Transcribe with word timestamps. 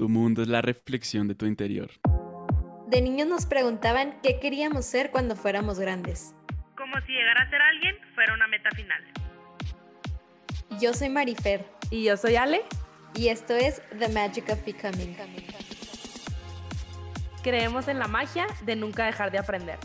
Tu 0.00 0.08
mundo 0.08 0.40
es 0.40 0.48
la 0.48 0.62
reflexión 0.62 1.28
de 1.28 1.34
tu 1.34 1.44
interior. 1.44 1.90
De 2.88 3.02
niños 3.02 3.28
nos 3.28 3.44
preguntaban 3.44 4.18
qué 4.22 4.40
queríamos 4.40 4.86
ser 4.86 5.10
cuando 5.10 5.36
fuéramos 5.36 5.78
grandes. 5.78 6.34
Como 6.74 6.98
si 7.04 7.12
llegar 7.12 7.36
a 7.36 7.50
ser 7.50 7.60
alguien 7.60 7.96
fuera 8.14 8.32
una 8.32 8.46
meta 8.46 8.70
final. 8.70 9.02
Yo 10.80 10.94
soy 10.94 11.10
Marifer. 11.10 11.66
Y 11.90 12.02
yo 12.02 12.16
soy 12.16 12.36
Ale. 12.36 12.62
Y 13.14 13.28
esto 13.28 13.54
es 13.54 13.82
The 13.98 14.08
Magic 14.08 14.48
of 14.48 14.64
Becoming. 14.64 15.18
Creemos 17.42 17.86
en 17.86 17.98
la 17.98 18.08
magia 18.08 18.46
de 18.64 18.76
nunca 18.76 19.04
dejar 19.04 19.30
de 19.30 19.36
aprender. 19.36 19.78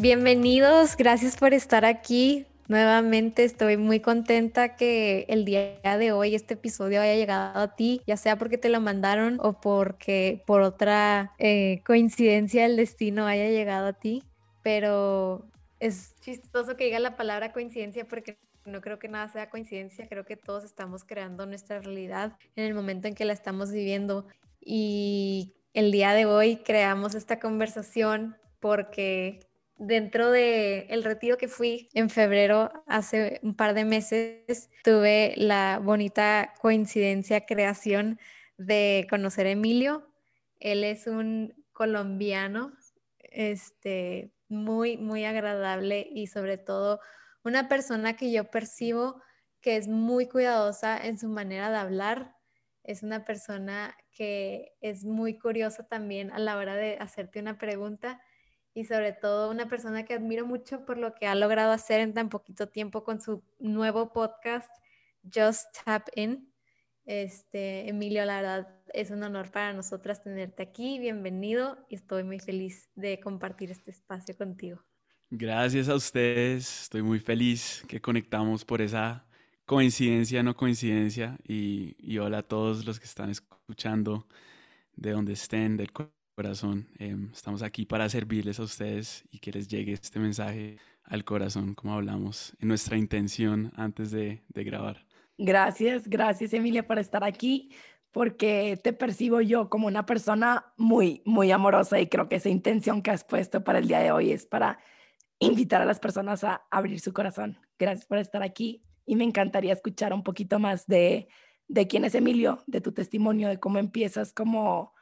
Bienvenidos, 0.00 0.96
gracias 0.96 1.36
por 1.36 1.54
estar 1.54 1.84
aquí. 1.84 2.44
Nuevamente 2.66 3.44
estoy 3.44 3.76
muy 3.76 4.00
contenta 4.00 4.76
que 4.76 5.26
el 5.28 5.44
día 5.44 5.98
de 5.98 6.12
hoy 6.12 6.34
este 6.34 6.54
episodio 6.54 7.02
haya 7.02 7.14
llegado 7.14 7.58
a 7.58 7.76
ti, 7.76 8.00
ya 8.06 8.16
sea 8.16 8.38
porque 8.38 8.56
te 8.56 8.70
lo 8.70 8.80
mandaron 8.80 9.38
o 9.42 9.60
porque 9.60 10.42
por 10.46 10.62
otra 10.62 11.34
eh, 11.38 11.82
coincidencia 11.84 12.62
del 12.62 12.76
destino 12.76 13.26
haya 13.26 13.50
llegado 13.50 13.88
a 13.88 13.92
ti. 13.92 14.22
Pero 14.62 15.46
es 15.78 16.14
chistoso 16.20 16.76
que 16.76 16.84
diga 16.84 16.98
la 17.00 17.16
palabra 17.16 17.52
coincidencia 17.52 18.06
porque 18.06 18.38
no 18.64 18.80
creo 18.80 18.98
que 18.98 19.08
nada 19.08 19.28
sea 19.28 19.50
coincidencia, 19.50 20.08
creo 20.08 20.24
que 20.24 20.36
todos 20.36 20.64
estamos 20.64 21.04
creando 21.04 21.44
nuestra 21.44 21.80
realidad 21.80 22.38
en 22.56 22.64
el 22.64 22.72
momento 22.72 23.08
en 23.08 23.14
que 23.14 23.26
la 23.26 23.34
estamos 23.34 23.72
viviendo. 23.72 24.26
Y 24.58 25.54
el 25.74 25.92
día 25.92 26.14
de 26.14 26.24
hoy 26.24 26.56
creamos 26.56 27.14
esta 27.14 27.38
conversación 27.40 28.36
porque 28.58 29.40
dentro 29.76 30.30
de 30.30 30.86
el 30.90 31.04
retiro 31.04 31.36
que 31.36 31.48
fui 31.48 31.88
en 31.94 32.10
febrero 32.10 32.70
hace 32.86 33.40
un 33.42 33.54
par 33.54 33.74
de 33.74 33.84
meses 33.84 34.70
tuve 34.82 35.34
la 35.36 35.80
bonita 35.82 36.54
coincidencia 36.60 37.44
creación 37.46 38.18
de 38.56 39.06
conocer 39.10 39.46
a 39.46 39.50
Emilio. 39.50 40.08
Él 40.60 40.84
es 40.84 41.06
un 41.06 41.54
colombiano 41.72 42.72
este 43.18 44.32
muy 44.48 44.96
muy 44.96 45.24
agradable 45.24 46.06
y 46.12 46.28
sobre 46.28 46.56
todo 46.56 47.00
una 47.42 47.68
persona 47.68 48.16
que 48.16 48.30
yo 48.30 48.50
percibo 48.50 49.20
que 49.60 49.76
es 49.76 49.88
muy 49.88 50.28
cuidadosa 50.28 50.98
en 50.98 51.18
su 51.18 51.28
manera 51.28 51.70
de 51.70 51.78
hablar. 51.78 52.36
Es 52.84 53.02
una 53.02 53.24
persona 53.24 53.96
que 54.12 54.72
es 54.80 55.04
muy 55.04 55.38
curiosa 55.38 55.88
también 55.88 56.30
a 56.32 56.38
la 56.38 56.58
hora 56.58 56.76
de 56.76 56.98
hacerte 57.00 57.40
una 57.40 57.58
pregunta 57.58 58.20
y 58.74 58.84
sobre 58.84 59.12
todo 59.12 59.50
una 59.50 59.68
persona 59.68 60.04
que 60.04 60.14
admiro 60.14 60.44
mucho 60.44 60.84
por 60.84 60.98
lo 60.98 61.14
que 61.14 61.26
ha 61.26 61.34
logrado 61.36 61.72
hacer 61.72 62.00
en 62.00 62.12
tan 62.12 62.28
poquito 62.28 62.68
tiempo 62.68 63.04
con 63.04 63.20
su 63.20 63.42
nuevo 63.60 64.12
podcast, 64.12 64.68
Just 65.32 65.66
Tap 65.84 66.08
In. 66.16 66.52
Este, 67.06 67.88
Emilio, 67.88 68.24
la 68.24 68.36
verdad 68.36 68.68
es 68.92 69.10
un 69.10 69.22
honor 69.22 69.50
para 69.50 69.72
nosotras 69.72 70.22
tenerte 70.24 70.62
aquí. 70.64 70.98
Bienvenido 70.98 71.78
y 71.88 71.94
estoy 71.94 72.24
muy 72.24 72.40
feliz 72.40 72.90
de 72.96 73.20
compartir 73.20 73.70
este 73.70 73.92
espacio 73.92 74.36
contigo. 74.36 74.82
Gracias 75.30 75.88
a 75.88 75.94
ustedes, 75.94 76.82
estoy 76.82 77.02
muy 77.02 77.20
feliz 77.20 77.84
que 77.88 78.00
conectamos 78.00 78.64
por 78.64 78.82
esa 78.82 79.24
coincidencia, 79.66 80.42
no 80.42 80.56
coincidencia. 80.56 81.38
Y, 81.46 81.94
y 81.98 82.18
hola 82.18 82.38
a 82.38 82.42
todos 82.42 82.84
los 82.84 82.98
que 82.98 83.06
están 83.06 83.30
escuchando 83.30 84.26
de 84.96 85.12
donde 85.12 85.34
estén, 85.34 85.76
del 85.76 85.92
corazón. 86.34 86.88
Em, 86.98 87.30
estamos 87.32 87.62
aquí 87.62 87.86
para 87.86 88.08
servirles 88.08 88.58
a 88.58 88.64
ustedes 88.64 89.24
y 89.30 89.38
que 89.38 89.52
les 89.52 89.68
llegue 89.68 89.92
este 89.92 90.18
mensaje 90.18 90.78
al 91.04 91.24
corazón, 91.24 91.74
como 91.74 91.94
hablamos 91.94 92.54
en 92.60 92.68
nuestra 92.68 92.96
intención 92.96 93.72
antes 93.76 94.10
de, 94.10 94.42
de 94.48 94.64
grabar. 94.64 95.06
Gracias, 95.38 96.08
gracias 96.08 96.52
Emilia 96.52 96.86
por 96.86 96.98
estar 96.98 97.24
aquí, 97.24 97.70
porque 98.12 98.78
te 98.82 98.92
percibo 98.92 99.40
yo 99.40 99.68
como 99.68 99.86
una 99.86 100.06
persona 100.06 100.72
muy, 100.76 101.22
muy 101.24 101.50
amorosa 101.50 102.00
y 102.00 102.06
creo 102.08 102.28
que 102.28 102.36
esa 102.36 102.48
intención 102.48 103.02
que 103.02 103.10
has 103.10 103.24
puesto 103.24 103.64
para 103.64 103.78
el 103.78 103.88
día 103.88 103.98
de 104.00 104.12
hoy 104.12 104.32
es 104.32 104.46
para 104.46 104.78
invitar 105.40 105.82
a 105.82 105.84
las 105.84 105.98
personas 105.98 106.44
a 106.44 106.62
abrir 106.70 107.00
su 107.00 107.12
corazón. 107.12 107.58
Gracias 107.78 108.06
por 108.06 108.18
estar 108.18 108.42
aquí 108.42 108.84
y 109.04 109.16
me 109.16 109.24
encantaría 109.24 109.72
escuchar 109.72 110.12
un 110.12 110.22
poquito 110.22 110.58
más 110.58 110.86
de, 110.86 111.28
de 111.68 111.86
quién 111.86 112.04
es 112.04 112.14
Emilio, 112.14 112.62
de 112.66 112.80
tu 112.80 112.92
testimonio, 112.92 113.48
de 113.48 113.58
cómo 113.58 113.78
empiezas 113.78 114.32
como 114.32 114.94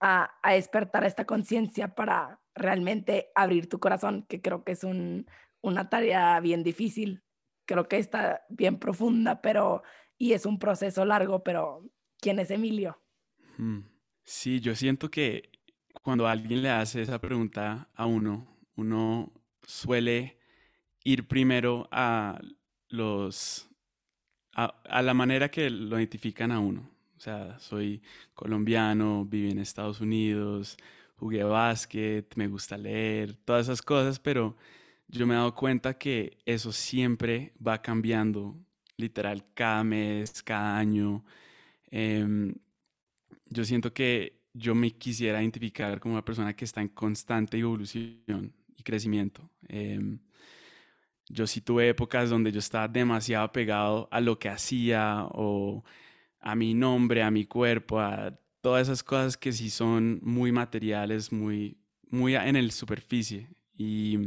a, 0.00 0.30
despertar 0.50 1.04
esta 1.04 1.24
conciencia 1.24 1.94
para 1.94 2.40
realmente 2.54 3.28
abrir 3.34 3.68
tu 3.68 3.78
corazón, 3.78 4.24
que 4.28 4.40
creo 4.40 4.64
que 4.64 4.72
es 4.72 4.84
una 4.84 5.90
tarea 5.90 6.40
bien 6.40 6.62
difícil, 6.62 7.22
creo 7.66 7.88
que 7.88 7.98
está 7.98 8.42
bien 8.48 8.78
profunda, 8.78 9.40
pero 9.40 9.82
y 10.16 10.32
es 10.32 10.46
un 10.46 10.58
proceso 10.58 11.04
largo, 11.04 11.44
pero 11.44 11.84
¿quién 12.20 12.38
es 12.38 12.50
Emilio? 12.50 13.00
Sí, 14.24 14.60
yo 14.60 14.74
siento 14.74 15.10
que 15.10 15.50
cuando 16.02 16.26
alguien 16.26 16.62
le 16.62 16.70
hace 16.70 17.02
esa 17.02 17.20
pregunta 17.20 17.88
a 17.94 18.06
uno, 18.06 18.58
uno 18.76 19.32
suele 19.62 20.38
ir 21.04 21.28
primero 21.28 21.88
a 21.90 22.40
los 22.88 23.68
a 24.54 25.02
la 25.02 25.14
manera 25.14 25.52
que 25.52 25.70
lo 25.70 25.98
identifican 25.98 26.50
a 26.50 26.58
uno. 26.58 26.90
O 27.18 27.20
sea, 27.20 27.58
soy 27.58 28.00
colombiano, 28.32 29.24
viví 29.24 29.50
en 29.50 29.58
Estados 29.58 30.00
Unidos, 30.00 30.76
jugué 31.16 31.42
básquet, 31.42 32.32
me 32.36 32.46
gusta 32.46 32.78
leer, 32.78 33.34
todas 33.44 33.66
esas 33.66 33.82
cosas, 33.82 34.20
pero 34.20 34.56
yo 35.08 35.26
me 35.26 35.34
he 35.34 35.36
dado 35.36 35.52
cuenta 35.52 35.98
que 35.98 36.38
eso 36.46 36.70
siempre 36.70 37.54
va 37.64 37.82
cambiando, 37.82 38.56
literal, 38.96 39.44
cada 39.52 39.82
mes, 39.82 40.44
cada 40.44 40.78
año. 40.78 41.24
Em, 41.90 42.54
yo 43.46 43.64
siento 43.64 43.92
que 43.92 44.40
yo 44.54 44.76
me 44.76 44.92
quisiera 44.92 45.40
identificar 45.42 45.98
como 45.98 46.14
una 46.14 46.24
persona 46.24 46.54
que 46.54 46.64
está 46.64 46.82
en 46.82 46.88
constante 46.88 47.58
evolución 47.58 48.54
y 48.76 48.82
crecimiento. 48.84 49.50
Em, 49.66 50.20
yo 51.28 51.48
sí 51.48 51.62
tuve 51.62 51.88
épocas 51.88 52.30
donde 52.30 52.52
yo 52.52 52.60
estaba 52.60 52.86
demasiado 52.86 53.50
pegado 53.50 54.08
a 54.12 54.20
lo 54.20 54.38
que 54.38 54.48
hacía 54.48 55.26
o 55.32 55.82
a 56.48 56.54
mi 56.54 56.72
nombre, 56.72 57.22
a 57.22 57.30
mi 57.30 57.44
cuerpo, 57.44 58.00
a 58.00 58.32
todas 58.62 58.88
esas 58.88 59.02
cosas 59.02 59.36
que 59.36 59.52
sí 59.52 59.68
son 59.68 60.18
muy 60.22 60.50
materiales, 60.50 61.30
muy, 61.30 61.76
muy 62.08 62.36
en 62.36 62.56
el 62.56 62.72
superficie. 62.72 63.50
Y 63.76 64.18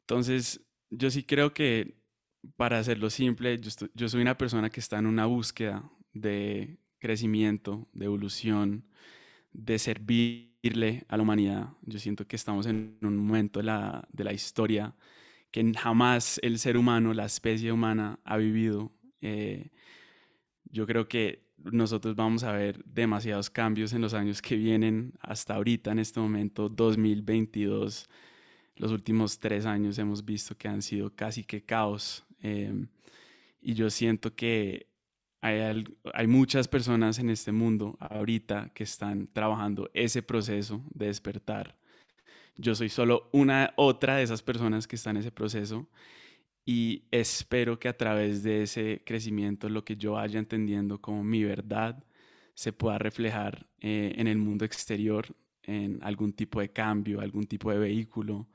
entonces 0.00 0.60
yo 0.90 1.10
sí 1.10 1.22
creo 1.22 1.54
que 1.54 1.96
para 2.56 2.78
hacerlo 2.78 3.08
simple, 3.08 3.58
yo, 3.94 4.08
soy 4.10 4.20
una 4.20 4.36
persona 4.36 4.68
que 4.68 4.80
está 4.80 4.98
en 4.98 5.06
una 5.06 5.24
búsqueda 5.24 5.90
de 6.12 6.76
crecimiento, 6.98 7.88
de 7.94 8.04
evolución, 8.04 8.84
de 9.52 9.78
servirle 9.78 11.06
a 11.08 11.16
la 11.16 11.22
humanidad. 11.22 11.70
Yo 11.82 11.98
siento 11.98 12.26
que 12.26 12.36
estamos 12.36 12.66
en 12.66 12.98
un 13.00 13.16
momento 13.16 13.60
de 13.60 13.64
la, 13.64 14.06
de 14.12 14.24
la 14.24 14.34
historia 14.34 14.94
que 15.50 15.72
jamás 15.72 16.38
el 16.42 16.58
ser 16.58 16.76
humano, 16.76 17.14
la 17.14 17.24
especie 17.24 17.72
humana 17.72 18.18
ha 18.24 18.36
vivido. 18.36 18.92
Eh, 19.22 19.70
yo 20.70 20.86
creo 20.86 21.08
que 21.08 21.48
nosotros 21.56 22.14
vamos 22.14 22.44
a 22.44 22.52
ver 22.52 22.82
demasiados 22.84 23.50
cambios 23.50 23.92
en 23.92 24.00
los 24.00 24.14
años 24.14 24.40
que 24.40 24.56
vienen 24.56 25.12
hasta 25.20 25.54
ahorita, 25.54 25.92
en 25.92 25.98
este 25.98 26.20
momento, 26.20 26.68
2022. 26.68 28.08
Los 28.76 28.92
últimos 28.92 29.38
tres 29.38 29.66
años 29.66 29.98
hemos 29.98 30.24
visto 30.24 30.56
que 30.56 30.68
han 30.68 30.82
sido 30.82 31.14
casi 31.14 31.44
que 31.44 31.64
caos. 31.64 32.24
Em, 32.40 32.86
y 33.60 33.74
yo 33.74 33.90
siento 33.90 34.34
que 34.34 34.86
hay, 35.40 35.84
hay 36.14 36.26
muchas 36.26 36.68
personas 36.68 37.18
en 37.18 37.30
este 37.30 37.52
mundo 37.52 37.96
ahorita 38.00 38.70
que 38.74 38.84
están 38.84 39.28
trabajando 39.32 39.90
ese 39.94 40.22
proceso 40.22 40.84
de 40.94 41.06
despertar. 41.06 41.76
Yo 42.56 42.74
soy 42.74 42.88
solo 42.88 43.28
una 43.32 43.72
otra 43.76 44.16
de 44.16 44.24
esas 44.24 44.42
personas 44.42 44.86
que 44.86 44.96
está 44.96 45.10
en 45.10 45.18
ese 45.18 45.30
proceso 45.30 45.88
y 46.70 47.04
espero 47.10 47.78
que 47.78 47.88
a 47.88 47.96
través 47.96 48.42
de 48.42 48.64
ese 48.64 49.00
crecimiento 49.06 49.70
lo 49.70 49.86
que 49.86 49.96
yo 49.96 50.12
vaya 50.12 50.38
entendiendo 50.38 51.00
como 51.00 51.24
mi 51.24 51.42
verdad 51.42 52.04
se 52.52 52.74
pueda 52.74 52.98
reflejar 52.98 53.66
eh, 53.80 54.12
en 54.16 54.26
el 54.26 54.36
mundo 54.36 54.66
exterior, 54.66 55.34
en 55.62 55.98
algún 56.02 56.34
tipo 56.34 56.60
de 56.60 56.68
cambio, 56.68 57.22
algún 57.22 57.46
tipo 57.46 57.70
de 57.70 57.78
vehículo, 57.78 58.48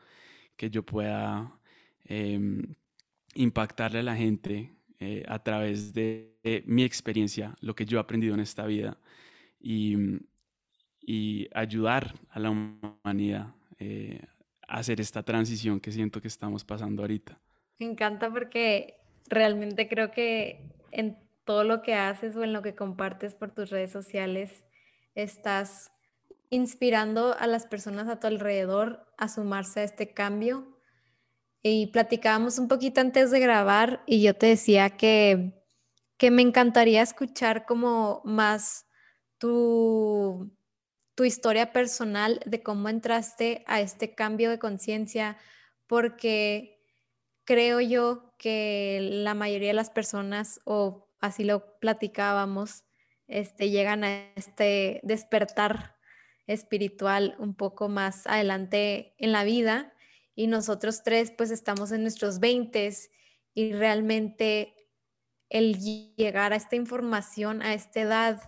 que 0.55 0.69
yo 0.69 0.83
pueda 0.83 1.59
em, 2.05 2.75
impactarle 3.33 3.97
a 4.01 4.03
la 4.03 4.15
gente 4.15 4.75
eh, 4.99 5.23
a 5.27 5.39
través 5.39 5.91
de, 5.91 6.37
mi 6.67 6.83
experiencia, 6.83 7.55
lo 7.61 7.73
que 7.73 7.83
yo 7.83 7.97
he 7.97 8.01
aprendido 8.01 8.35
en 8.35 8.41
esta 8.41 8.67
vida 8.67 8.95
y, 9.59 9.97
y 11.01 11.47
ayudar 11.51 12.13
a 12.29 12.39
la 12.39 12.51
humanidad 12.51 13.55
eh, 13.79 14.21
a 14.67 14.77
hacer 14.77 15.01
esta 15.01 15.23
transición 15.23 15.79
que 15.79 15.91
siento 15.91 16.21
que 16.21 16.27
estamos 16.27 16.63
pasando 16.63 17.01
ahorita. 17.01 17.39
Me 17.79 17.85
encanta 17.85 18.29
porque 18.29 18.97
realmente 19.27 19.87
creo 19.87 20.11
que 20.11 20.69
en 20.91 21.17
todo 21.45 21.63
lo 21.63 21.81
que 21.81 21.95
haces 21.95 22.35
o 22.35 22.43
en 22.43 22.53
lo 22.53 22.61
que 22.61 22.75
compartes 22.75 23.35
por 23.35 23.51
tus 23.51 23.69
redes 23.69 23.91
sociales, 23.91 24.63
estás 25.15 25.91
inspirando 26.49 27.35
a 27.37 27.47
las 27.47 27.65
personas 27.65 28.07
a 28.07 28.19
tu 28.19 28.27
alrededor 28.27 29.07
a 29.17 29.27
sumarse 29.27 29.81
a 29.81 29.83
este 29.83 30.13
cambio. 30.13 30.69
y 31.65 31.87
platicábamos 31.87 32.59
un 32.59 32.67
poquito 32.67 32.99
antes 32.99 33.31
de 33.31 33.39
grabar 33.39 34.03
y 34.05 34.21
yo 34.21 34.35
te 34.35 34.47
decía 34.47 34.89
que, 34.97 35.63
que 36.17 36.29
me 36.29 36.41
encantaría 36.41 37.01
escuchar 37.01 37.65
como 37.65 38.21
más 38.25 38.85
tu, 39.37 40.51
tu 41.15 41.23
historia 41.23 41.71
personal 41.71 42.41
de 42.45 42.61
cómo 42.61 42.89
entraste 42.89 43.63
a 43.65 43.79
este 43.79 44.13
cambio 44.13 44.49
de 44.49 44.59
conciencia, 44.59 45.37
porque 45.87 46.82
creo 47.45 47.79
yo 47.81 48.33
que 48.37 48.99
la 49.01 49.33
mayoría 49.33 49.69
de 49.69 49.73
las 49.73 49.89
personas, 49.89 50.59
o 50.65 51.09
así 51.19 51.43
lo 51.43 51.79
platicábamos, 51.79 52.83
este, 53.27 53.69
llegan 53.69 54.03
a 54.03 54.31
este 54.35 54.99
despertar 55.03 55.95
espiritual 56.47 57.35
un 57.39 57.55
poco 57.55 57.87
más 57.87 58.27
adelante 58.27 59.15
en 59.17 59.31
la 59.31 59.43
vida 59.43 59.93
y 60.35 60.47
nosotros 60.47 61.03
tres 61.03 61.31
pues 61.31 61.51
estamos 61.51 61.91
en 61.91 62.01
nuestros 62.01 62.39
veintes 62.39 63.11
y 63.53 63.71
realmente 63.71 64.73
el 65.49 65.79
llegar 65.79 66.51
a 66.51 66.57
esta 66.57 66.75
información 66.75 67.61
a 67.61 67.73
esta 67.73 68.01
edad 68.01 68.41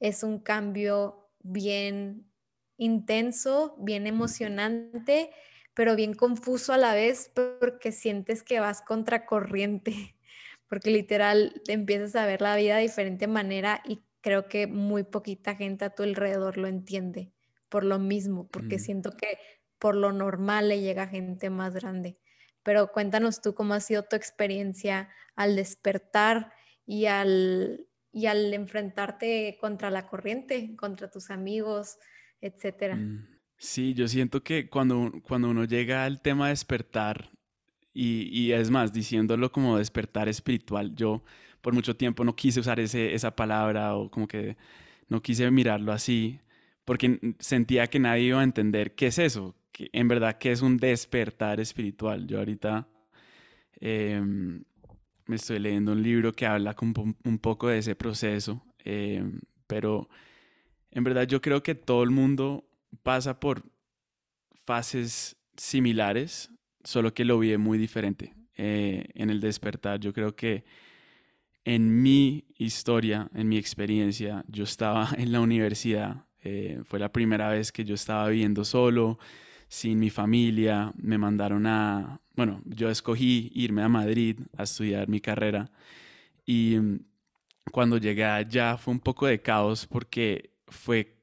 es 0.00 0.22
un 0.22 0.40
cambio 0.40 1.30
bien 1.38 2.30
intenso, 2.78 3.76
bien 3.78 4.06
emocionante, 4.06 5.30
pero 5.74 5.96
bien 5.96 6.14
confuso 6.14 6.72
a 6.72 6.78
la 6.78 6.94
vez 6.94 7.30
porque 7.34 7.92
sientes 7.92 8.42
que 8.42 8.60
vas 8.60 8.82
contracorriente, 8.82 10.16
porque 10.68 10.90
literal 10.90 11.60
empiezas 11.68 12.16
a 12.16 12.26
ver 12.26 12.42
la 12.42 12.56
vida 12.56 12.76
de 12.76 12.82
diferente 12.82 13.26
manera 13.26 13.82
y 13.84 14.02
creo 14.20 14.48
que 14.48 14.66
muy 14.66 15.02
poquita 15.02 15.56
gente 15.56 15.84
a 15.84 15.94
tu 15.94 16.02
alrededor 16.02 16.58
lo 16.58 16.68
entiende 16.68 17.32
por 17.70 17.84
lo 17.84 17.98
mismo, 17.98 18.48
porque 18.48 18.76
mm. 18.76 18.80
siento 18.80 19.10
que 19.12 19.38
por 19.78 19.96
lo 19.96 20.12
normal 20.12 20.68
le 20.68 20.80
llega 20.80 21.06
gente 21.06 21.48
más 21.48 21.72
grande. 21.72 22.18
Pero 22.62 22.92
cuéntanos 22.92 23.40
tú 23.40 23.54
cómo 23.54 23.72
ha 23.72 23.80
sido 23.80 24.02
tu 24.02 24.16
experiencia 24.16 25.08
al 25.34 25.56
despertar 25.56 26.52
y 26.84 27.06
al, 27.06 27.86
y 28.12 28.26
al 28.26 28.52
enfrentarte 28.52 29.56
contra 29.58 29.88
la 29.88 30.06
corriente, 30.06 30.76
contra 30.76 31.10
tus 31.10 31.30
amigos, 31.30 31.98
etcétera. 32.42 32.96
Mm, 32.96 33.39
sí, 33.60 33.94
yo 33.94 34.08
siento 34.08 34.42
que 34.42 34.68
cuando, 34.68 35.12
cuando 35.22 35.50
uno 35.50 35.64
llega 35.64 36.04
al 36.04 36.20
tema 36.20 36.46
de 36.46 36.52
despertar, 36.52 37.30
y, 37.92 38.28
y, 38.32 38.52
es 38.52 38.70
más, 38.70 38.92
diciéndolo 38.92 39.52
como 39.52 39.78
despertar 39.78 40.28
espiritual, 40.28 40.94
yo 40.94 41.22
por 41.60 41.74
mucho 41.74 41.96
tiempo 41.96 42.24
no 42.24 42.34
quise 42.36 42.60
usar 42.60 42.80
ese, 42.80 43.14
esa 43.14 43.36
palabra 43.36 43.96
o 43.96 44.10
como 44.10 44.26
que 44.28 44.56
no 45.08 45.22
quise 45.22 45.50
mirarlo 45.50 45.92
así, 45.92 46.40
porque 46.84 47.34
sentía 47.40 47.86
que 47.88 47.98
nadie 47.98 48.24
iba 48.24 48.40
a 48.40 48.44
entender 48.44 48.94
qué 48.94 49.08
es 49.08 49.18
eso, 49.18 49.54
en 49.92 50.08
verdad 50.08 50.38
que 50.38 50.52
es 50.52 50.62
un 50.62 50.76
despertar 50.76 51.60
espiritual. 51.60 52.26
Yo 52.26 52.38
ahorita 52.38 52.88
em, 53.80 54.64
me 55.26 55.36
estoy 55.36 55.58
leyendo 55.58 55.92
un 55.92 56.02
libro 56.02 56.32
que 56.32 56.46
habla 56.46 56.74
un, 56.80 57.38
poco 57.38 57.68
de 57.68 57.78
ese 57.78 57.94
proceso, 57.94 58.62
em, 58.84 59.40
pero 59.66 60.08
en 60.90 61.04
verdad 61.04 61.26
yo 61.26 61.40
creo 61.40 61.62
que 61.62 61.74
todo 61.74 62.02
el 62.02 62.10
mundo 62.10 62.64
pasa 63.02 63.38
por 63.40 63.62
fases 64.64 65.36
similares, 65.56 66.50
solo 66.84 67.12
que 67.14 67.24
lo 67.24 67.38
vi 67.38 67.56
muy 67.56 67.78
diferente. 67.78 68.34
Eh, 68.56 69.08
en 69.14 69.30
el 69.30 69.40
despertar, 69.40 70.00
yo 70.00 70.12
creo 70.12 70.34
que 70.36 70.64
en 71.64 72.02
mi 72.02 72.44
historia, 72.58 73.28
en 73.34 73.48
mi 73.48 73.56
experiencia, 73.56 74.44
yo 74.48 74.64
estaba 74.64 75.08
en 75.18 75.32
la 75.32 75.40
universidad, 75.40 76.26
eh, 76.42 76.80
fue 76.84 76.98
la 76.98 77.12
primera 77.12 77.48
vez 77.48 77.72
que 77.72 77.84
yo 77.84 77.94
estaba 77.94 78.28
viviendo 78.28 78.64
solo, 78.64 79.18
sin 79.68 79.98
mi 79.98 80.10
familia, 80.10 80.92
me 80.96 81.16
mandaron 81.16 81.66
a, 81.66 82.20
bueno, 82.34 82.60
yo 82.64 82.90
escogí 82.90 83.52
irme 83.54 83.82
a 83.82 83.88
Madrid 83.88 84.40
a 84.56 84.64
estudiar 84.64 85.08
mi 85.08 85.20
carrera 85.20 85.70
y 86.44 86.76
mm, 86.76 87.00
cuando 87.70 87.96
llegué 87.98 88.24
allá 88.24 88.76
fue 88.76 88.92
un 88.92 89.00
poco 89.00 89.26
de 89.26 89.40
caos 89.40 89.86
porque 89.86 90.56
fue, 90.66 91.19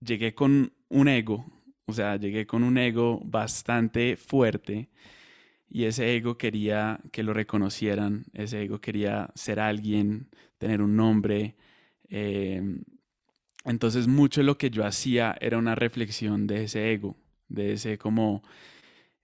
llegué 0.00 0.34
con 0.34 0.72
un 0.88 1.08
ego, 1.08 1.44
o 1.86 1.92
sea, 1.92 2.16
llegué 2.16 2.46
con 2.46 2.64
un 2.64 2.78
ego 2.78 3.20
bastante 3.24 4.16
fuerte 4.16 4.88
y 5.70 5.84
ese 5.84 6.16
ego 6.16 6.38
quería 6.38 7.00
que 7.12 7.22
lo 7.22 7.34
reconocieran, 7.34 8.26
ese 8.34 8.62
ego 8.62 8.80
quería 8.80 9.30
ser 9.34 9.60
alguien, 9.60 10.28
tener 10.58 10.82
un 10.82 10.96
nombre. 10.96 11.56
Em, 12.08 12.82
entonces 13.64 14.08
mucho 14.08 14.40
de 14.40 14.46
lo 14.46 14.58
que 14.58 14.70
yo 14.70 14.84
hacía 14.86 15.36
era 15.40 15.58
una 15.58 15.74
reflexión 15.74 16.46
de 16.46 16.64
ese 16.64 16.92
ego 16.92 17.16
de 17.48 17.72
ese 17.72 17.98
como 17.98 18.42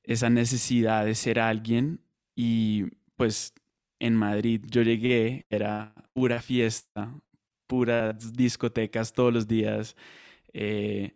esa 0.02 0.30
necesidad 0.30 1.04
de 1.04 1.14
ser 1.14 1.38
alguien 1.40 2.00
y 2.36 2.84
pues 3.16 3.54
en 4.00 4.16
Madrid 4.16 4.64
yo 4.68 4.82
llegué, 4.82 5.46
era 5.50 5.94
pura 6.12 6.42
fiesta, 6.42 7.14
puras 7.66 8.32
discotecas 8.34 9.12
todos 9.12 9.32
los 9.32 9.46
días. 9.48 9.96
Eh, 10.54 11.12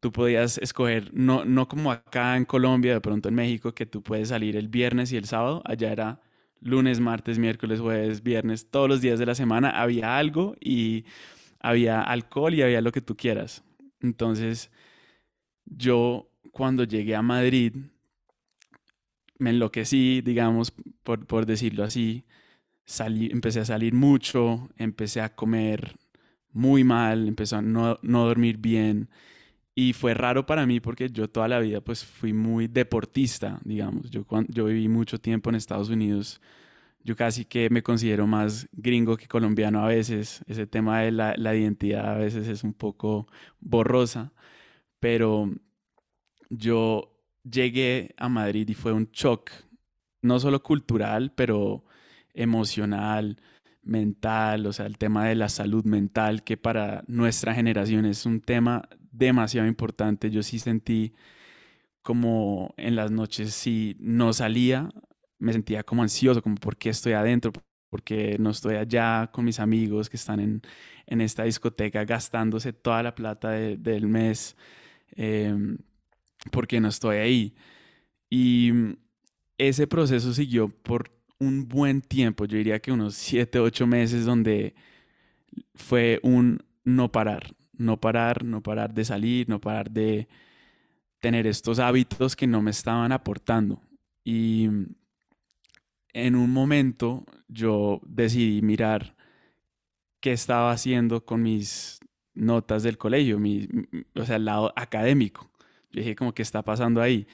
tú 0.00 0.12
podías 0.12 0.58
escoger, 0.58 1.10
no, 1.12 1.44
no 1.44 1.68
como 1.68 1.92
acá 1.92 2.36
en 2.36 2.44
Colombia, 2.44 2.94
de 2.94 3.00
pronto 3.00 3.28
en 3.28 3.34
México, 3.34 3.74
que 3.74 3.86
tú 3.86 4.02
puedes 4.02 4.28
salir 4.28 4.56
el 4.56 4.68
viernes 4.68 5.12
y 5.12 5.16
el 5.16 5.26
sábado, 5.26 5.62
allá 5.66 5.92
era 5.92 6.20
lunes, 6.60 7.00
martes, 7.00 7.38
miércoles, 7.38 7.80
jueves, 7.80 8.22
viernes, 8.22 8.70
todos 8.70 8.88
los 8.88 9.00
días 9.00 9.18
de 9.18 9.26
la 9.26 9.34
semana 9.34 9.70
había 9.70 10.16
algo 10.16 10.56
y 10.60 11.04
había 11.60 12.00
alcohol 12.00 12.54
y 12.54 12.62
había 12.62 12.80
lo 12.80 12.92
que 12.92 13.00
tú 13.00 13.16
quieras. 13.16 13.62
Entonces, 14.00 14.70
yo 15.66 16.30
cuando 16.52 16.84
llegué 16.84 17.14
a 17.14 17.22
Madrid 17.22 17.74
me 19.38 19.50
enloquecí, 19.50 20.20
digamos, 20.20 20.72
por, 21.04 21.46
decirlo 21.46 21.84
así. 21.84 22.24
Salí, 22.84 23.28
empecé 23.30 23.60
a 23.60 23.64
salir 23.64 23.94
mucho, 23.94 24.68
empecé 24.76 25.20
a 25.20 25.34
comer 25.34 25.96
muy 26.52 26.84
mal, 26.84 27.28
empecé 27.28 27.56
a 27.56 27.62
no, 27.62 27.98
dormir 28.02 28.58
bien. 28.58 29.08
Y 29.74 29.92
fue 29.92 30.14
raro 30.14 30.46
para 30.46 30.66
mí 30.66 30.80
porque 30.80 31.08
yo 31.10 31.28
toda 31.30 31.48
la 31.48 31.60
vida 31.60 31.80
pues 31.80 32.04
fui 32.04 32.32
muy 32.32 32.66
deportista, 32.68 33.60
digamos. 33.64 34.10
Yo, 34.10 34.26
yo 34.48 34.64
viví 34.66 34.88
mucho 34.88 35.18
tiempo 35.20 35.50
en 35.50 35.56
Estados 35.56 35.88
Unidos. 35.88 36.40
Yo 37.04 37.16
casi 37.16 37.44
que 37.44 37.70
me 37.70 37.82
considero 37.82 38.26
más 38.26 38.68
gringo 38.72 39.16
que 39.16 39.28
colombiano 39.28 39.80
a 39.84 39.88
veces. 39.88 40.42
Ese 40.48 40.66
tema 40.66 41.02
de 41.02 41.12
la, 41.12 41.34
la 41.36 41.54
identidad 41.54 42.08
a 42.12 42.18
veces 42.18 42.48
es 42.48 42.64
un 42.64 42.74
poco 42.74 43.28
borrosa 43.60 44.32
pero 45.00 45.50
yo 46.50 47.14
llegué 47.44 48.14
a 48.16 48.28
Madrid 48.28 48.68
y 48.68 48.74
fue 48.74 48.92
un 48.92 49.10
shock, 49.12 49.50
no 50.22 50.40
solo 50.40 50.62
cultural, 50.62 51.32
pero 51.34 51.84
emocional, 52.34 53.40
mental, 53.88 54.66
o 54.66 54.72
sea, 54.72 54.86
el 54.86 54.98
tema 54.98 55.26
de 55.26 55.34
la 55.34 55.48
salud 55.48 55.84
mental, 55.84 56.44
que 56.44 56.56
para 56.56 57.04
nuestra 57.08 57.54
generación 57.54 58.06
es 58.06 58.26
un 58.26 58.40
tema 58.40 58.88
demasiado 59.12 59.66
importante. 59.68 60.30
Yo 60.30 60.42
sí 60.42 60.58
sentí 60.58 61.14
como 62.02 62.74
en 62.76 62.96
las 62.96 63.10
noches, 63.10 63.54
si 63.54 63.96
no 64.00 64.32
salía, 64.32 64.90
me 65.38 65.52
sentía 65.52 65.82
como 65.84 66.02
ansioso, 66.02 66.42
como 66.42 66.56
por 66.56 66.76
qué 66.76 66.90
estoy 66.90 67.12
adentro, 67.14 67.52
porque 67.90 68.36
no 68.38 68.50
estoy 68.50 68.76
allá 68.76 69.30
con 69.32 69.44
mis 69.44 69.60
amigos 69.60 70.08
que 70.10 70.16
están 70.16 70.40
en, 70.40 71.20
esta 71.20 71.44
discoteca 71.44 72.04
gastándose 72.04 72.72
toda 72.72 73.02
la 73.02 73.14
plata 73.14 73.50
del 73.50 74.06
mes 74.08 74.56
Em, 75.12 75.78
porque 76.52 76.80
no 76.80 76.88
estoy 76.88 77.16
ahí. 77.18 77.54
Y 78.30 78.72
ese 79.58 79.86
proceso 79.86 80.32
siguió 80.34 80.68
por 80.68 81.10
un 81.38 81.68
buen 81.68 82.02
tiempo, 82.02 82.44
yo 82.44 82.56
diría 82.58 82.80
que 82.80 82.92
unos 82.92 83.14
7, 83.14 83.60
8 83.60 83.86
meses 83.86 84.24
donde 84.24 84.74
fue 85.74 86.20
un 86.22 86.58
no 86.84 87.10
parar, 87.12 87.54
no 87.72 88.00
parar, 88.00 88.44
no 88.44 88.62
parar 88.62 88.92
de 88.92 89.04
salir, 89.04 89.48
no 89.48 89.60
parar 89.60 89.90
de 89.90 90.28
tener 91.20 91.46
estos 91.46 91.78
hábitos 91.78 92.36
que 92.36 92.46
no 92.46 92.62
me 92.62 92.70
estaban 92.70 93.12
aportando. 93.12 93.80
Y 94.24 94.68
en 96.12 96.34
un 96.36 96.50
momento 96.50 97.24
yo 97.48 98.00
decidí 98.04 98.62
mirar 98.62 99.16
qué 100.20 100.32
estaba 100.32 100.72
haciendo 100.72 101.24
con 101.24 101.42
mis 101.42 102.00
notas 102.34 102.82
del 102.82 102.98
colegio, 102.98 103.38
mi, 103.38 103.68
o 104.14 104.24
sea, 104.24 104.36
el 104.36 104.44
lado 104.44 104.72
académico. 104.76 105.50
Yo 105.90 106.00
dije, 106.00 106.14
como, 106.14 106.34
¿qué 106.34 106.42
está 106.42 106.62
pasando 106.62 107.00
ahí? 107.00 107.26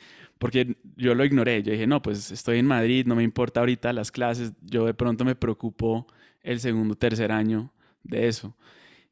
Porque 0.44 0.76
yo 0.94 1.14
lo 1.14 1.24
ignoré. 1.24 1.62
Yo 1.62 1.72
dije, 1.72 1.86
no, 1.86 2.02
pues 2.02 2.30
estoy 2.30 2.58
en 2.58 2.66
Madrid, 2.66 3.06
no 3.06 3.14
me 3.14 3.22
importa 3.22 3.60
ahorita 3.60 3.94
las 3.94 4.12
clases. 4.12 4.52
Yo 4.60 4.84
de 4.84 4.92
pronto 4.92 5.24
me 5.24 5.34
preocupo 5.34 6.06
el 6.42 6.60
segundo, 6.60 6.96
tercer 6.96 7.32
año 7.32 7.72
de 8.02 8.28
eso. 8.28 8.54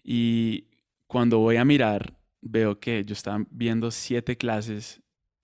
Y 0.04 0.66
cuando 1.06 1.38
voy 1.38 1.56
a 1.56 1.64
mirar, 1.64 2.18
veo 2.42 2.78
que 2.78 3.02
yo 3.06 3.14
estaba 3.14 3.46
viendo 3.50 3.90
siete 3.90 4.36
clases 4.36 5.00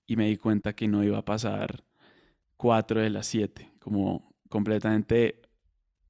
y 0.07 0.17
me 0.17 0.29
di 0.29 0.37
cuenta 0.37 0.75
que 0.75 0.87
no 0.89 1.03
iba 1.03 1.17
a 1.17 1.25
pasar 1.25 1.83
cuatro 2.59 3.01
de 3.01 3.09
las 3.09 3.27
siete, 3.27 3.73
como 3.79 4.35
completamente 4.51 5.41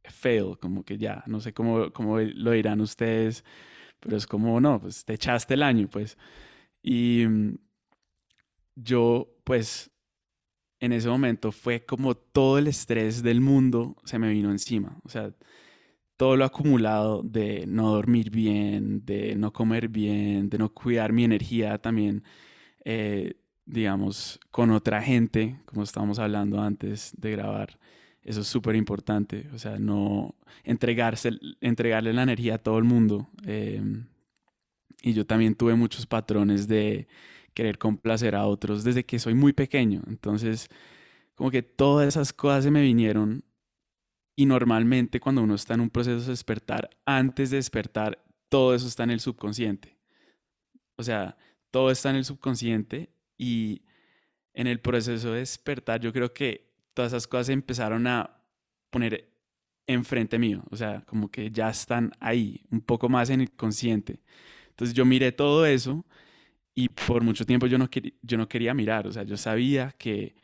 fail, 0.03 0.59
como 0.61 0.85
que 0.85 0.99
ya, 0.99 1.23
no 1.29 1.39
sé 1.39 1.53
cómo, 1.53 1.93
cómo 1.93 2.19
lo 2.19 2.51
dirán 2.51 2.81
ustedes, 2.81 3.45
pero 4.01 4.17
es 4.17 4.27
como, 4.27 4.61
no, 4.61 4.81
pues 4.81 5.05
te 5.05 5.15
echaste 5.15 5.55
el 5.55 5.63
año, 5.63 5.87
pues. 5.89 6.19
Y 6.83 7.27
mm, 7.29 7.55
yo, 8.77 9.38
pues, 9.49 9.91
en 10.79 10.93
ese 10.93 11.09
momento 11.09 11.53
fue 11.53 11.87
como 11.87 12.15
todo 12.15 12.59
el 12.59 12.67
estrés 12.67 13.23
del 13.23 13.41
mundo 13.41 13.97
se 14.05 14.19
me 14.19 14.29
vino 14.29 14.51
encima. 14.51 14.99
O 15.05 15.09
sea, 15.09 15.33
todo 16.19 16.37
lo 16.37 16.45
acumulado 16.45 17.23
de 17.23 17.65
no 17.67 17.91
dormir 17.91 18.31
bien, 18.31 19.07
de 19.07 19.37
no 19.37 19.51
comer 19.51 19.89
bien, 19.89 20.51
de 20.51 20.59
no 20.59 20.69
cuidar 20.75 21.15
mi 21.15 21.25
energía 21.25 21.79
también, 21.79 22.25
eh, 22.85 23.37
digamos, 23.65 24.39
con 24.51 24.71
otra 24.71 25.01
gente, 25.01 25.59
como 25.65 25.83
estábamos 25.83 26.19
hablando 26.19 26.61
antes 26.61 27.13
de 27.17 27.31
grabar. 27.31 27.79
Eso 28.23 28.43
es 28.43 28.49
súper 28.49 28.77
importante, 28.77 29.49
o 29.55 29.59
sea, 29.59 29.79
no 29.79 30.35
entregarse, 30.63 31.31
entregarle 31.63 32.13
la 32.13 32.25
energía 32.25 32.57
a 32.57 32.59
todo 32.59 32.77
el 32.77 32.85
mundo. 32.85 33.31
Em, 33.47 34.09
y 35.01 35.15
yo 35.15 35.25
también 35.25 35.55
tuve 35.55 35.75
muchos 35.75 36.05
patrones 36.07 36.69
de 36.69 37.09
querer 37.55 37.79
complacer 37.79 38.35
a 38.35 38.47
otros 38.47 38.85
desde 38.85 39.05
que 39.05 39.19
soy 39.19 39.35
muy 39.35 39.53
pequeño. 39.53 40.03
Entonces, 40.07 40.69
como 41.35 41.51
que 41.51 41.63
todas 41.63 42.09
esas 42.09 42.33
cosas 42.33 42.65
se 42.65 42.71
me 42.71 42.83
vinieron 42.83 43.45
y 44.37 44.47
normalmente 44.47 45.21
cuando 45.21 45.43
uno 45.43 45.55
está 45.55 45.75
en 45.75 45.81
un 45.81 45.91
proceso 45.91 46.21
de 46.21 46.29
despertar, 46.29 46.91
antes 47.05 47.51
de 47.51 47.57
despertar, 47.57 48.25
todo 48.49 48.75
eso 48.75 48.87
está 48.87 49.05
en 49.05 49.11
el 49.11 49.21
subconsciente. 49.21 49.99
O 50.97 51.03
sea, 51.03 51.37
todo 51.71 51.91
está 51.91 52.11
en 52.11 52.17
el 52.17 52.25
subconsciente 52.25 53.11
y 53.37 53.83
en 54.55 54.67
el 54.67 54.81
proceso 54.81 55.33
de 55.33 55.41
despertar 55.41 56.01
yo 56.01 56.13
creo 56.13 56.33
que 56.33 56.73
todas 56.95 57.13
esas 57.13 57.27
cosas 57.27 57.51
empezaron 57.51 58.07
a 58.07 58.43
poner 58.91 59.29
enfrente 59.87 60.39
mío. 60.39 60.65
O 60.71 60.77
sea, 60.77 61.03
como 61.07 61.31
que 61.31 61.51
ya 61.51 61.71
están 61.71 62.13
ahí, 62.21 62.65
un 62.71 62.81
poco 62.81 63.09
más 63.09 63.31
en 63.31 63.41
el 63.41 63.51
consciente. 63.53 64.21
Entonces 64.71 64.95
yo 64.95 65.05
miré 65.05 65.33
todo 65.33 65.67
eso 65.67 66.05
y 66.79 66.89
por 66.91 67.25
mucho 67.25 67.45
tiempo 67.45 67.67
yo 67.67 67.77
no, 67.77 67.91
yo 68.23 68.39
no 68.39 68.49
quería 68.49 68.73
mirar, 68.73 69.09
o 69.09 69.13
sea, 69.13 69.25
yo 69.25 69.37
sabía 69.37 69.93
que 69.99 70.37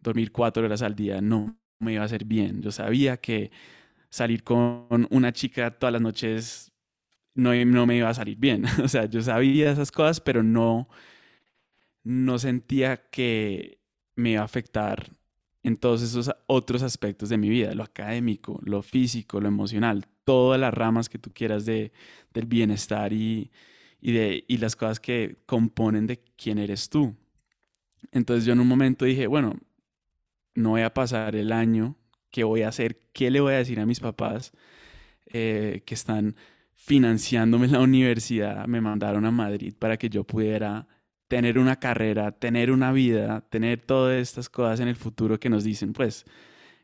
dormir 0.00 0.32
cuatro 0.32 0.64
horas 0.64 0.82
al 0.82 0.96
día 0.96 1.20
no 1.20 1.56
me 1.78 1.92
iba 1.92 2.02
a 2.02 2.06
hacer 2.06 2.24
bien, 2.24 2.60
yo 2.60 2.72
sabía 2.72 3.18
que 3.18 3.52
salir 4.10 4.42
con 4.42 5.06
una 5.10 5.32
chica 5.32 5.70
todas 5.70 5.92
las 5.92 6.02
noches 6.02 6.72
no, 7.36 7.54
no 7.54 7.86
me 7.86 7.98
iba 7.98 8.08
a 8.08 8.14
salir 8.14 8.36
bien, 8.36 8.64
o 8.82 8.88
sea, 8.88 9.04
yo 9.04 9.22
sabía 9.22 9.70
esas 9.70 9.92
cosas, 9.92 10.20
pero 10.20 10.42
no, 10.42 10.88
no 12.02 12.36
sentía 12.40 13.08
que 13.08 13.78
me 14.16 14.30
iba 14.32 14.42
a 14.42 14.46
afectar 14.46 15.12
en 15.62 15.76
todos 15.76 16.02
esos 16.02 16.32
otros 16.48 16.82
aspectos 16.82 17.28
de 17.28 17.38
mi 17.38 17.48
vida, 17.48 17.72
lo 17.76 17.84
académico, 17.84 18.58
lo 18.64 18.82
físico, 18.82 19.40
lo 19.40 19.46
emocional, 19.46 20.04
todas 20.24 20.60
las 20.60 20.74
ramas 20.74 21.08
que 21.08 21.18
tú 21.18 21.30
quieras 21.32 21.64
de, 21.64 21.92
del 22.34 22.46
bienestar 22.46 23.12
y, 23.12 23.52
y, 24.06 24.12
de, 24.12 24.44
y 24.46 24.58
las 24.58 24.76
cosas 24.76 25.00
que 25.00 25.38
componen 25.46 26.06
de 26.06 26.20
quién 26.36 26.58
eres 26.58 26.88
tú. 26.88 27.16
Entonces 28.12 28.44
yo 28.44 28.52
en 28.52 28.60
un 28.60 28.68
momento 28.68 29.04
dije, 29.04 29.26
bueno, 29.26 29.58
no 30.54 30.70
voy 30.70 30.82
a 30.82 30.94
pasar 30.94 31.34
el 31.34 31.50
año, 31.50 31.96
¿qué 32.30 32.44
voy 32.44 32.62
a 32.62 32.68
hacer? 32.68 33.00
¿Qué 33.12 33.32
le 33.32 33.40
voy 33.40 33.54
a 33.54 33.56
decir 33.56 33.80
a 33.80 33.84
mis 33.84 33.98
papás 33.98 34.52
eh, 35.26 35.82
que 35.84 35.94
están 35.94 36.36
financiándome 36.76 37.66
la 37.66 37.80
universidad? 37.80 38.68
Me 38.68 38.80
mandaron 38.80 39.24
a 39.24 39.32
Madrid 39.32 39.74
para 39.76 39.96
que 39.96 40.08
yo 40.08 40.22
pudiera 40.22 40.86
tener 41.26 41.58
una 41.58 41.80
carrera, 41.80 42.30
tener 42.30 42.70
una 42.70 42.92
vida, 42.92 43.40
tener 43.50 43.80
todas 43.80 44.22
estas 44.22 44.48
cosas 44.48 44.78
en 44.78 44.86
el 44.86 44.94
futuro 44.94 45.40
que 45.40 45.50
nos 45.50 45.64
dicen, 45.64 45.92
pues, 45.92 46.26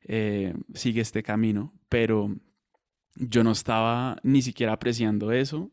eh, 0.08 0.54
sigue 0.74 1.00
este 1.00 1.22
camino, 1.22 1.72
pero 1.88 2.34
yo 3.14 3.44
no 3.44 3.52
estaba 3.52 4.16
ni 4.24 4.42
siquiera 4.42 4.72
apreciando 4.72 5.30
eso 5.30 5.70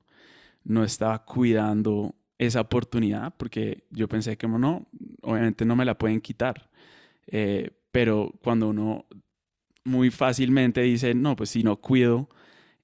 no 0.63 0.83
estaba 0.83 1.25
cuidando 1.25 2.15
esa 2.37 2.61
oportunidad 2.61 3.35
porque 3.37 3.83
yo 3.91 4.07
pensé 4.07 4.37
que 4.37 4.47
no, 4.47 4.87
obviamente 5.21 5.65
no 5.65 5.75
me 5.75 5.85
la 5.85 5.97
pueden 5.97 6.21
quitar. 6.21 6.69
Eh, 7.27 7.71
pero 7.91 8.33
cuando 8.41 8.69
uno 8.69 9.05
muy 9.83 10.09
fácilmente 10.09 10.81
dice, 10.81 11.13
no, 11.13 11.35
pues 11.35 11.49
si 11.51 11.63
no 11.63 11.77
cuido 11.77 12.29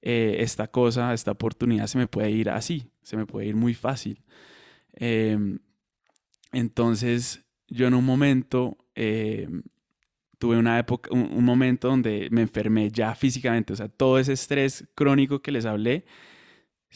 eh, 0.02 0.38
esta 0.40 0.68
cosa, 0.68 1.14
esta 1.14 1.32
oportunidad 1.32 1.88
se 1.88 1.98
me 1.98 2.08
puede 2.08 2.32
ir 2.32 2.50
así, 2.50 2.90
se 3.02 3.18
me 3.18 3.26
puede 3.26 3.48
ir 3.48 3.56
muy 3.56 3.74
fácil. 3.74 4.22
Em, 4.94 5.60
entonces 6.52 7.46
yo 7.68 7.88
en 7.88 7.94
un 7.94 8.06
momento 8.06 8.78
em, 8.96 9.64
tuve 10.38 10.58
una 10.58 10.80
época, 10.80 11.10
un 11.12 11.44
momento 11.44 11.88
donde 11.88 12.28
me 12.32 12.42
enfermé 12.42 12.90
ya 12.92 13.16
físicamente, 13.16 13.74
o 13.74 13.76
sea, 13.76 13.88
todo 13.90 14.20
ese 14.20 14.34
estrés 14.34 14.88
crónico 14.96 15.42
que 15.42 15.52
les 15.52 15.66
hablé, 15.66 16.06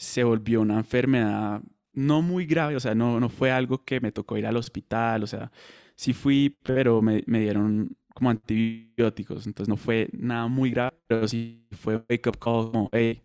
se 0.00 0.24
volvió 0.24 0.62
una 0.62 0.78
enfermedad 0.78 1.62
no 1.92 2.22
muy 2.22 2.46
grave, 2.46 2.76
o 2.76 2.80
sea, 2.80 2.94
no, 2.94 3.20
no 3.20 3.28
fue 3.28 3.50
algo 3.50 3.84
que 3.84 4.00
me 4.00 4.12
tocó 4.12 4.38
ir 4.38 4.46
al 4.46 4.56
hospital, 4.56 5.22
o 5.24 5.26
sea, 5.26 5.52
sí 5.94 6.14
fui, 6.14 6.56
pero 6.62 7.02
me, 7.02 7.22
me 7.26 7.40
dieron 7.40 7.96
como 8.14 8.30
antibióticos, 8.30 9.46
entonces 9.46 9.68
no 9.68 9.76
fue 9.76 10.08
nada 10.12 10.46
muy 10.48 10.70
grave, 10.70 10.96
pero 11.06 11.28
sí 11.28 11.66
fue 11.72 11.96
wake 12.08 12.28
up 12.28 12.38
call 12.38 12.70
como, 12.70 12.88
hey, 12.92 13.22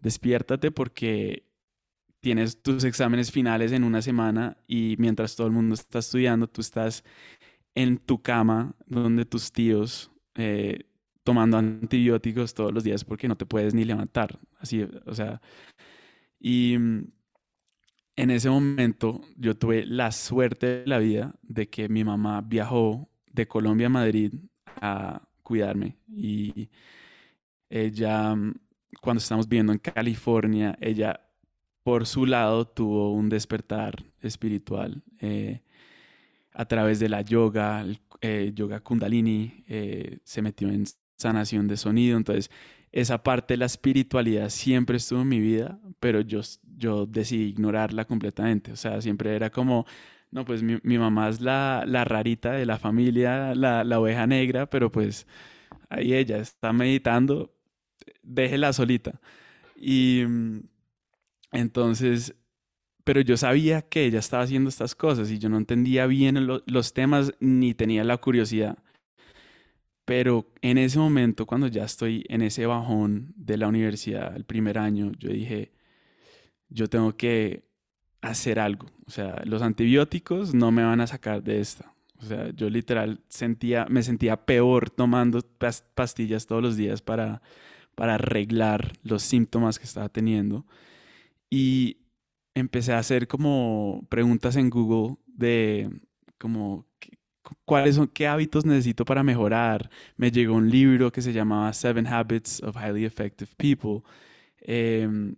despiértate 0.00 0.70
porque 0.72 1.44
tienes 2.20 2.60
tus 2.60 2.82
exámenes 2.84 3.30
finales 3.30 3.70
en 3.70 3.84
una 3.84 4.02
semana 4.02 4.56
y 4.66 4.96
mientras 4.98 5.36
todo 5.36 5.46
el 5.46 5.52
mundo 5.52 5.74
está 5.74 6.00
estudiando, 6.00 6.48
tú 6.48 6.60
estás 6.60 7.04
en 7.74 7.98
tu 7.98 8.20
cama 8.20 8.74
donde 8.86 9.26
tus 9.26 9.52
tíos 9.52 10.10
eh, 10.34 10.86
tomando 11.24 11.56
antibióticos 11.58 12.54
todos 12.54 12.72
los 12.72 12.84
días 12.84 13.04
porque 13.04 13.26
no 13.26 13.36
te 13.36 13.46
puedes 13.46 13.74
ni 13.74 13.84
levantar. 13.84 14.38
Así, 14.58 14.86
o 15.06 15.14
sea, 15.14 15.40
y 16.38 16.76
mm, 16.78 17.06
en 18.16 18.30
ese 18.30 18.50
momento 18.50 19.22
yo 19.36 19.56
tuve 19.56 19.86
la 19.86 20.12
suerte 20.12 20.66
de 20.66 20.86
la 20.86 20.98
vida 20.98 21.34
de 21.42 21.68
que 21.68 21.88
mi 21.88 22.04
mamá 22.04 22.42
viajó 22.42 23.08
de 23.32 23.48
Colombia 23.48 23.86
a 23.88 23.90
Madrid 23.90 24.34
a 24.80 25.22
cuidarme 25.42 25.96
y 26.06 26.70
ella, 27.68 28.34
mm, 28.34 28.54
cuando 29.00 29.18
estamos 29.18 29.48
viviendo 29.48 29.72
en 29.72 29.78
California, 29.78 30.76
ella 30.80 31.20
por 31.82 32.06
su 32.06 32.26
lado 32.26 32.66
tuvo 32.66 33.12
un 33.12 33.28
despertar 33.28 34.04
espiritual 34.20 35.02
eh, 35.20 35.62
a 36.52 36.64
través 36.66 37.00
de 37.00 37.08
la 37.08 37.22
yoga, 37.22 37.80
el, 37.80 38.00
eh, 38.20 38.52
yoga 38.54 38.80
kundalini, 38.80 39.64
eh, 39.66 40.18
se 40.24 40.40
metió 40.40 40.68
en 40.68 40.84
sanación 41.24 41.66
de 41.68 41.76
sonido. 41.76 42.16
Entonces, 42.18 42.50
esa 42.92 43.22
parte 43.22 43.54
de 43.54 43.58
la 43.58 43.66
espiritualidad 43.66 44.50
siempre 44.50 44.98
estuvo 44.98 45.22
en 45.22 45.28
mi 45.28 45.40
vida, 45.40 45.78
pero 46.00 46.20
yo, 46.20 46.40
yo 46.76 47.06
decidí 47.06 47.44
ignorarla 47.44 48.04
completamente. 48.04 48.72
O 48.72 48.76
sea, 48.76 49.00
siempre 49.00 49.34
era 49.34 49.50
como, 49.50 49.86
no, 50.30 50.44
pues 50.44 50.62
mi, 50.62 50.98
mamá 50.98 51.28
es 51.30 51.40
la, 51.40 51.84
la, 51.86 52.04
rarita 52.04 52.52
de 52.52 52.66
la 52.66 52.78
familia, 52.78 53.54
la, 53.54 53.84
la, 53.84 53.98
oveja 54.00 54.26
negra, 54.26 54.66
pero 54.68 54.90
pues 54.90 55.26
ahí 55.88 56.12
ella 56.14 56.36
está 56.38 56.72
meditando, 56.72 57.54
déjela 58.22 58.72
solita. 58.72 59.20
Y 59.76 60.22
entonces, 61.52 62.34
pero 63.04 63.20
yo 63.22 63.36
sabía 63.36 63.82
que 63.82 64.04
ella 64.04 64.18
estaba 64.18 64.42
haciendo 64.42 64.68
estas 64.68 64.94
cosas 64.94 65.30
y 65.30 65.38
yo 65.38 65.48
no 65.48 65.56
entendía 65.56 66.06
bien 66.06 66.46
los 66.66 66.92
temas 66.92 67.32
ni 67.40 67.74
tenía 67.74 68.04
la 68.04 68.18
curiosidad. 68.18 68.78
Pero 70.04 70.46
en 70.60 70.78
ese 70.78 70.98
momento, 70.98 71.46
cuando 71.46 71.66
ya 71.68 71.84
estoy 71.84 72.24
en 72.28 72.42
ese 72.42 72.66
bajón 72.66 73.32
de 73.36 73.56
la 73.56 73.68
universidad, 73.68 74.36
el 74.36 74.44
primer 74.44 74.78
año, 74.78 75.12
yo 75.18 75.30
dije, 75.30 75.72
yo 76.68 76.88
tengo 76.88 77.16
que 77.16 77.64
hacer 78.20 78.58
algo. 78.58 78.86
O 79.06 79.10
sea, 79.10 79.42
los 79.44 79.62
antibióticos 79.62 80.54
no 80.54 80.70
me 80.70 80.84
van 80.84 81.00
a 81.00 81.06
sacar 81.06 81.42
de 81.42 81.60
esta. 81.60 81.94
O 82.18 82.24
sea, 82.26 82.50
yo 82.50 82.70
literal 82.70 83.20
sentía, 83.28 83.86
me 83.88 84.02
sentía 84.02 84.44
peor 84.44 84.90
tomando 84.90 85.40
pastillas 85.94 86.46
todos 86.46 86.62
los 86.62 86.76
días 86.76 87.02
para, 87.02 87.42
para 87.94 88.14
arreglar 88.14 88.92
los 89.02 89.22
síntomas 89.22 89.78
que 89.78 89.84
estaba 89.84 90.08
teniendo. 90.08 90.66
Y 91.50 91.98
empecé 92.54 92.92
a 92.92 92.98
hacer 92.98 93.28
como 93.28 94.06
preguntas 94.08 94.56
en 94.56 94.70
Google 94.70 95.16
de 95.26 95.90
como 96.38 96.86
cuáles 97.64 97.96
son, 97.96 98.08
qué 98.08 98.26
hábitos 98.26 98.64
necesito 98.64 99.04
para 99.04 99.22
mejorar. 99.22 99.90
Me 100.16 100.30
llegó 100.30 100.54
un 100.54 100.70
libro 100.70 101.12
que 101.12 101.22
se 101.22 101.32
llamaba 101.32 101.72
Seven 101.72 102.06
Habits 102.06 102.62
of 102.62 102.76
Highly 102.76 103.04
Effective 103.04 103.50
People. 103.56 104.02
Em, 104.60 105.36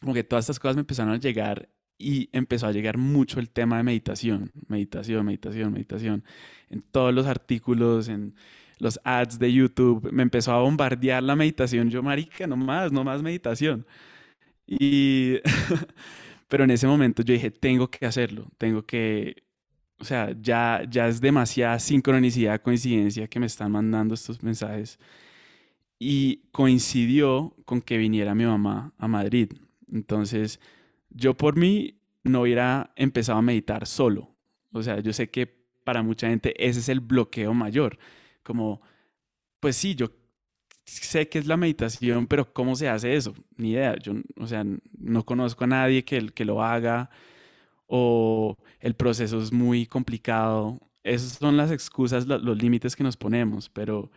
como 0.00 0.14
que 0.14 0.24
todas 0.24 0.44
estas 0.44 0.58
cosas 0.60 0.76
me 0.76 0.80
empezaron 0.80 1.12
a 1.14 1.18
llegar 1.18 1.68
y 1.98 2.28
empezó 2.32 2.66
a 2.68 2.72
llegar 2.72 2.98
mucho 2.98 3.40
el 3.40 3.50
tema 3.50 3.78
de 3.78 3.82
meditación, 3.82 4.52
meditación, 4.68 5.26
meditación, 5.26 5.72
meditación. 5.72 6.24
En 6.70 6.82
todos 6.82 7.12
los 7.14 7.26
artículos, 7.26 8.08
en 8.08 8.34
los 8.78 9.00
ads 9.04 9.38
de 9.38 9.52
YouTube, 9.52 10.10
me 10.12 10.22
empezó 10.22 10.52
a 10.52 10.60
bombardear 10.60 11.22
la 11.22 11.36
meditación. 11.36 11.90
Yo, 11.90 12.02
marica, 12.02 12.46
no 12.46 12.56
más, 12.56 12.92
no 12.92 13.04
más 13.04 13.22
meditación. 13.22 13.86
Y, 14.66 15.38
pero 16.48 16.64
en 16.64 16.70
ese 16.70 16.86
momento 16.86 17.22
yo 17.22 17.34
dije, 17.34 17.50
tengo 17.50 17.90
que 17.90 18.06
hacerlo, 18.06 18.48
tengo 18.58 18.84
que 18.84 19.47
o 20.00 20.04
sea, 20.04 20.34
ya, 20.40 20.82
ya 20.88 21.08
es 21.08 21.20
demasiada 21.20 21.78
sincronicidad, 21.78 22.62
coincidencia 22.62 23.26
que 23.26 23.40
me 23.40 23.46
están 23.46 23.72
mandando 23.72 24.14
estos 24.14 24.42
mensajes. 24.42 24.98
Y 25.98 26.48
coincidió 26.52 27.56
con 27.64 27.80
que 27.80 27.98
viniera 27.98 28.34
mi 28.34 28.44
mamá 28.44 28.92
a 28.98 29.08
Madrid. 29.08 29.52
Entonces, 29.92 30.60
yo 31.10 31.34
por 31.34 31.56
mí 31.56 31.98
no 32.22 32.42
hubiera 32.42 32.92
empezado 32.94 33.38
a 33.38 33.42
meditar 33.42 33.86
solo. 33.86 34.30
O 34.72 34.82
sea, 34.82 35.00
yo 35.00 35.12
sé 35.12 35.30
que 35.30 35.46
para 35.84 36.02
mucha 36.02 36.28
gente 36.28 36.54
ese 36.64 36.78
es 36.80 36.88
el 36.88 37.00
bloqueo 37.00 37.52
mayor. 37.54 37.98
Como, 38.44 38.80
pues 39.58 39.76
sí, 39.76 39.96
yo 39.96 40.12
sé 40.84 41.28
que 41.28 41.40
es 41.40 41.46
la 41.46 41.56
meditación, 41.56 42.26
pero 42.28 42.52
¿cómo 42.52 42.76
se 42.76 42.88
hace 42.88 43.16
eso? 43.16 43.34
Ni 43.56 43.72
idea. 43.72 43.96
Yo, 43.96 44.14
o 44.36 44.46
sea, 44.46 44.64
no 44.98 45.24
conozco 45.24 45.64
a 45.64 45.66
nadie 45.66 46.04
que, 46.04 46.28
que 46.28 46.44
lo 46.44 46.62
haga 46.62 47.10
o 47.88 48.56
el 48.80 48.94
proceso 48.94 49.40
es 49.40 49.52
muy 49.52 49.86
complicado. 49.86 50.78
Esas 51.02 51.32
son 51.32 51.56
las 51.56 51.72
excusas, 51.72 52.26
los 52.26 52.62
límites 52.62 52.94
que 52.94 53.02
nos 53.02 53.16
ponemos, 53.16 53.68
pero 53.70 54.10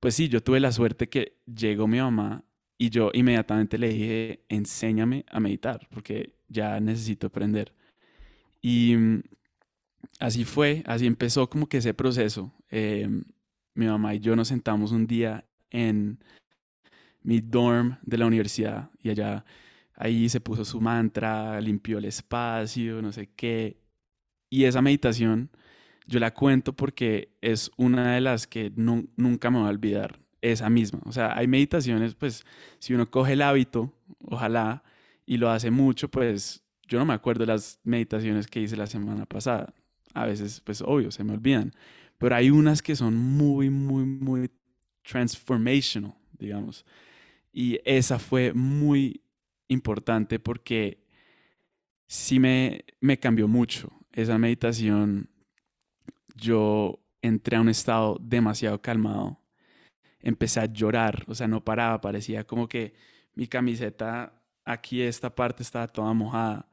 pues 0.00 0.14
sí, 0.14 0.28
yo 0.28 0.42
tuve 0.42 0.60
la 0.60 0.72
suerte 0.72 1.08
que 1.08 1.36
llegó 1.46 1.86
mi 1.86 1.98
mamá 1.98 2.44
y 2.78 2.90
yo 2.90 3.10
inmediatamente 3.14 3.78
le 3.78 3.88
dije, 3.90 4.44
enséñame 4.48 5.24
a 5.30 5.40
meditar, 5.40 5.86
porque 5.90 6.34
ya 6.48 6.80
necesito 6.80 7.28
aprender. 7.28 7.72
Y 8.60 8.96
mm, 8.96 9.22
así 10.20 10.44
fue, 10.44 10.82
así 10.86 11.06
empezó 11.06 11.48
como 11.48 11.68
que 11.68 11.78
ese 11.78 11.94
proceso. 11.94 12.52
Em, 12.70 13.24
mi 13.74 13.86
mamá 13.86 14.14
y 14.14 14.20
yo 14.20 14.36
nos 14.36 14.48
sentamos 14.48 14.92
un 14.92 15.06
día 15.06 15.44
en 15.70 16.18
mi 17.22 17.40
dorm 17.40 17.98
de 18.02 18.18
la 18.18 18.26
universidad 18.26 18.90
y 19.02 19.10
allá 19.10 19.44
ahí 19.96 20.28
se 20.28 20.40
puso 20.40 20.64
su 20.64 20.80
mantra, 20.80 21.60
limpió 21.60 21.98
el 21.98 22.04
espacio, 22.04 23.02
no 23.02 23.12
sé 23.12 23.30
qué. 23.34 23.78
Y 24.50 24.64
esa 24.64 24.82
meditación 24.82 25.50
yo 26.06 26.20
la 26.20 26.32
cuento 26.32 26.74
porque 26.74 27.36
es 27.40 27.70
una 27.76 28.14
de 28.14 28.20
las 28.20 28.46
que 28.46 28.72
nunca 28.76 29.50
me 29.50 29.58
voy 29.58 29.66
a 29.66 29.70
olvidar, 29.70 30.20
esa 30.40 30.70
misma. 30.70 31.00
O 31.04 31.12
sea, 31.12 31.36
hay 31.36 31.46
meditaciones, 31.48 32.14
pues 32.14 32.44
si 32.78 32.94
uno 32.94 33.10
coge 33.10 33.32
el 33.32 33.42
hábito, 33.42 33.92
ojalá, 34.24 34.84
y 35.24 35.38
lo 35.38 35.50
hace 35.50 35.70
mucho, 35.70 36.08
pues 36.08 36.62
yo 36.86 36.98
no 36.98 37.04
me 37.04 37.14
acuerdo 37.14 37.44
las 37.46 37.80
meditaciones 37.82 38.46
que 38.46 38.60
hice 38.60 38.76
la 38.76 38.86
semana 38.86 39.26
pasada. 39.26 39.74
A 40.14 40.26
veces, 40.26 40.60
pues 40.60 40.82
obvio, 40.82 41.10
se 41.10 41.24
me 41.24 41.32
olvidan. 41.32 41.72
Pero 42.18 42.36
hay 42.36 42.50
unas 42.50 42.80
que 42.80 42.96
son 42.96 43.16
muy, 43.16 43.70
muy, 43.70 44.04
muy 44.04 44.50
transformational, 45.02 46.14
digamos. 46.38 46.86
Y 47.52 47.80
esa 47.84 48.18
fue 48.18 48.52
muy 48.52 49.20
importante 49.68 50.38
porque 50.38 51.04
sí 52.06 52.38
me, 52.38 52.84
me 53.00 53.18
cambió 53.18 53.48
mucho. 53.48 53.90
Esa 54.12 54.38
meditación, 54.38 55.30
yo 56.34 57.00
entré 57.22 57.56
a 57.56 57.60
un 57.60 57.68
estado 57.68 58.18
demasiado 58.20 58.80
calmado. 58.80 59.40
Empecé 60.20 60.60
a 60.60 60.66
llorar, 60.66 61.24
o 61.28 61.34
sea, 61.34 61.46
no 61.48 61.64
paraba, 61.64 62.00
parecía 62.00 62.44
como 62.44 62.68
que 62.68 62.94
mi 63.34 63.46
camiseta 63.46 64.42
aquí, 64.64 65.02
esta 65.02 65.34
parte 65.34 65.62
estaba 65.62 65.86
toda 65.86 66.12
mojada. 66.14 66.68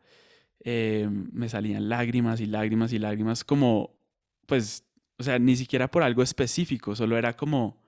Eh, 0.63 1.07
me 1.09 1.49
salían 1.49 1.89
lágrimas 1.89 2.39
y 2.39 2.45
lágrimas 2.45 2.93
y 2.93 2.99
lágrimas, 2.99 3.43
como, 3.43 3.99
pues, 4.45 4.85
o 5.17 5.23
sea, 5.23 5.39
ni 5.39 5.55
siquiera 5.55 5.89
por 5.89 6.03
algo 6.03 6.23
específico, 6.23 6.95
solo 6.95 7.17
era 7.17 7.35
como 7.35 7.82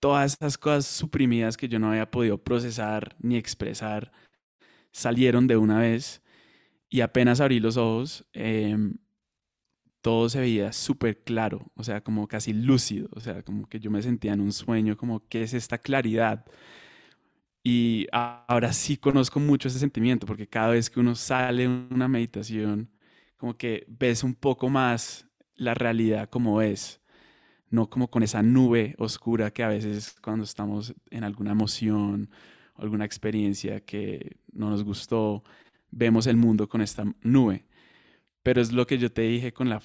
todas 0.00 0.34
esas 0.34 0.58
cosas 0.58 0.86
suprimidas 0.86 1.56
que 1.56 1.68
yo 1.68 1.78
no 1.78 1.90
había 1.90 2.10
podido 2.10 2.38
procesar 2.38 3.16
ni 3.20 3.36
expresar 3.36 4.12
salieron 4.92 5.46
de 5.46 5.56
una 5.56 5.78
vez 5.80 6.22
y 6.88 7.02
apenas 7.02 7.40
abrí 7.40 7.60
los 7.60 7.76
ojos, 7.76 8.26
em, 8.32 8.96
todo 10.02 10.28
se 10.28 10.40
veía 10.40 10.72
súper 10.72 11.22
claro, 11.24 11.70
o 11.74 11.84
sea, 11.84 12.02
como 12.02 12.26
casi 12.28 12.52
lúcido, 12.52 13.08
o 13.12 13.20
sea, 13.20 13.42
como 13.42 13.68
que 13.68 13.80
yo 13.80 13.90
me 13.90 14.02
sentía 14.02 14.32
en 14.32 14.40
un 14.40 14.52
sueño, 14.52 14.96
como, 14.96 15.26
¿qué 15.28 15.42
es 15.42 15.54
esta 15.54 15.78
claridad? 15.78 16.46
Y 17.62 18.06
ahora 18.12 18.72
sí 18.72 18.96
conozco 18.96 19.38
mucho 19.38 19.68
ese 19.68 19.78
sentimiento, 19.78 20.26
porque 20.26 20.48
cada 20.48 20.70
vez 20.70 20.88
que 20.90 21.00
uno 21.00 21.14
sale 21.14 21.64
en 21.64 21.88
una 21.90 22.08
meditación, 22.08 22.90
como 23.36 23.56
que 23.56 23.84
ves 23.88 24.24
un 24.24 24.34
poco 24.34 24.68
más 24.70 25.26
la 25.54 25.74
realidad 25.74 26.28
como 26.30 26.62
es 26.62 26.99
no 27.70 27.88
como 27.88 28.10
con 28.10 28.22
esa 28.22 28.42
nube 28.42 28.94
oscura 28.98 29.50
que 29.52 29.62
a 29.62 29.68
veces 29.68 30.16
cuando 30.20 30.44
estamos 30.44 30.94
en 31.10 31.24
alguna 31.24 31.52
emoción 31.52 32.30
alguna 32.80 33.04
experiencia 33.04 33.80
que 33.80 34.38
no 34.52 34.70
nos 34.70 34.82
gustó, 34.82 35.44
vemos 35.90 36.26
el 36.26 36.36
mundo 36.36 36.68
con 36.68 36.80
esta 36.80 37.04
nube. 37.22 37.66
Pero 38.42 38.60
es 38.60 38.72
lo 38.72 38.86
que 38.86 38.98
yo 38.98 39.12
te 39.12 39.22
dije 39.22 39.52
con 39.52 39.68
la, 39.68 39.82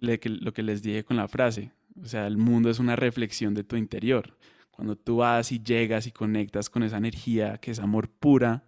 lo 0.00 0.52
que 0.52 0.62
les 0.62 0.82
dije 0.82 1.04
con 1.04 1.16
la 1.18 1.28
frase. 1.28 1.72
O 2.02 2.06
sea, 2.06 2.26
el 2.26 2.38
mundo 2.38 2.70
es 2.70 2.78
una 2.78 2.96
reflexión 2.96 3.54
de 3.54 3.64
tu 3.64 3.76
interior. 3.76 4.38
Cuando 4.70 4.96
tú 4.96 5.18
vas 5.18 5.52
y 5.52 5.62
llegas 5.62 6.06
y 6.06 6.12
conectas 6.12 6.70
con 6.70 6.82
esa 6.82 6.96
energía 6.96 7.58
que 7.58 7.70
es 7.70 7.80
amor 7.80 8.08
pura, 8.08 8.64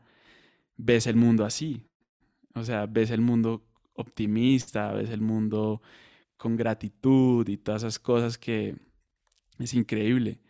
ves 0.76 1.06
el 1.06 1.16
mundo 1.16 1.44
así. 1.44 1.86
O 2.54 2.64
sea, 2.64 2.84
ves 2.86 3.10
el 3.10 3.22
mundo 3.22 3.64
optimista, 3.94 4.92
ves 4.92 5.10
el 5.10 5.22
mundo 5.22 5.80
con 6.40 6.56
gratitud 6.56 7.46
y 7.48 7.58
todas 7.58 7.82
esas 7.82 7.98
cosas 7.98 8.38
que 8.38 8.74
es 9.58 9.74
increíble. 9.74 10.40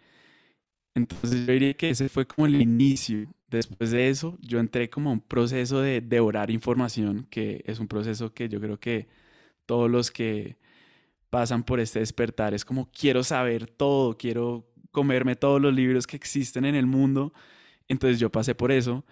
Entonces 0.95 1.47
yo 1.47 1.53
diría 1.53 1.75
que 1.75 1.91
ese 1.91 2.09
fue 2.09 2.27
como 2.29 2.47
el 2.47 2.63
inicio. 2.63 3.27
Después 3.49 3.91
de 3.91 4.09
eso, 4.09 4.39
yo 4.41 4.61
entré 4.61 4.89
como 4.89 5.11
un 5.11 5.21
proceso 5.21 5.81
de 5.81 6.01
devorar 6.01 6.53
información, 6.53 7.27
que 7.29 7.65
es 7.67 7.81
un 7.81 7.89
proceso 7.89 8.33
que 8.33 8.49
yo 8.49 8.61
creo 8.61 8.79
que 8.79 9.09
todos 9.67 9.91
los 9.91 10.13
que 10.13 10.59
pasan 11.29 11.65
por 11.65 11.81
este 11.81 11.99
despertar 11.99 12.55
es 12.55 12.65
como 12.65 12.91
quiero 12.93 13.25
saber 13.25 13.67
todo, 13.67 14.17
quiero 14.17 14.71
comerme 14.93 15.35
todos 15.35 15.61
los 15.61 15.75
libros 15.75 16.07
que 16.07 16.17
existen 16.17 16.65
en 16.67 16.77
el 16.77 16.87
mundo. 16.87 17.33
Entonces 17.89 18.21
yo 18.21 18.31
pasé 18.31 18.55
por 18.55 18.71
eso 18.71 19.05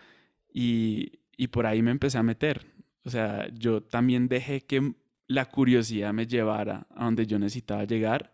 y, 0.52 1.20
y 1.36 1.48
por 1.48 1.66
ahí 1.66 1.82
me 1.82 1.90
empecé 1.90 2.18
a 2.18 2.22
meter. 2.22 2.66
O 3.04 3.10
sea, 3.10 3.48
yo 3.52 3.82
también 3.82 4.28
dejé 4.28 4.60
que 4.60 4.94
la 5.28 5.46
curiosidad 5.46 6.12
me 6.12 6.26
llevara 6.26 6.86
a 6.94 7.04
donde 7.04 7.26
yo 7.26 7.38
necesitaba 7.38 7.84
llegar 7.84 8.32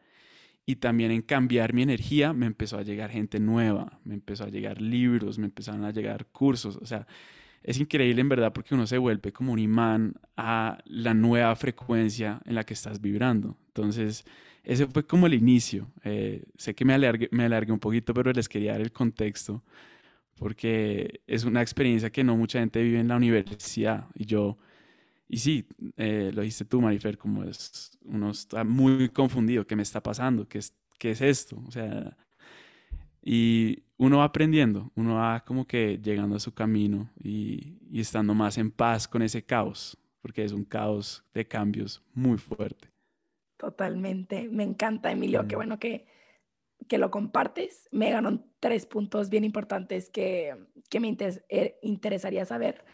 y 0.66 0.76
también 0.76 1.10
en 1.10 1.22
cambiar 1.22 1.74
mi 1.74 1.82
energía 1.82 2.32
me 2.32 2.46
empezó 2.46 2.78
a 2.78 2.82
llegar 2.82 3.10
gente 3.10 3.38
nueva, 3.38 4.00
me 4.04 4.14
empezó 4.14 4.44
a 4.44 4.48
llegar 4.48 4.80
libros, 4.80 5.38
me 5.38 5.46
empezaron 5.46 5.84
a 5.84 5.90
llegar 5.90 6.26
cursos, 6.26 6.76
o 6.80 6.86
sea, 6.86 7.06
es 7.62 7.78
increíble 7.78 8.20
en 8.20 8.28
verdad 8.28 8.52
porque 8.52 8.74
uno 8.74 8.86
se 8.86 8.98
vuelve 8.98 9.32
como 9.32 9.52
un 9.52 9.58
imán 9.58 10.14
a 10.36 10.78
la 10.86 11.14
nueva 11.14 11.54
frecuencia 11.56 12.40
en 12.44 12.54
la 12.54 12.64
que 12.64 12.74
estás 12.74 13.00
vibrando. 13.00 13.56
Entonces, 13.68 14.24
ese 14.62 14.86
fue 14.86 15.06
como 15.06 15.26
el 15.26 15.32
inicio. 15.32 15.90
Eh, 16.04 16.44
sé 16.56 16.74
que 16.74 16.84
me 16.84 16.92
alargué, 16.92 17.28
me 17.32 17.44
alargué 17.44 17.72
un 17.72 17.78
poquito, 17.78 18.12
pero 18.12 18.32
les 18.32 18.50
quería 18.50 18.72
dar 18.72 18.82
el 18.82 18.92
contexto 18.92 19.62
porque 20.36 21.20
es 21.26 21.44
una 21.44 21.62
experiencia 21.62 22.10
que 22.10 22.24
no 22.24 22.36
mucha 22.36 22.58
gente 22.58 22.82
vive 22.82 23.00
en 23.00 23.08
la 23.08 23.16
universidad 23.16 24.08
y 24.14 24.26
yo 24.26 24.58
y 25.28 25.38
sí, 25.38 25.66
eh, 25.96 26.30
lo 26.34 26.42
dijiste 26.42 26.64
tú, 26.64 26.80
Marifer, 26.80 27.16
como 27.16 27.44
es, 27.44 27.98
uno 28.02 28.30
está 28.30 28.64
muy 28.64 29.08
confundido, 29.08 29.66
¿qué 29.66 29.76
me 29.76 29.82
está 29.82 30.02
pasando? 30.02 30.48
¿Qué 30.48 30.58
es, 30.58 30.74
qué 30.98 31.10
es 31.10 31.20
esto? 31.20 31.62
O 31.66 31.70
sea, 31.70 32.16
y 33.22 33.82
uno 33.96 34.18
va 34.18 34.24
aprendiendo, 34.24 34.92
uno 34.94 35.14
va 35.14 35.44
como 35.44 35.66
que 35.66 35.98
llegando 35.98 36.36
a 36.36 36.40
su 36.40 36.52
camino 36.52 37.10
y, 37.18 37.78
y 37.90 38.00
estando 38.00 38.34
más 38.34 38.58
en 38.58 38.70
paz 38.70 39.08
con 39.08 39.22
ese 39.22 39.42
caos, 39.44 39.96
porque 40.20 40.44
es 40.44 40.52
un 40.52 40.64
caos 40.64 41.24
de 41.32 41.46
cambios 41.46 42.02
muy 42.12 42.38
fuerte. 42.38 42.90
Totalmente, 43.56 44.48
me 44.50 44.62
encanta, 44.62 45.10
Emilio, 45.10 45.46
qué 45.48 45.56
mm. 45.56 45.58
bueno 45.58 45.78
que, 45.78 46.06
que 46.86 46.98
lo 46.98 47.10
compartes. 47.10 47.88
Me 47.92 48.10
ganó 48.10 48.44
tres 48.60 48.84
puntos 48.84 49.30
bien 49.30 49.44
importantes 49.44 50.10
que, 50.10 50.54
que 50.90 51.00
me 51.00 51.16
eh, 51.48 51.78
interesaría 51.82 52.44
saber. 52.44 52.84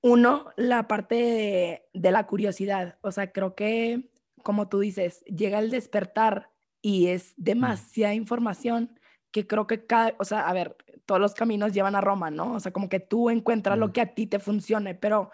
Uno, 0.00 0.46
la 0.56 0.86
parte 0.86 1.84
de, 1.92 2.10
la 2.10 2.26
curiosidad. 2.26 2.98
O 3.02 3.10
sea, 3.10 3.32
creo 3.32 3.54
que, 3.54 4.10
como 4.42 4.68
tú 4.68 4.80
dices, 4.80 5.24
llega 5.24 5.58
el 5.58 5.70
despertar 5.70 6.50
y 6.80 7.08
es 7.08 7.34
demasiada 7.36 8.14
información 8.14 8.98
que 9.32 9.46
creo 9.46 9.66
que 9.66 9.86
cada, 9.86 10.14
o 10.18 10.24
sea, 10.24 10.48
a 10.48 10.52
ver, 10.52 10.76
todos 11.04 11.20
los 11.20 11.34
caminos 11.34 11.72
llevan 11.72 11.96
a 11.96 12.00
Roma, 12.00 12.30
¿no? 12.30 12.54
O 12.54 12.60
sea, 12.60 12.72
como 12.72 12.88
que 12.88 13.00
tú 13.00 13.30
encuentras 13.30 13.78
lo 13.78 13.92
que 13.92 14.00
a 14.00 14.14
ti 14.14 14.26
te 14.26 14.38
funcione, 14.38 14.94
pero 14.94 15.30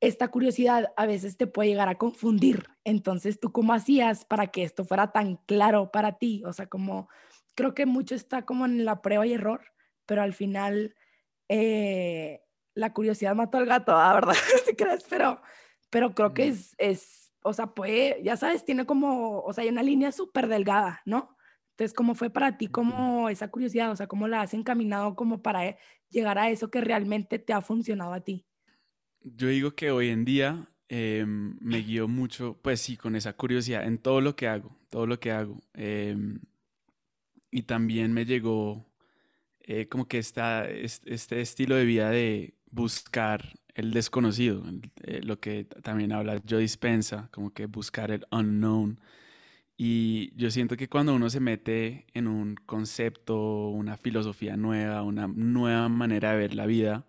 esta 0.00 0.28
curiosidad 0.28 0.92
a 0.96 1.06
veces 1.06 1.36
te 1.36 1.46
puede 1.46 1.68
llegar 1.68 1.88
a 1.88 1.98
confundir. 1.98 2.68
Entonces, 2.84 3.40
¿tú 3.40 3.52
cómo 3.52 3.74
hacías 3.74 4.24
para 4.24 4.48
que 4.48 4.62
esto 4.62 4.84
fuera 4.84 5.12
tan 5.12 5.36
claro 5.46 5.90
para 5.90 6.18
ti? 6.18 6.42
O 6.46 6.52
sea, 6.52 6.66
como 6.66 7.08
creo 7.54 7.74
que 7.74 7.86
mucho 7.86 8.14
está 8.14 8.44
como 8.46 8.64
en 8.66 8.84
la 8.84 9.02
prueba 9.02 9.26
y 9.26 9.34
error, 9.34 9.72
pero 10.06 10.22
al 10.22 10.32
final 10.32 10.94
eh, 11.48 12.42
la 12.78 12.92
curiosidad 12.92 13.34
mató 13.34 13.58
al 13.58 13.66
gato, 13.66 13.92
¿verdad? 13.92 14.34
¿verdad? 14.78 15.02
Pero, 15.10 15.42
pero 15.90 16.14
creo 16.14 16.32
que 16.32 16.48
es, 16.48 16.76
es, 16.78 17.32
o 17.42 17.52
sea, 17.52 17.74
puede, 17.74 18.22
ya 18.22 18.36
sabes, 18.36 18.64
tiene 18.64 18.86
como, 18.86 19.40
o 19.40 19.52
sea, 19.52 19.64
hay 19.64 19.70
una 19.70 19.82
línea 19.82 20.12
súper 20.12 20.46
delgada, 20.46 21.02
¿no? 21.04 21.36
Entonces, 21.70 21.92
¿cómo 21.92 22.14
fue 22.14 22.30
para 22.30 22.56
ti 22.56 22.68
como 22.68 23.28
esa 23.28 23.48
curiosidad? 23.50 23.90
O 23.90 23.96
sea, 23.96 24.06
¿cómo 24.06 24.28
la 24.28 24.42
has 24.42 24.54
encaminado 24.54 25.16
como 25.16 25.42
para 25.42 25.76
llegar 26.08 26.38
a 26.38 26.50
eso 26.50 26.70
que 26.70 26.80
realmente 26.80 27.40
te 27.40 27.52
ha 27.52 27.60
funcionado 27.60 28.12
a 28.12 28.20
ti? 28.20 28.46
Yo 29.22 29.48
digo 29.48 29.74
que 29.74 29.90
hoy 29.90 30.10
en 30.10 30.24
día 30.24 30.70
em, 30.88 31.56
me 31.60 31.78
guío 31.78 32.06
mucho, 32.06 32.60
pues 32.62 32.80
sí, 32.80 32.96
con 32.96 33.16
esa 33.16 33.32
curiosidad 33.32 33.84
en 33.84 33.98
todo 33.98 34.20
lo 34.20 34.36
que 34.36 34.46
hago, 34.46 34.76
todo 34.88 35.06
lo 35.06 35.18
que 35.18 35.32
hago. 35.32 35.60
Em, 35.74 36.40
y 37.50 37.62
también 37.62 38.12
me 38.12 38.24
llegó 38.24 38.86
eh, 39.60 39.88
como 39.88 40.06
que 40.06 40.18
esta, 40.18 40.68
este 40.68 41.40
estilo 41.40 41.74
de 41.74 41.84
vida 41.84 42.10
de 42.10 42.57
buscar 42.70 43.54
el 43.74 43.92
desconocido, 43.92 44.64
eh, 45.04 45.20
lo 45.22 45.40
que 45.40 45.64
también 45.64 46.12
habla 46.12 46.42
Joe 46.48 46.60
Dispensa, 46.60 47.28
como 47.32 47.52
que 47.52 47.66
buscar 47.66 48.10
el 48.10 48.26
unknown. 48.30 49.00
Y 49.76 50.34
yo 50.36 50.50
siento 50.50 50.76
que 50.76 50.88
cuando 50.88 51.14
uno 51.14 51.30
se 51.30 51.40
mete 51.40 52.06
en 52.14 52.28
un 52.28 52.56
concepto, 52.56 53.68
una 53.70 53.96
filosofía 53.96 54.56
nueva, 54.56 55.02
una 55.02 55.28
nueva 55.28 55.88
manera 55.88 56.32
de 56.32 56.38
ver 56.38 56.54
la 56.54 56.66
vida, 56.66 57.06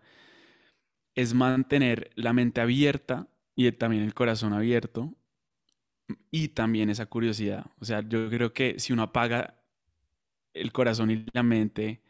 es 1.15 1.33
mantener 1.33 2.11
la 2.15 2.33
mente 2.33 2.61
abierta 2.61 3.27
y 3.55 3.71
también 3.71 4.03
el 4.03 4.13
corazón 4.13 4.53
abierto 4.53 5.15
y 6.31 6.49
también 6.49 6.89
esa 6.89 7.05
curiosidad. 7.07 7.65
O 7.79 7.85
sea, 7.85 8.01
yo 8.07 8.29
creo 8.29 8.53
que 8.53 8.79
si 8.79 8.93
uno 8.93 9.03
apaga 9.03 9.61
el 10.53 10.71
corazón 10.71 11.11
y 11.11 11.25
la 11.33 11.43
mente, 11.43 12.01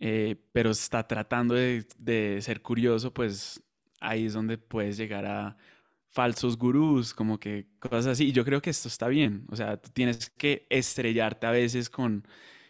eh, 0.00 0.36
pero 0.52 0.70
está 0.70 1.06
tratando 1.06 1.54
de, 1.54 2.38
ser 2.42 2.62
curioso, 2.62 3.12
pues 3.12 3.62
ahí 4.00 4.26
es 4.26 4.32
donde 4.32 4.58
puedes 4.58 4.96
llegar 4.96 5.26
a 5.26 5.56
falsos 6.10 6.56
gurús, 6.58 7.14
como 7.14 7.38
que 7.38 7.66
cosas 7.78 8.06
así. 8.06 8.32
Yo 8.32 8.44
creo 8.44 8.62
que 8.62 8.70
esto 8.70 8.88
está 8.88 9.08
bien. 9.08 9.46
O 9.50 9.56
sea, 9.56 9.76
tú 9.76 9.90
tienes 9.92 10.30
que 10.30 10.66
estrellarte 10.70 11.46
a 11.46 11.50
veces 11.52 11.90
con 11.90 12.26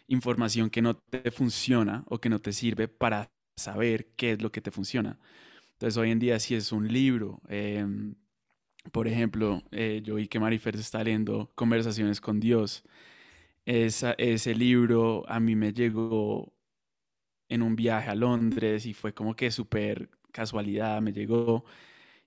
información 0.07 0.69
que 0.69 0.81
no 0.81 0.95
te 0.97 1.31
funciona 1.31 2.03
o 2.07 2.19
que 2.19 2.29
no 2.29 2.39
te 2.39 2.53
sirve 2.53 2.87
para 2.87 3.31
saber 3.55 4.07
qué 4.15 4.33
es 4.33 4.41
lo 4.41 4.51
que 4.51 4.61
te 4.61 4.71
funciona. 4.71 5.19
Entonces, 5.73 5.97
hoy 5.97 6.11
en 6.11 6.19
día, 6.19 6.39
si 6.39 6.55
es 6.55 6.71
un 6.71 6.87
libro, 6.91 7.41
em, 7.49 8.15
por 8.91 9.07
ejemplo, 9.07 9.63
eh, 9.71 10.01
yo 10.03 10.15
vi 10.15 10.27
que 10.27 10.39
Marifer 10.39 10.75
está 10.75 11.03
leyendo 11.03 11.51
Conversaciones 11.55 12.21
con 12.21 12.39
Dios. 12.39 12.83
Esa, 13.65 14.13
ese 14.13 14.55
libro 14.55 15.23
a 15.27 15.39
mí 15.39 15.55
me 15.55 15.73
llegó 15.73 16.53
en 17.51 17.61
un 17.61 17.75
viaje 17.75 18.09
a 18.09 18.15
Londres 18.15 18.85
y 18.85 18.93
fue 18.93 19.13
como 19.13 19.35
que 19.35 19.51
súper 19.51 20.09
casualidad, 20.31 21.01
me 21.01 21.11
llegó 21.11 21.65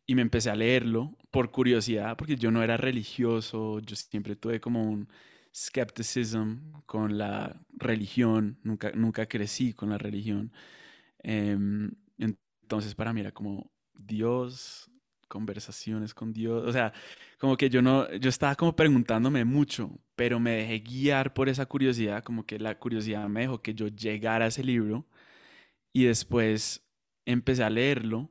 y 0.07 0.15
me 0.15 0.23
empecé 0.23 0.51
a 0.51 0.57
leerlo 0.57 1.17
por 1.31 1.51
curiosidad, 1.51 2.17
porque 2.17 2.37
yo 2.37 2.51
no 2.51 2.63
era 2.63 2.77
religioso, 2.77 3.81
yo 3.81 3.97
siempre 3.97 4.37
tuve 4.37 4.61
como 4.61 4.83
un 4.85 5.09
skepticism 5.55 6.59
con 6.87 7.17
la 7.17 7.59
religión, 7.73 8.59
nunca, 8.63 8.93
nunca 8.95 9.27
crecí 9.27 9.73
con 9.73 9.89
la 9.91 9.99
religión. 9.99 10.53
Em, 11.23 11.91
entonces 12.19 12.95
para 12.95 13.13
mí 13.15 13.21
era 13.21 13.33
como 13.33 13.71
Dios, 13.95 14.91
conversaciones 15.29 16.13
con 16.15 16.33
Dios, 16.35 16.65
o 16.67 16.73
sea, 16.73 16.93
como 17.39 17.57
que 17.57 17.71
yo 17.71 17.81
no, 17.83 18.13
yo 18.15 18.29
estaba 18.29 18.55
como 18.57 18.77
preguntándome 18.77 19.45
mucho, 19.47 19.99
pero 20.17 20.39
me 20.39 20.53
dejé 20.53 20.81
guiar 20.81 21.33
por 21.35 21.49
esa 21.49 21.67
curiosidad, 21.67 22.23
como 22.25 22.45
que 22.47 22.59
la 22.59 22.79
curiosidad 22.79 23.27
me 23.29 23.43
dejó 23.43 23.63
que 23.63 23.75
yo 23.75 23.89
llegara 23.89 24.45
a 24.47 24.49
ese 24.49 24.63
libro 24.65 25.07
y 25.95 26.07
después 26.07 26.85
empecé 27.27 27.65
a 27.65 27.71
leerlo 27.71 28.31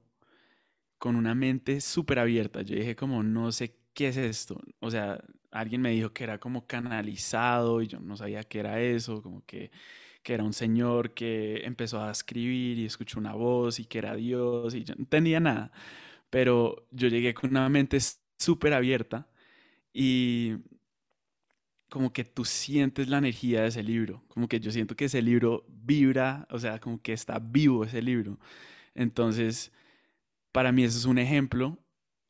con 0.97 1.15
una 1.15 1.35
mente 1.35 1.81
súper 1.81 2.19
abierta. 2.19 2.61
Yo 2.61 2.75
dije 2.75 2.95
como, 2.95 3.23
no 3.23 3.51
sé 3.51 3.77
qué 3.93 4.09
es 4.09 4.17
esto. 4.17 4.59
O 4.79 4.91
sea, 4.91 5.23
alguien 5.51 5.81
me 5.81 5.91
dijo 5.91 6.13
que 6.13 6.23
era 6.23 6.39
como 6.39 6.65
canalizado 6.67 7.81
y 7.81 7.87
yo 7.87 7.99
no 7.99 8.17
sabía 8.17 8.43
qué 8.43 8.59
era 8.59 8.81
eso, 8.81 9.21
como 9.21 9.45
que, 9.45 9.71
que 10.23 10.33
era 10.33 10.43
un 10.43 10.53
señor 10.53 11.13
que 11.13 11.65
empezó 11.65 12.01
a 12.01 12.11
escribir 12.11 12.79
y 12.79 12.85
escuchó 12.85 13.19
una 13.19 13.33
voz 13.33 13.79
y 13.79 13.85
que 13.85 13.99
era 13.99 14.15
Dios 14.15 14.73
y 14.75 14.83
yo 14.83 14.95
no 14.95 15.01
entendía 15.01 15.39
nada 15.39 15.71
pero 16.29 16.87
yo 16.91 17.07
llegué 17.09 17.33
con 17.33 17.51
una 17.51 17.69
mente 17.69 17.97
súper 18.39 18.73
abierta 18.73 19.29
y 19.93 20.55
como 21.93 22.11
que 22.11 22.23
tú 22.23 22.43
sientes 22.43 23.07
la 23.07 23.19
energía 23.19 23.61
de 23.61 23.67
ese 23.67 23.83
libro, 23.83 24.23
como 24.27 24.47
que 24.47 24.59
yo 24.59 24.71
siento 24.71 24.95
que 24.95 25.05
ese 25.05 25.21
libro 25.21 25.63
vibra, 25.69 26.47
o 26.49 26.57
sea, 26.57 26.79
como 26.79 26.99
que 26.99 27.13
está 27.13 27.37
vivo 27.37 27.83
ese 27.85 28.01
libro. 28.01 28.39
Entonces, 28.95 29.71
para 30.51 30.71
mí 30.71 30.83
eso 30.83 30.97
es 30.97 31.05
un 31.05 31.19
ejemplo 31.19 31.77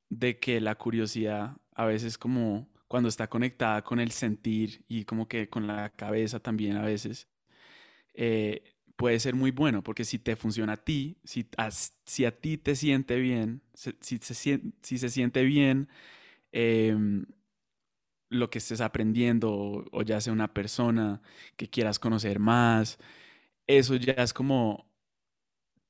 de 0.10 0.38
que 0.38 0.60
la 0.60 0.76
curiosidad 0.76 1.56
a 1.72 1.86
veces 1.86 2.18
como 2.18 2.68
cuando 2.90 3.08
está 3.08 3.30
conectada 3.30 3.84
con 3.86 4.02
el 4.02 4.12
sentir 4.12 4.84
y 4.90 5.06
como 5.06 5.30
que 5.30 5.48
con 5.50 5.66
la 5.66 5.92
cabeza 5.92 6.42
también 6.42 6.76
a 6.76 6.82
veces, 6.82 7.30
eh, 8.16 8.76
puede 8.98 9.18
ser 9.22 9.34
muy 9.34 9.52
bueno, 9.52 9.82
porque 9.82 10.04
si 10.04 10.20
te 10.20 10.36
funciona 10.36 10.74
a 10.74 10.78
ti, 10.84 11.18
si 11.24 11.48
a, 11.58 11.72
si 11.72 12.26
a 12.26 12.38
ti 12.38 12.58
te 12.58 12.76
siente 12.76 13.18
bien, 13.18 13.62
si, 13.74 14.18
se, 14.18 14.62
si 14.82 14.98
se 14.98 15.10
siente 15.10 15.44
bien 15.44 15.88
em, 16.52 17.26
lo 18.34 18.50
que 18.50 18.60
estés 18.60 18.82
aprendiendo, 18.82 19.86
o, 19.92 20.02
ya 20.04 20.20
sea 20.22 20.34
una 20.34 20.54
persona 20.54 21.22
que 21.56 21.70
quieras 21.70 22.00
conocer 22.00 22.40
más, 22.40 22.98
eso 23.68 23.96
ya 23.96 24.14
es 24.14 24.34
como 24.34 24.88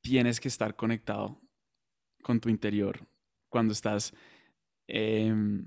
tienes 0.01 0.39
que 0.39 0.49
estar 0.49 0.75
conectado 0.75 1.39
con 2.21 2.39
tu 2.39 2.49
interior 2.49 3.07
cuando 3.49 3.73
estás 3.73 4.13
em, 4.87 5.65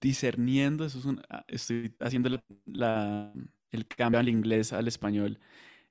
discerniendo, 0.00 0.84
es 0.84 0.96
ah, 1.30 1.44
estoy 1.48 1.94
haciendo 2.00 2.28
el 3.70 3.86
cambio 3.88 4.20
al 4.20 4.28
inglés, 4.28 4.72
al 4.72 4.88
español, 4.88 5.38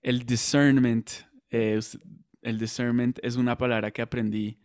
el 0.02 0.26
discernment, 0.26 1.10
es, 1.50 1.98
el 2.42 2.60
discernment 2.60 3.20
es 3.24 3.36
una 3.36 3.58
palabra 3.58 3.92
que 3.92 4.02
aprendí 4.02 4.60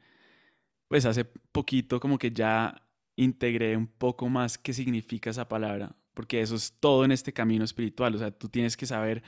pues 0.88 1.04
hace 1.04 1.24
poquito 1.24 2.00
como 2.00 2.18
que 2.18 2.32
ya 2.32 2.82
integré 3.18 3.76
un 3.76 3.86
poco 3.86 4.28
más 4.28 4.56
qué 4.56 4.72
significa 4.72 5.30
esa 5.30 5.48
palabra, 5.48 5.94
porque 6.14 6.40
eso 6.40 6.56
es 6.56 6.72
todo 6.80 7.04
en 7.04 7.12
este 7.12 7.32
camino 7.32 7.64
espiritual, 7.64 8.14
o 8.14 8.18
sea, 8.18 8.30
tú 8.30 8.48
tienes 8.48 8.76
que 8.76 8.86
saber 8.86 9.22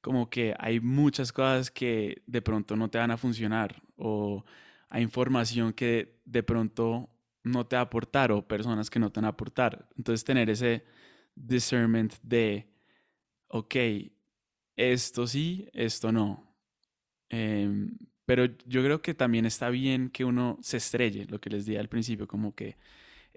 como 0.00 0.30
que 0.30 0.54
hay 0.58 0.80
muchas 0.80 1.32
cosas 1.32 1.70
que 1.70 2.22
de 2.26 2.42
pronto 2.42 2.76
no 2.76 2.88
te 2.88 2.98
van 2.98 3.10
a 3.10 3.16
funcionar 3.16 3.82
o 3.96 4.44
hay 4.88 5.02
información 5.02 5.72
que 5.72 6.20
de 6.24 6.42
pronto 6.42 7.10
no 7.42 7.66
te 7.66 7.76
va 7.76 7.80
a 7.80 7.84
aportar 7.84 8.32
o 8.32 8.46
personas 8.46 8.90
que 8.90 8.98
no 8.98 9.10
te 9.10 9.20
van 9.20 9.26
a 9.26 9.28
aportar. 9.28 9.88
Entonces 9.96 10.24
tener 10.24 10.50
ese 10.50 10.84
discernment 11.34 12.14
de, 12.22 12.68
ok, 13.48 13.76
esto 14.76 15.26
sí, 15.26 15.68
esto 15.72 16.12
no. 16.12 16.56
Em, 17.28 17.96
pero 18.26 18.46
yo 18.66 18.82
creo 18.82 19.02
que 19.02 19.14
también 19.14 19.46
está 19.46 19.70
bien 19.70 20.10
que 20.10 20.24
uno 20.24 20.58
se 20.62 20.76
estrelle, 20.78 21.26
lo 21.26 21.40
que 21.40 21.50
les 21.50 21.66
dije 21.66 21.78
al 21.78 21.88
principio, 21.88 22.26
como 22.26 22.54
que 22.54 22.76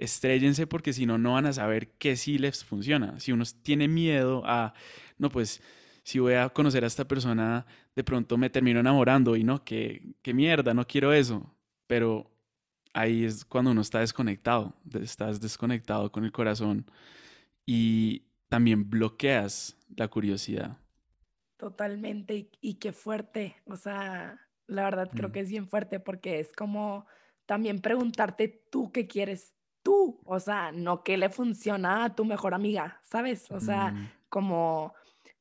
estrellense 0.04 0.68
porque 0.68 0.94
si 0.94 1.06
no, 1.06 1.18
no 1.18 1.34
van 1.34 1.46
a 1.46 1.54
saber 1.54 1.90
qué 1.98 2.16
sí 2.16 2.38
les 2.38 2.64
funciona. 2.64 3.20
Si 3.20 3.32
uno 3.32 3.46
tiene 3.64 3.88
miedo 3.88 4.44
a, 4.46 4.74
no, 5.18 5.30
pues 5.30 5.62
si 6.04 6.20
voy 6.20 6.34
a 6.34 6.50
conocer 6.50 6.84
a 6.84 6.88
esta 6.88 7.08
persona, 7.08 7.66
de 7.96 8.04
pronto 8.04 8.38
me 8.38 8.50
termino 8.50 8.82
enamorando 8.82 9.36
y 9.38 9.44
no, 9.44 9.64
qué, 9.64 10.02
qué 10.22 10.34
mierda, 10.34 10.74
no 10.74 10.86
quiero 10.86 11.14
eso. 11.14 11.56
Pero 11.88 12.30
ahí 12.94 13.24
es 13.24 13.46
cuando 13.46 13.72
uno 13.72 13.82
está 13.82 14.00
desconectado, 14.00 14.74
estás 15.02 15.40
desconectado 15.40 16.12
con 16.12 16.26
el 16.26 16.32
corazón 16.32 16.86
y 17.66 18.24
también 18.50 18.90
bloqueas 18.90 19.78
la 19.96 20.10
curiosidad. 20.10 20.78
Totalmente, 21.58 22.50
y, 22.60 22.74
qué 22.74 22.92
fuerte, 22.92 23.56
o 23.66 23.78
sea, 23.78 24.38
la 24.68 24.84
verdad 24.84 25.10
creo 25.14 25.30
mm. 25.30 25.32
que 25.32 25.40
es 25.40 25.50
bien 25.50 25.68
fuerte 25.70 26.02
porque 26.02 26.42
es 26.42 26.52
como 26.52 27.06
también 27.46 27.80
preguntarte 27.80 28.50
tú 28.70 28.92
qué 28.92 29.08
quieres 29.08 29.54
tú, 29.84 30.20
o 30.26 30.40
sea, 30.40 30.72
no 30.72 31.04
qué 31.04 31.18
le 31.18 31.30
funciona 31.30 32.06
a 32.06 32.16
tu 32.16 32.26
mejor 32.26 32.54
amiga, 32.54 33.00
¿sabes? 33.04 33.52
O 33.52 33.60
sea, 33.60 33.92
mm. 33.92 34.10
como 34.30 34.94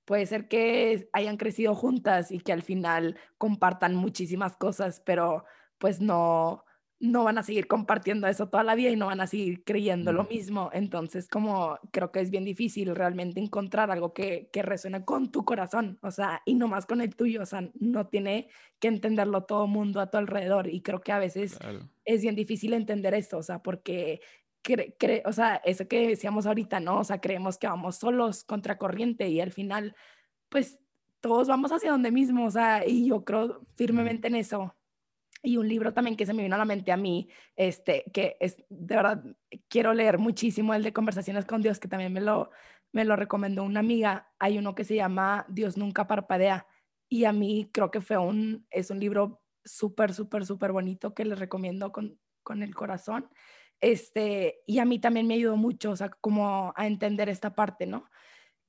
puede 0.05 0.27
ser 0.27 0.49
que 0.49 1.09
hayan 1.13 1.37
crecido 1.37 1.75
juntas 1.75 2.31
y 2.31 2.41
que 2.41 2.53
al 2.53 2.63
final 2.63 3.17
compartan 3.39 3.95
muchísimas 3.95 4.57
cosas, 4.57 5.01
pero 5.01 5.45
pues 5.79 6.01
no, 6.01 6.65
no 7.03 7.25
van 7.25 7.37
a 7.37 7.43
seguir 7.43 7.67
compartiendo 7.67 8.29
eso 8.29 8.49
toda 8.49 8.63
la 8.63 8.77
vida 8.77 8.91
y 8.91 8.95
no 8.95 9.07
van 9.07 9.21
a 9.21 9.27
seguir 9.27 9.65
creyendo 9.65 10.13
lo 10.13 10.23
mismo. 10.23 10.71
Entonces, 10.73 11.27
como 11.27 11.77
creo 11.91 12.13
que 12.13 12.21
es 12.21 12.31
bien 12.31 12.45
difícil 12.45 12.95
realmente 12.95 13.41
encontrar 13.41 13.91
algo 13.91 14.15
que, 14.15 14.49
que 14.53 14.63
resuene 14.63 15.05
con 15.05 15.33
tu 15.33 15.45
corazón, 15.45 15.99
o 16.01 16.13
sea, 16.13 16.43
y 16.47 16.55
no 16.55 16.69
más 16.69 16.87
con 16.87 17.01
el 17.01 17.17
tuyo, 17.17 17.43
o 17.43 17.47
sea, 17.47 17.69
no 17.75 18.07
tiene 18.07 18.49
que 18.79 18.87
entenderlo 18.87 19.43
todo 19.43 19.65
el 19.65 19.73
mundo 19.73 20.01
a 20.01 20.11
tu 20.11 20.17
alrededor. 20.17 20.69
Y 20.69 20.81
creo 20.81 21.01
que 21.01 21.11
a 21.11 21.19
veces 21.19 21.59
es 22.05 22.23
bien 22.23 22.37
difícil 22.37 22.73
entender 22.73 23.15
esto, 23.15 23.39
o 23.39 23.43
sea, 23.43 23.59
porque, 23.61 24.21
cre 24.63 25.25
o 25.27 25.33
sea, 25.33 25.57
eso 25.57 25.89
que 25.89 26.07
decíamos 26.07 26.47
ahorita, 26.47 26.79
¿no? 26.79 27.01
O 27.01 27.05
sea, 27.05 27.21
creemos 27.21 27.59
que 27.59 27.67
vamos 27.67 27.97
solos 27.97 28.45
contra 28.45 28.79
corriente 28.79 29.29
y 29.29 29.41
al 29.41 29.51
final, 29.51 29.97
pues 30.49 30.79
todos 31.21 31.49
vamos 31.49 31.73
hacia 31.73 31.91
donde 31.91 32.13
mismo, 32.13 32.47
o 32.47 32.51
sea, 32.53 32.87
y 32.87 33.09
yo 33.09 33.25
creo 33.25 33.67
firmemente 33.75 34.29
en 34.29 34.37
eso. 34.37 34.73
Y 35.43 35.57
un 35.57 35.69
libro 35.69 35.93
también 35.93 36.17
que 36.17 36.25
se 36.25 36.35
me 36.35 36.43
vino 36.43 36.55
a 36.55 36.59
la 36.59 36.65
mente 36.65 36.93
a 36.93 36.97
mí, 36.97 37.29
este, 37.57 38.05
que 38.13 38.37
es, 38.39 38.57
de 38.69 38.97
verdad, 38.97 39.25
quiero 39.69 39.93
leer 39.93 40.19
muchísimo, 40.19 40.73
el 40.73 40.85
de 40.85 40.93
Conversaciones 40.93 41.45
con 41.45 41.63
Dios, 41.63 41.81
que 41.81 41.89
también 41.89 42.13
me 42.13 42.21
lo, 42.21 42.51
me 42.93 43.05
lo 43.05 43.17
recomendó 43.17 43.65
una 43.65 43.81
amiga. 43.81 44.33
Hay 44.39 44.59
uno 44.59 44.75
que 44.75 44.85
se 44.85 44.95
llama 44.95 45.45
Dios 45.49 45.77
nunca 45.77 46.07
parpadea. 46.07 46.67
Y 47.09 47.25
a 47.25 47.33
mí 47.33 47.69
creo 47.73 47.91
que 47.91 48.01
fue 48.01 48.19
un, 48.19 48.67
es 48.71 48.91
un 48.91 49.01
libro 49.01 49.43
súper, 49.65 50.15
súper, 50.15 50.47
súper 50.47 50.73
bonito 50.73 51.13
que 51.15 51.25
les 51.25 51.39
recomiendo 51.39 51.91
con, 51.91 52.19
con 52.43 52.63
el 52.63 52.75
corazón. 52.75 53.29
Este, 53.81 54.63
y 54.67 54.79
a 54.79 54.85
mí 54.85 55.01
también 55.01 55.27
me 55.27 55.35
ayudó 55.35 55.57
mucho, 55.57 55.91
o 55.91 55.97
sea, 55.97 56.09
como 56.09 56.73
a 56.77 56.87
entender 56.87 57.29
esta 57.29 57.55
parte, 57.55 57.85
¿no? 57.85 58.09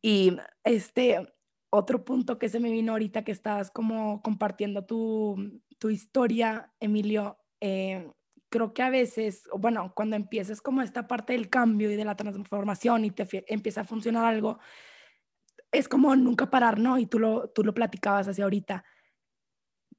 Y 0.01 0.35
este, 0.63 1.33
otro 1.69 2.03
punto 2.03 2.39
que 2.39 2.49
se 2.49 2.59
me 2.59 2.71
vino 2.71 2.93
ahorita 2.93 3.23
que 3.23 3.31
estabas 3.31 3.71
como 3.71 4.21
compartiendo 4.21 4.85
tu, 4.85 5.61
tu 5.83 5.89
historia, 5.89 6.71
Emilio, 6.79 7.37
eh, 7.59 8.09
creo 8.47 8.73
que 8.73 8.83
a 8.83 8.89
veces, 8.89 9.43
bueno, 9.53 9.91
cuando 9.93 10.15
empieces 10.15 10.61
como 10.61 10.81
esta 10.81 11.09
parte 11.09 11.33
del 11.33 11.49
cambio 11.49 11.91
y 11.91 11.97
de 11.97 12.05
la 12.05 12.15
transformación 12.15 13.03
y 13.03 13.11
te 13.11 13.27
empieza 13.53 13.81
a 13.81 13.83
funcionar 13.83 14.23
algo, 14.23 14.59
es 15.73 15.89
como 15.89 16.15
nunca 16.15 16.49
parar, 16.49 16.79
¿no? 16.79 16.97
Y 16.99 17.05
tú 17.05 17.19
lo, 17.19 17.49
tú 17.49 17.65
lo 17.65 17.73
platicabas 17.73 18.29
hace 18.29 18.43
ahorita. 18.43 18.85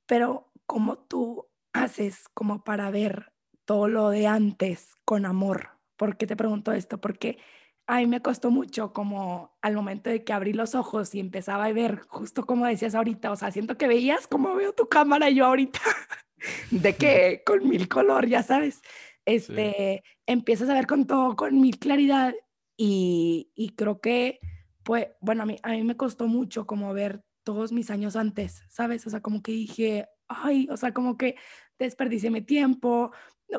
Pero 0.07 0.51
como 0.65 1.01
tú 1.01 1.51
haces 1.75 2.31
como 2.33 2.65
para 2.65 2.89
ver 2.91 3.35
todo 3.67 3.87
lo 3.87 4.09
de 4.09 4.27
antes 4.27 4.95
con 5.05 5.27
amor. 5.27 5.69
¿Por 5.99 6.17
qué 6.17 6.27
te 6.27 6.35
pregunto 6.35 6.73
esto? 6.73 6.99
Porque 6.99 7.37
a 7.87 7.99
mí 7.99 8.07
me 8.07 8.23
costó 8.23 8.51
mucho 8.51 8.93
como 8.93 9.57
al 9.61 9.75
momento 9.75 10.11
de 10.11 10.25
que 10.25 10.33
abrí 10.33 10.53
los 10.53 10.75
ojos 10.75 11.15
y 11.15 11.21
empezaba 11.21 11.67
a 11.67 11.73
ver 11.73 12.01
justo 12.09 12.47
como 12.47 12.67
decías 12.67 12.95
ahorita, 12.95 13.31
o 13.31 13.37
sea, 13.37 13.51
siento 13.51 13.77
que 13.77 13.87
veías 13.87 14.27
como 14.27 14.55
veo 14.55 14.73
tu 14.73 14.89
cámara 14.89 15.29
yo 15.31 15.47
ahorita, 15.47 15.81
de 16.71 16.97
que 16.97 17.43
con 17.45 17.69
mil 17.69 17.89
color, 17.89 18.27
ya 18.27 18.43
sabes, 18.43 18.81
este, 19.27 20.03
empiezas 20.27 20.69
a 20.69 20.75
ver 20.75 20.87
con 20.87 21.07
todo, 21.07 21.37
con 21.37 21.61
mil 21.61 21.79
claridad 21.79 22.35
y, 22.77 23.51
y 23.55 23.71
creo 23.71 24.01
que, 24.01 24.41
pues, 24.83 25.09
bueno, 25.21 25.43
a 25.43 25.47
mí, 25.47 25.57
a 25.63 25.71
mí 25.71 25.85
me 25.85 25.97
costó 25.97 26.27
mucho 26.27 26.67
como 26.67 26.93
ver 26.95 27.23
todos 27.45 27.73
mis 27.73 27.91
años 27.91 28.17
antes, 28.17 28.63
¿sabes? 28.71 29.07
O 29.07 29.11
sea, 29.11 29.21
como 29.21 29.43
que 29.43 29.53
dije, 29.53 30.09
ay, 30.29 30.69
o 30.71 30.77
sea, 30.77 30.93
como 30.93 31.17
que 31.17 31.37
desperdicié 31.79 32.31
mi 32.31 32.41
tiempo, 32.41 33.13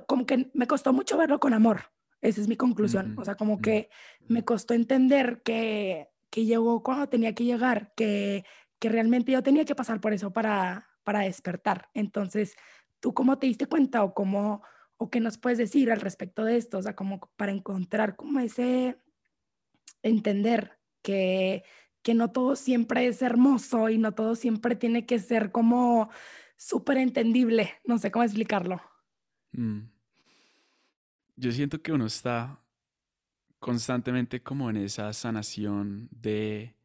como 0.08 0.26
que 0.26 0.50
me 0.54 0.68
costó 0.68 0.94
mucho 0.94 1.18
verlo 1.18 1.40
con 1.40 1.54
amor. 1.54 1.95
Esa 2.26 2.42
es 2.42 2.48
mi 2.48 2.58
conclusión. 2.58 3.16
O 3.18 3.24
sea, 3.24 3.36
como 3.36 3.60
que 3.60 3.90
me 4.28 4.44
costó 4.44 4.74
entender 4.74 5.42
que, 5.44 6.10
que 6.32 6.46
llegó 6.46 6.82
cuando 6.82 7.08
tenía 7.08 7.36
que 7.36 7.46
llegar, 7.46 7.94
que, 7.96 8.44
que 8.80 8.90
realmente 8.90 9.32
yo 9.32 9.44
tenía 9.44 9.64
que 9.64 9.76
pasar 9.76 10.02
por 10.02 10.12
eso 10.12 10.34
para, 10.34 10.90
para 11.04 11.20
despertar. 11.20 11.90
Entonces, 11.94 12.56
¿tú 13.00 13.14
cómo 13.14 13.38
te 13.38 13.48
diste 13.48 13.68
cuenta 13.68 14.04
o 14.04 14.14
cómo, 14.14 14.64
o 14.98 15.10
qué 15.12 15.20
nos 15.20 15.38
puedes 15.38 15.60
decir 15.60 15.92
al 15.92 16.02
respecto 16.02 16.44
de 16.44 16.58
esto? 16.58 16.80
O 16.80 16.82
sea, 16.82 16.96
como 16.96 17.20
para 17.38 17.52
encontrar 17.52 18.16
como 18.16 18.40
ese, 18.40 18.98
entender 20.02 20.80
que, 21.04 21.64
que 22.02 22.16
no 22.16 22.32
todo 22.32 22.56
siempre 22.56 23.06
es 23.06 23.22
hermoso 23.22 23.90
y 23.90 24.00
no 24.00 24.14
todo 24.14 24.36
siempre 24.36 24.76
tiene 24.76 25.06
que 25.06 25.20
ser 25.20 25.52
como 25.52 26.10
súper 26.58 26.98
entendible. 26.98 27.72
No 27.86 28.00
sé 28.00 28.10
cómo 28.10 28.24
explicarlo. 28.24 28.82
Mm. 29.52 29.95
Yo 31.36 31.52
siento 31.52 31.82
que 31.82 31.92
uno 31.92 32.06
está 32.06 32.62
constantemente 33.60 34.42
como 34.42 34.70
en 34.70 34.78
esa 34.78 35.12
sanación 35.14 36.08
de, 36.12 36.76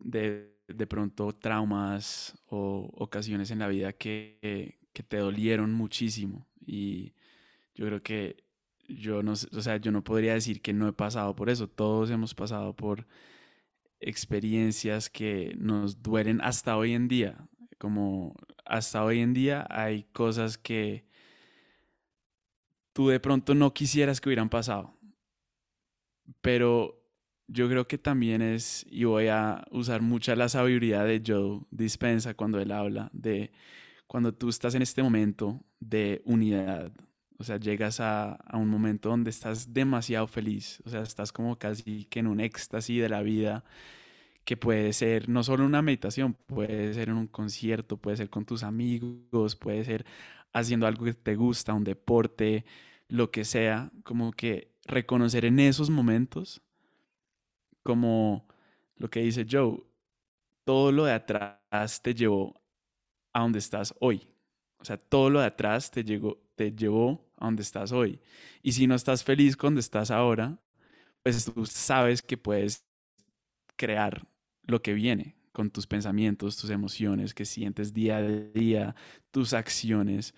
de, 0.00 0.54
de 0.68 0.86
pronto 0.86 1.34
traumas 1.34 2.36
o 2.46 2.90
ocasiones 2.94 3.50
en 3.50 3.58
la 3.58 3.68
vida 3.68 3.92
que, 3.92 4.78
que 4.92 5.02
te 5.02 5.18
dolieron 5.18 5.72
muchísimo. 5.72 6.46
Y 6.64 7.14
yo 7.74 7.86
creo 7.86 8.02
que 8.02 8.44
yo 8.88 9.22
no, 9.22 9.32
o 9.32 9.36
sea, 9.36 9.78
yo 9.78 9.90
no 9.90 10.04
podría 10.04 10.34
decir 10.34 10.60
que 10.60 10.72
no 10.72 10.88
he 10.88 10.92
pasado 10.92 11.34
por 11.34 11.50
eso. 11.50 11.68
Todos 11.68 12.10
hemos 12.10 12.34
pasado 12.34 12.74
por 12.74 13.06
experiencias 14.00 15.10
que 15.10 15.54
nos 15.58 16.02
duelen 16.02 16.40
hasta 16.42 16.76
hoy 16.76 16.92
en 16.92 17.08
día. 17.08 17.48
Como 17.78 18.34
hasta 18.64 19.04
hoy 19.04 19.20
en 19.20 19.34
día 19.34 19.66
hay 19.70 20.04
cosas 20.12 20.58
que 20.58 21.04
tú 22.94 23.08
de 23.08 23.20
pronto 23.20 23.54
no 23.54 23.74
quisieras 23.74 24.20
que 24.20 24.30
hubieran 24.30 24.48
pasado. 24.48 24.96
Pero 26.40 27.04
yo 27.46 27.68
creo 27.68 27.86
que 27.86 27.98
también 27.98 28.40
es, 28.40 28.86
y 28.88 29.04
voy 29.04 29.26
a 29.28 29.66
usar 29.70 30.00
mucha 30.00 30.34
la 30.34 30.48
sabiduría 30.48 31.04
de 31.04 31.22
Joe 31.24 31.60
Dispensa 31.70 32.32
cuando 32.34 32.58
él 32.60 32.72
habla, 32.72 33.10
de 33.12 33.52
cuando 34.06 34.32
tú 34.32 34.48
estás 34.48 34.74
en 34.74 34.82
este 34.82 35.02
momento 35.02 35.62
de 35.80 36.22
unidad, 36.24 36.92
o 37.36 37.44
sea, 37.44 37.58
llegas 37.58 38.00
a, 38.00 38.34
a, 38.34 38.56
un 38.56 38.68
momento 38.68 39.08
donde 39.10 39.30
estás 39.30 39.74
demasiado 39.74 40.26
feliz, 40.26 40.80
o 40.86 40.88
sea, 40.88 41.02
estás 41.02 41.32
como 41.32 41.58
casi 41.58 42.04
que 42.06 42.20
en 42.20 42.28
un 42.28 42.40
éxtasis 42.40 43.02
de 43.02 43.08
la 43.08 43.22
vida, 43.22 43.64
que 44.44 44.56
puede 44.56 44.92
ser 44.92 45.28
no 45.28 45.42
solo 45.42 45.64
una 45.64 45.82
meditación, 45.82 46.34
puede 46.34 46.94
ser 46.94 47.08
en 47.08 47.16
un 47.16 47.26
concierto, 47.26 47.96
puede 47.96 48.18
ser 48.18 48.30
con 48.30 48.44
tus 48.44 48.62
amigos, 48.62 49.56
puede 49.56 49.84
ser 49.84 50.06
haciendo 50.54 50.86
algo 50.86 51.04
que 51.04 51.12
te 51.12 51.34
gusta, 51.34 51.74
un 51.74 51.84
deporte, 51.84 52.64
lo 53.08 53.30
que 53.30 53.44
sea, 53.44 53.90
como 54.04 54.32
que 54.32 54.72
reconocer 54.86 55.44
en 55.44 55.58
esos 55.58 55.90
momentos, 55.90 56.62
como 57.82 58.48
lo 58.96 59.10
que 59.10 59.20
dice 59.20 59.46
Joe, 59.50 59.82
todo 60.64 60.92
lo 60.92 61.04
de 61.04 61.12
atrás 61.12 62.00
te 62.00 62.14
llevó 62.14 62.54
a 63.32 63.40
donde 63.40 63.58
estás 63.58 63.94
hoy. 64.00 64.26
O 64.78 64.84
sea, 64.84 64.96
todo 64.96 65.28
lo 65.28 65.40
de 65.40 65.46
atrás 65.46 65.90
te, 65.90 66.04
llegó, 66.04 66.38
te 66.54 66.72
llevó 66.72 67.28
a 67.36 67.46
donde 67.46 67.62
estás 67.62 67.92
hoy. 67.92 68.20
Y 68.62 68.72
si 68.72 68.86
no 68.86 68.94
estás 68.94 69.24
feliz 69.24 69.56
con 69.56 69.68
donde 69.68 69.80
estás 69.80 70.10
ahora, 70.10 70.58
pues 71.22 71.44
tú 71.52 71.66
sabes 71.66 72.22
que 72.22 72.36
puedes 72.36 72.86
crear 73.76 74.26
lo 74.62 74.80
que 74.80 74.94
viene 74.94 75.36
con 75.54 75.70
tus 75.70 75.86
pensamientos, 75.86 76.56
tus 76.56 76.70
emociones 76.70 77.32
que 77.32 77.44
sientes 77.44 77.94
día 77.94 78.16
a 78.16 78.22
día, 78.22 78.96
tus 79.30 79.54
acciones, 79.54 80.34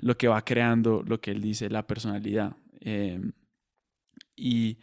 lo 0.00 0.18
que 0.18 0.26
va 0.26 0.44
creando 0.44 1.04
lo 1.06 1.20
que 1.20 1.30
él 1.30 1.40
dice, 1.40 1.70
la 1.70 1.86
personalidad. 1.86 2.56
Em, 2.80 3.30
y 4.34 4.78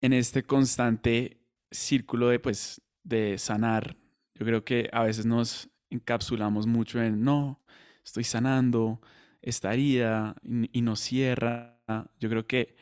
en 0.00 0.12
este 0.12 0.42
constante 0.42 1.38
círculo 1.70 2.30
de, 2.30 2.40
pues, 2.40 2.82
de 3.04 3.38
sanar, 3.38 3.96
yo 4.34 4.44
creo 4.44 4.64
que 4.64 4.90
a 4.92 5.04
veces 5.04 5.24
nos 5.24 5.70
encapsulamos 5.90 6.66
mucho 6.66 7.00
en, 7.00 7.22
no, 7.22 7.60
estoy 8.04 8.24
sanando 8.24 9.00
esta 9.40 9.72
herida 9.72 10.34
y, 10.72 10.82
nos 10.82 10.98
cierra. 10.98 11.78
Yo 12.18 12.28
creo 12.28 12.44
que 12.48 12.74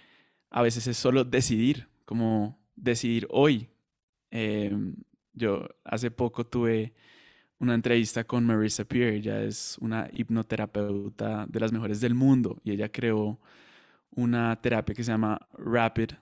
a 0.48 0.62
veces 0.62 0.86
es 0.86 0.96
solo 0.96 1.24
decidir, 1.24 1.86
como 2.06 2.58
decidir 2.76 3.26
hoy. 3.30 3.68
Em, 4.30 4.96
yo 5.36 5.68
hace 5.84 6.10
poco 6.10 6.46
tuve 6.46 6.94
una 7.58 7.74
entrevista 7.74 8.24
con 8.24 8.44
Marissa 8.44 8.84
Peer. 8.84 9.14
Ella 9.14 9.42
es 9.42 9.76
una 9.80 10.08
hipnoterapeuta 10.12 11.46
de 11.46 11.60
las 11.60 11.72
mejores 11.72 12.00
del 12.00 12.14
mundo 12.14 12.60
y 12.64 12.72
ella 12.72 12.90
creó 12.90 13.38
una 14.10 14.60
terapia 14.60 14.94
que 14.94 15.04
se 15.04 15.12
llama 15.12 15.38
Rapid 15.52 16.12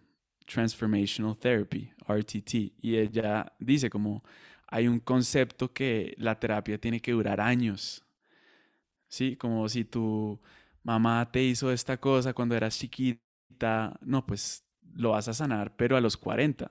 Transformational 0.47 1.39
Therapy, 1.39 1.91
RTT. 2.07 2.55
Y 2.83 2.97
ella 2.97 3.53
dice 3.59 3.89
como 3.89 4.23
hay 4.67 4.89
un 4.89 4.99
concepto 4.99 5.73
que 5.73 6.15
la 6.19 6.39
terapia 6.39 6.79
tiene 6.79 7.01
que 7.01 7.13
durar 7.13 7.41
años. 7.41 8.05
¿Sí? 9.09 9.37
Como 9.37 9.69
si 9.69 9.85
tu 9.85 10.41
mamá 10.83 11.31
te 11.31 11.43
hizo 11.43 11.71
esta 11.71 11.97
cosa 11.99 12.33
cuando 12.35 12.57
eras 12.57 12.77
chiquita, 12.77 13.97
no, 14.01 14.27
pues 14.27 14.65
lo 14.95 15.11
vas 15.11 15.29
a 15.29 15.35
sanar, 15.35 15.77
pero 15.77 15.97
a 15.97 16.01
los 16.01 16.17
40. 16.17 16.71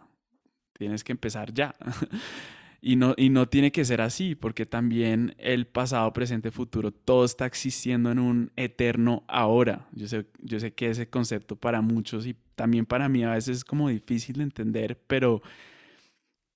Tienes 0.83 1.05
que 1.05 1.13
empezar 1.13 1.53
ya. 1.53 1.73
Y 2.85 2.97
no, 2.97 3.13
y 3.15 3.29
no 3.29 3.47
tiene 3.47 3.71
que 3.71 3.85
ser 3.85 4.01
así, 4.01 4.35
porque 4.35 4.65
también 4.65 5.35
el 5.37 5.65
pasado, 5.65 6.11
presente, 6.11 6.51
futuro, 6.51 6.91
todo 6.91 7.23
está 7.23 7.45
existiendo 7.45 8.11
en 8.11 8.19
un 8.19 8.51
eterno 8.57 9.23
ahora. 9.29 9.87
Yo 9.93 10.05
sé, 10.09 10.25
yo 10.41 10.59
sé 10.59 10.73
que 10.73 10.89
ese 10.89 11.07
concepto 11.07 11.55
para 11.55 11.79
muchos 11.79 12.27
y 12.27 12.35
también 12.55 12.85
para 12.85 13.07
mí 13.07 13.23
a 13.23 13.31
veces 13.31 13.59
es 13.59 13.63
como 13.63 13.87
difícil 13.87 14.35
de 14.35 14.43
entender, 14.43 14.99
pero 15.07 15.41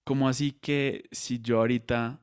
como 0.03 0.27
así 0.27 0.51
que 0.51 1.05
si 1.13 1.39
yo 1.39 1.59
ahorita 1.59 2.19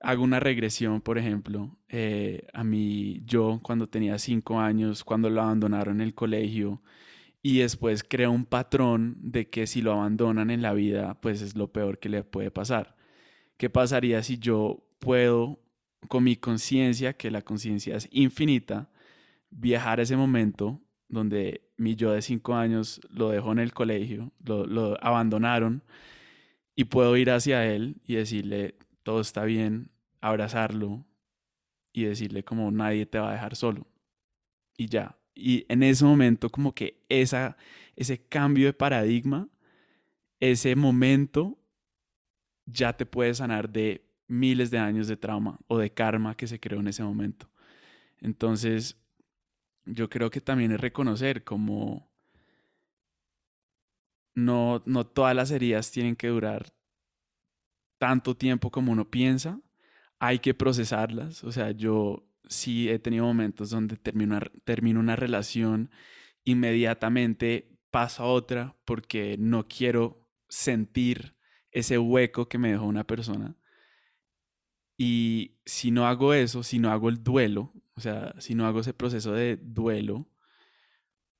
hago 0.00 0.24
una 0.24 0.40
regresión, 0.40 1.00
por 1.00 1.16
ejemplo, 1.16 1.78
eh, 1.90 2.48
a 2.52 2.64
mí, 2.64 3.22
yo 3.24 3.60
cuando 3.62 3.88
tenía 3.88 4.18
cinco 4.18 4.58
años, 4.58 5.04
cuando 5.04 5.30
lo 5.30 5.42
abandonaron 5.42 6.00
en 6.00 6.08
el 6.08 6.14
colegio, 6.14 6.82
y 7.42 7.58
después 7.58 8.04
creo 8.04 8.30
un 8.30 8.44
patrón 8.46 9.16
de 9.20 9.50
que 9.50 9.66
si 9.66 9.82
lo 9.82 9.92
abandonan 9.92 10.50
en 10.50 10.62
la 10.62 10.72
vida, 10.72 11.20
pues 11.20 11.42
es 11.42 11.56
lo 11.56 11.72
peor 11.72 11.98
que 11.98 12.08
le 12.08 12.22
puede 12.22 12.50
pasar. 12.50 12.96
¿Qué 13.56 13.68
pasaría 13.68 14.22
si 14.22 14.38
yo 14.38 14.86
puedo, 15.00 15.60
con 16.08 16.24
mi 16.24 16.36
conciencia, 16.36 17.14
que 17.14 17.30
la 17.30 17.42
conciencia 17.42 17.96
es 17.96 18.08
infinita, 18.12 18.90
viajar 19.50 20.00
a 20.00 20.02
ese 20.04 20.16
momento 20.16 20.80
donde 21.08 21.68
mi 21.76 21.96
yo 21.96 22.12
de 22.12 22.22
cinco 22.22 22.54
años 22.54 23.00
lo 23.10 23.30
dejó 23.30 23.52
en 23.52 23.58
el 23.58 23.74
colegio, 23.74 24.32
lo, 24.44 24.66
lo 24.66 24.96
abandonaron, 25.04 25.82
y 26.74 26.84
puedo 26.84 27.16
ir 27.16 27.30
hacia 27.30 27.66
él 27.66 27.96
y 28.06 28.14
decirle, 28.14 28.76
todo 29.02 29.20
está 29.20 29.44
bien, 29.44 29.90
abrazarlo 30.20 31.04
y 31.92 32.04
decirle 32.04 32.44
como 32.44 32.70
nadie 32.70 33.04
te 33.04 33.18
va 33.18 33.30
a 33.30 33.32
dejar 33.32 33.56
solo. 33.56 33.86
Y 34.76 34.86
ya. 34.86 35.18
Y 35.34 35.64
en 35.68 35.82
ese 35.82 36.04
momento 36.04 36.50
como 36.50 36.74
que 36.74 37.02
esa, 37.08 37.56
ese 37.96 38.18
cambio 38.18 38.66
de 38.66 38.72
paradigma, 38.72 39.48
ese 40.40 40.76
momento 40.76 41.58
ya 42.66 42.92
te 42.92 43.06
puede 43.06 43.34
sanar 43.34 43.70
de 43.70 44.04
miles 44.28 44.70
de 44.70 44.78
años 44.78 45.08
de 45.08 45.16
trauma 45.16 45.58
o 45.68 45.78
de 45.78 45.92
karma 45.92 46.36
que 46.36 46.46
se 46.46 46.60
creó 46.60 46.80
en 46.80 46.88
ese 46.88 47.02
momento. 47.02 47.48
Entonces, 48.20 48.96
yo 49.84 50.08
creo 50.08 50.30
que 50.30 50.40
también 50.40 50.72
es 50.72 50.80
reconocer 50.80 51.44
como 51.44 52.10
no, 54.34 54.82
no 54.86 55.06
todas 55.06 55.34
las 55.34 55.50
heridas 55.50 55.90
tienen 55.90 56.16
que 56.16 56.28
durar 56.28 56.72
tanto 57.98 58.36
tiempo 58.36 58.70
como 58.70 58.92
uno 58.92 59.10
piensa. 59.10 59.60
Hay 60.18 60.38
que 60.38 60.54
procesarlas. 60.54 61.44
O 61.44 61.52
sea, 61.52 61.72
yo 61.72 62.24
sí 62.52 62.88
he 62.88 62.98
tenido 62.98 63.24
momentos 63.24 63.70
donde 63.70 63.96
termino 63.96 64.36
una, 64.36 64.50
termino 64.64 65.00
una 65.00 65.16
relación, 65.16 65.90
inmediatamente 66.44 67.78
paso 67.90 68.22
a 68.24 68.26
otra 68.26 68.76
porque 68.84 69.36
no 69.38 69.68
quiero 69.68 70.28
sentir 70.48 71.36
ese 71.70 71.98
hueco 71.98 72.48
que 72.48 72.58
me 72.58 72.72
dejó 72.72 72.84
una 72.86 73.04
persona. 73.06 73.56
Y 74.96 75.58
si 75.64 75.90
no 75.90 76.06
hago 76.06 76.34
eso, 76.34 76.62
si 76.62 76.78
no 76.78 76.90
hago 76.90 77.08
el 77.08 77.22
duelo, 77.22 77.72
o 77.94 78.00
sea, 78.00 78.34
si 78.38 78.54
no 78.54 78.66
hago 78.66 78.80
ese 78.80 78.94
proceso 78.94 79.32
de 79.32 79.56
duelo, 79.56 80.28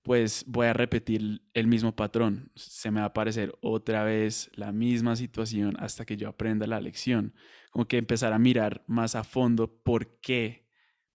pues 0.03 0.45
voy 0.49 0.67
a 0.67 0.73
repetir 0.73 1.43
el 1.55 1.67
mismo 1.67 1.95
patrón. 1.95 2.51
Se 2.57 2.91
me 2.91 3.01
va 3.01 3.07
a 3.07 3.09
aparecer 3.11 3.55
otra 3.61 4.05
vez 4.05 4.51
la 4.55 4.73
misma 4.73 5.17
situación 5.17 5.77
hasta 5.79 6.05
que 6.05 6.17
yo 6.17 6.29
aprenda 6.29 6.67
la 6.67 6.81
lección. 6.81 7.35
Como 7.71 7.87
que 7.87 7.99
empezar 7.99 8.33
a 8.33 8.39
mirar 8.39 8.85
más 8.87 9.15
a 9.15 9.25
fondo 9.25 9.81
por 9.83 10.19
qué, 10.21 10.62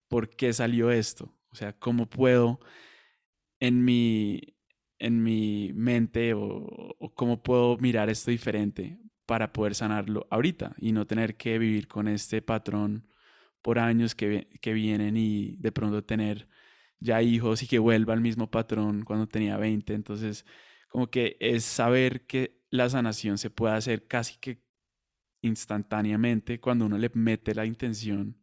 por 0.07 0.29
qué 0.29 0.53
salió 0.53 0.91
esto. 0.91 1.33
O 1.49 1.55
sea, 1.55 1.73
cómo 1.73 2.09
puedo 2.09 2.59
en 3.59 3.83
mi, 3.83 4.41
en 4.99 5.23
mi 5.23 5.71
mente 5.73 6.33
o, 6.33 6.95
cómo 7.15 7.41
puedo 7.43 7.77
mirar 7.77 8.09
esto 8.09 8.31
diferente 8.31 8.99
para 9.25 9.51
poder 9.53 9.75
sanarlo 9.75 10.27
ahorita 10.29 10.75
y 10.77 10.91
no 10.91 11.05
tener 11.07 11.37
que 11.37 11.59
vivir 11.59 11.87
con 11.87 12.07
este 12.07 12.41
patrón 12.41 13.07
por 13.61 13.79
años 13.79 14.15
que, 14.15 14.47
que 14.61 14.73
vienen 14.73 15.17
y 15.17 15.57
de 15.57 15.71
pronto 15.71 16.03
tener 16.03 16.47
ya 16.99 17.21
hijos 17.21 17.63
y 17.63 17.67
que 17.67 17.79
vuelva 17.79 18.13
al 18.13 18.21
mismo 18.21 18.49
patrón 18.49 19.03
cuando 19.03 19.27
tenía 19.27 19.57
20. 19.57 19.93
Entonces, 19.93 20.45
como 20.89 21.09
que 21.09 21.37
es 21.39 21.63
saber 21.65 22.25
que 22.25 22.61
la 22.69 22.89
sanación 22.89 23.37
se 23.37 23.49
puede 23.49 23.75
hacer 23.75 24.07
casi 24.07 24.37
que 24.39 24.63
instantáneamente 25.41 26.59
cuando 26.59 26.85
uno 26.85 26.97
le 26.97 27.09
mete 27.13 27.53
la 27.55 27.65
intención 27.65 28.37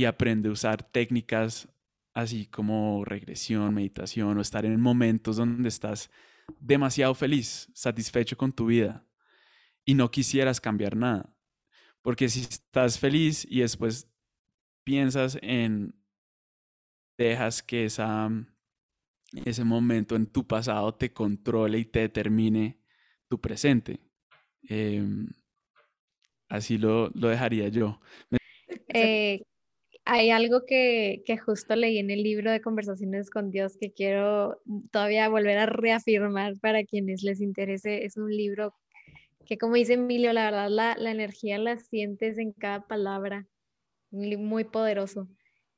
y 0.00 0.06
aprende 0.06 0.48
a 0.48 0.52
usar 0.52 0.82
técnicas 0.82 1.68
así 2.14 2.46
como 2.46 3.04
regresión, 3.04 3.74
meditación 3.74 4.38
o 4.38 4.40
estar 4.40 4.64
en 4.64 4.80
momentos 4.80 5.36
donde 5.36 5.68
estás 5.68 6.10
demasiado 6.58 7.14
feliz, 7.14 7.68
satisfecho 7.74 8.34
con 8.36 8.50
tu 8.50 8.66
vida 8.66 9.06
y 9.84 9.94
no 9.94 10.10
quisieras 10.10 10.58
cambiar 10.58 10.96
nada. 10.96 11.36
Porque 12.00 12.30
si 12.30 12.40
estás 12.40 12.98
feliz 12.98 13.46
y 13.48 13.60
después 13.60 14.10
piensas 14.84 15.38
en 15.42 15.94
dejas 17.18 17.62
que 17.62 17.84
esa, 17.84 18.30
ese 19.44 19.64
momento 19.64 20.16
en 20.16 20.26
tu 20.26 20.46
pasado 20.46 20.94
te 20.94 21.12
controle 21.12 21.78
y 21.78 21.84
te 21.84 22.00
determine 22.00 22.80
tu 23.28 23.38
presente. 23.38 24.00
Em, 24.62 25.28
así 26.48 26.78
lo, 26.78 27.10
lo, 27.10 27.28
dejaría 27.28 27.68
yo. 27.68 28.00
Hay 30.12 30.30
algo 30.30 30.66
que, 30.66 31.22
que, 31.24 31.38
justo 31.38 31.76
leí 31.76 31.98
en 31.98 32.10
el 32.10 32.24
libro 32.24 32.50
de 32.50 32.60
Conversaciones 32.60 33.30
con 33.30 33.52
Dios 33.52 33.76
que 33.78 33.92
quiero 33.92 34.60
todavía 34.90 35.28
volver 35.28 35.56
a 35.58 35.66
reafirmar 35.66 36.58
para 36.58 36.82
quienes 36.82 37.22
les 37.22 37.40
interese. 37.40 38.04
Es 38.04 38.16
un 38.16 38.28
libro 38.28 38.74
que, 39.46 39.56
como 39.56 39.74
dice 39.74 39.92
Emilio, 39.92 40.32
la 40.32 40.46
verdad 40.46 40.68
la, 40.68 40.96
la 40.98 41.12
energía 41.12 41.58
la 41.58 41.78
sientes 41.78 42.38
en 42.38 42.50
cada 42.50 42.88
palabra, 42.88 43.46
muy 44.10 44.64
poderoso. 44.64 45.28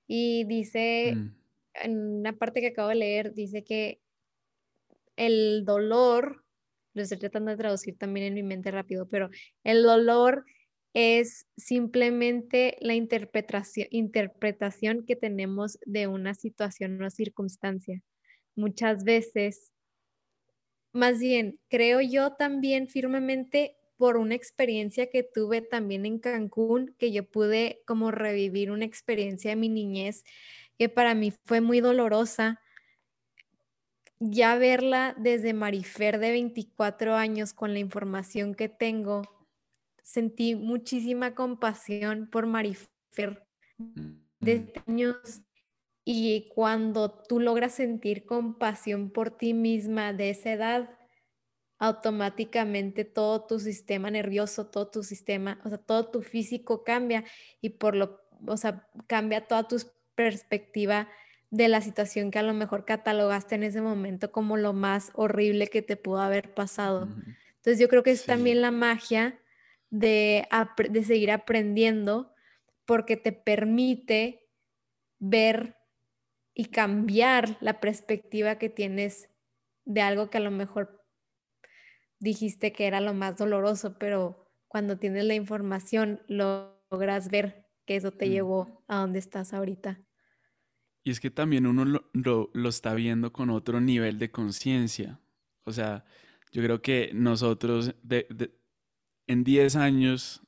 Y 0.06 0.44
dice, 0.44 1.14
mm. 1.14 1.34
en 1.84 1.98
una 2.20 2.32
parte 2.32 2.62
que 2.62 2.68
acabo 2.68 2.88
de 2.88 2.94
leer, 2.94 3.34
dice 3.34 3.62
que 3.64 4.00
el 5.16 5.66
dolor, 5.66 6.42
lo 6.94 7.02
estoy 7.02 7.18
tratando 7.18 7.50
de 7.50 7.58
traducir 7.58 7.98
también 7.98 8.28
en 8.28 8.34
mi 8.34 8.42
mente 8.42 8.70
rápido, 8.70 9.06
pero 9.10 9.28
el 9.62 9.82
dolor 9.82 10.46
es 10.94 11.46
simplemente 11.56 12.76
la 12.80 12.94
interpretación, 12.94 15.04
que 15.06 15.16
tenemos 15.16 15.78
de 15.86 16.06
una 16.06 16.34
situación 16.34 17.02
o 17.02 17.10
circunstancia. 17.10 18.02
Muchas 18.54 19.04
veces, 19.04 19.72
más 20.92 21.18
bien, 21.18 21.58
creo 21.68 22.00
yo 22.00 22.34
también 22.34 22.88
firmemente 22.88 23.76
por 23.96 24.16
una 24.16 24.34
experiencia 24.34 25.08
que 25.08 25.22
tuve 25.22 25.62
también 25.62 26.04
en 26.04 26.18
Cancún, 26.18 26.94
que 26.98 27.12
yo 27.12 27.24
pude 27.24 27.82
como 27.86 28.10
revivir 28.10 28.70
una 28.70 28.84
experiencia 28.84 29.50
de 29.50 29.56
mi 29.56 29.68
niñez 29.68 30.24
que 30.78 30.88
para 30.88 31.14
mí 31.14 31.32
fue 31.44 31.60
muy 31.60 31.80
dolorosa. 31.80 32.60
Ya 34.18 34.56
verla 34.56 35.14
desde 35.18 35.52
Marifer 35.52 36.18
de 36.18 36.32
24 36.32 37.14
años 37.14 37.54
con 37.54 37.72
la 37.72 37.78
información 37.78 38.54
que 38.54 38.68
tengo, 38.68 39.22
sentí 40.02 40.54
muchísima 40.54 41.34
compasión 41.34 42.28
por 42.30 42.46
Marifer 42.46 43.46
de 44.40 44.72
años 44.86 45.42
y 46.04 46.48
cuando 46.54 47.10
tú 47.10 47.38
logras 47.38 47.74
sentir 47.74 48.26
compasión 48.26 49.10
por 49.10 49.30
ti 49.30 49.54
misma 49.54 50.12
de 50.12 50.30
esa 50.30 50.52
edad, 50.52 50.90
automáticamente 51.78 53.04
todo 53.04 53.44
tu 53.44 53.60
sistema 53.60 54.10
nervioso, 54.10 54.66
todo 54.66 54.88
tu 54.88 55.02
sistema, 55.02 55.60
o 55.64 55.68
sea, 55.68 55.78
todo 55.78 56.10
tu 56.10 56.22
físico 56.22 56.84
cambia 56.84 57.24
y 57.60 57.70
por 57.70 57.96
lo, 57.96 58.20
o 58.46 58.56
sea, 58.56 58.88
cambia 59.06 59.46
toda 59.46 59.66
tu 59.66 59.76
perspectiva 60.14 61.08
de 61.50 61.68
la 61.68 61.80
situación 61.80 62.30
que 62.30 62.38
a 62.38 62.42
lo 62.42 62.54
mejor 62.54 62.84
catalogaste 62.84 63.56
en 63.56 63.62
ese 63.62 63.80
momento 63.80 64.32
como 64.32 64.56
lo 64.56 64.72
más 64.72 65.10
horrible 65.14 65.68
que 65.68 65.82
te 65.82 65.96
pudo 65.96 66.20
haber 66.20 66.54
pasado. 66.54 67.08
Entonces 67.56 67.78
yo 67.78 67.88
creo 67.88 68.02
que 68.02 68.12
es 68.12 68.24
también 68.24 68.60
la 68.60 68.70
magia 68.70 69.38
de, 69.92 70.48
de 70.90 71.04
seguir 71.04 71.30
aprendiendo 71.30 72.34
porque 72.86 73.16
te 73.16 73.30
permite 73.30 74.48
ver 75.18 75.76
y 76.54 76.66
cambiar 76.66 77.58
la 77.60 77.78
perspectiva 77.78 78.56
que 78.56 78.70
tienes 78.70 79.28
de 79.84 80.00
algo 80.00 80.30
que 80.30 80.38
a 80.38 80.40
lo 80.40 80.50
mejor 80.50 81.04
dijiste 82.18 82.72
que 82.72 82.86
era 82.86 83.00
lo 83.00 83.12
más 83.12 83.36
doloroso, 83.36 83.98
pero 83.98 84.50
cuando 84.66 84.98
tienes 84.98 85.24
la 85.24 85.34
información 85.34 86.22
logras 86.26 87.30
ver 87.30 87.66
que 87.84 87.96
eso 87.96 88.12
te 88.12 88.30
llevó 88.30 88.82
a 88.88 88.96
donde 88.96 89.18
estás 89.18 89.52
ahorita. 89.52 90.00
Y 91.04 91.10
es 91.10 91.20
que 91.20 91.30
también 91.30 91.66
uno 91.66 91.84
lo, 91.84 92.50
lo, 92.54 92.68
está 92.68 92.94
viendo 92.94 93.32
con 93.32 93.50
otro 93.50 93.80
nivel 93.80 94.18
de 94.18 94.30
conciencia. 94.30 95.20
O 95.64 95.72
sea, 95.72 96.04
yo 96.52 96.62
creo 96.62 96.80
que 96.80 97.10
nosotros 97.12 97.94
en 99.26 99.44
10 99.44 99.76
años 99.76 100.42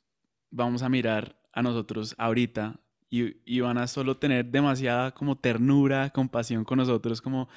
vamos 0.51 0.83
a 0.83 0.89
mirar 0.89 1.37
a 1.53 1.63
nosotros 1.63 2.15
ahorita 2.19 2.81
y, 3.11 3.37
y, 3.45 3.61
van 3.61 3.79
a 3.79 3.87
solo 3.87 4.17
tener 4.17 4.47
demasiada 4.47 5.13
como 5.13 5.37
ternura, 5.37 6.11
compasión 6.11 6.65
con 6.65 6.79
nosotros, 6.79 7.23
como 7.23 7.49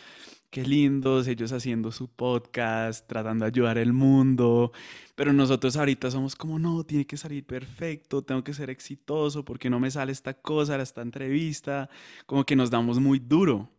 qué 0.50 0.64
lindos, 0.64 1.28
ellos 1.28 1.52
haciendo 1.52 1.92
su 1.92 2.08
podcast, 2.08 3.08
tratando 3.08 3.46
de 3.46 3.50
ayudar 3.50 3.78
al 3.78 3.94
mundo, 3.94 4.72
pero 5.16 5.34
nosotros 5.34 5.76
ahorita 5.76 6.12
somos 6.12 6.36
como, 6.36 6.60
no, 6.60 6.84
tiene 6.84 7.06
que 7.06 7.18
salir 7.18 7.46
perfecto, 7.46 8.22
tengo 8.22 8.44
que 8.44 8.54
ser 8.54 8.70
exitoso, 8.70 9.44
porque 9.44 9.70
no 9.70 9.80
me 9.80 9.92
sale 9.92 10.12
esta 10.12 10.34
cosa, 10.34 10.82
esta 10.82 11.02
entrevista, 11.02 11.90
como 12.26 12.46
que 12.46 12.56
nos 12.56 12.70
damos 12.70 13.00
muy 13.00 13.20
duro, 13.20 13.70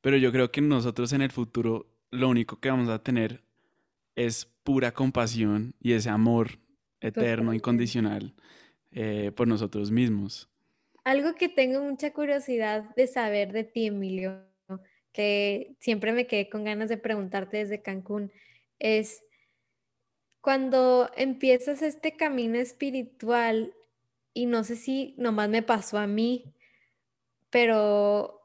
pero 0.00 0.16
yo 0.16 0.32
creo 0.32 0.50
que 0.50 0.60
nosotros 0.60 1.12
en 1.12 1.22
el 1.22 1.30
futuro 1.30 1.86
lo 2.10 2.28
único 2.28 2.58
que 2.60 2.70
vamos 2.70 2.88
a 2.88 3.02
tener 3.02 3.44
es 4.14 4.46
pura 4.64 4.92
compasión 4.92 5.74
y 5.80 5.92
ese 5.92 6.08
amor 6.10 6.58
eterno, 7.06 7.54
incondicional 7.54 8.34
eh, 8.92 9.32
por 9.34 9.48
nosotros 9.48 9.90
mismos. 9.90 10.48
Algo 11.04 11.34
que 11.34 11.48
tengo 11.48 11.80
mucha 11.82 12.12
curiosidad 12.12 12.94
de 12.96 13.06
saber 13.06 13.52
de 13.52 13.64
ti, 13.64 13.86
Emilio, 13.86 14.42
que 15.12 15.76
siempre 15.80 16.12
me 16.12 16.26
quedé 16.26 16.48
con 16.48 16.64
ganas 16.64 16.88
de 16.88 16.96
preguntarte 16.96 17.58
desde 17.58 17.80
Cancún, 17.80 18.32
es 18.78 19.24
cuando 20.40 21.10
empiezas 21.16 21.82
este 21.82 22.16
camino 22.16 22.58
espiritual, 22.58 23.72
y 24.34 24.46
no 24.46 24.64
sé 24.64 24.76
si 24.76 25.14
nomás 25.16 25.48
me 25.48 25.62
pasó 25.62 25.98
a 25.98 26.06
mí, 26.06 26.52
pero 27.50 28.35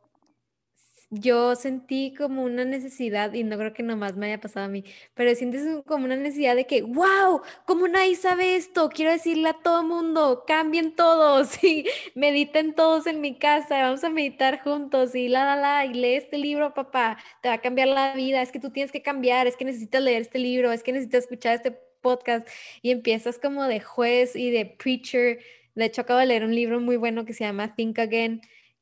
yo 1.11 1.55
sentí 1.55 2.13
como 2.17 2.43
una 2.43 2.63
necesidad, 2.63 3.33
y 3.33 3.43
no 3.43 3.57
creo 3.57 3.73
que 3.73 3.83
nomás 3.83 4.15
me 4.15 4.27
haya 4.27 4.39
pasado 4.39 4.65
a 4.65 4.69
mí, 4.69 4.85
pero 5.13 5.35
sientes 5.35 5.61
como 5.85 6.05
una 6.05 6.15
necesidad 6.15 6.55
de 6.55 6.65
que, 6.65 6.81
wow, 6.83 7.41
¿cómo 7.65 7.87
nadie 7.89 8.15
sabe 8.15 8.55
esto? 8.55 8.89
Quiero 8.89 9.11
decirle 9.11 9.49
a 9.49 9.53
todo 9.61 9.83
mundo, 9.83 10.45
cambien 10.47 10.95
todos 10.95 11.61
y 11.63 11.85
mediten 12.15 12.73
todos 12.73 13.07
en 13.07 13.19
mi 13.19 13.37
casa, 13.37 13.81
vamos 13.83 14.03
a 14.05 14.09
meditar 14.09 14.63
juntos 14.63 15.13
y 15.13 15.27
la, 15.27 15.43
la, 15.43 15.55
la, 15.57 15.85
y 15.85 15.93
lee 15.93 16.15
este 16.15 16.37
libro, 16.37 16.73
papá, 16.73 17.17
te 17.41 17.49
va 17.49 17.55
a 17.55 17.61
cambiar 17.61 17.89
la 17.89 18.13
vida, 18.15 18.41
es 18.41 18.51
que 18.53 18.59
tú 18.59 18.71
tienes 18.71 18.91
que 18.91 19.01
cambiar, 19.01 19.47
es 19.47 19.57
que 19.57 19.65
necesitas 19.65 20.01
leer 20.01 20.21
este 20.21 20.39
libro, 20.39 20.71
es 20.71 20.81
que 20.81 20.93
necesitas 20.93 21.25
escuchar 21.25 21.55
este 21.55 21.71
podcast 22.01 22.47
y 22.81 22.91
empiezas 22.91 23.37
como 23.37 23.65
de 23.65 23.81
juez 23.81 24.35
y 24.35 24.49
de 24.49 24.65
preacher. 24.65 25.39
De 25.75 25.85
hecho, 25.85 26.01
acabo 26.01 26.19
de 26.19 26.25
leer 26.25 26.45
un 26.45 26.55
libro 26.55 26.79
muy 26.79 26.95
bueno 26.97 27.25
que 27.25 27.33
se 27.33 27.43
llama 27.43 27.75
Think 27.75 27.99
Again 27.99 28.41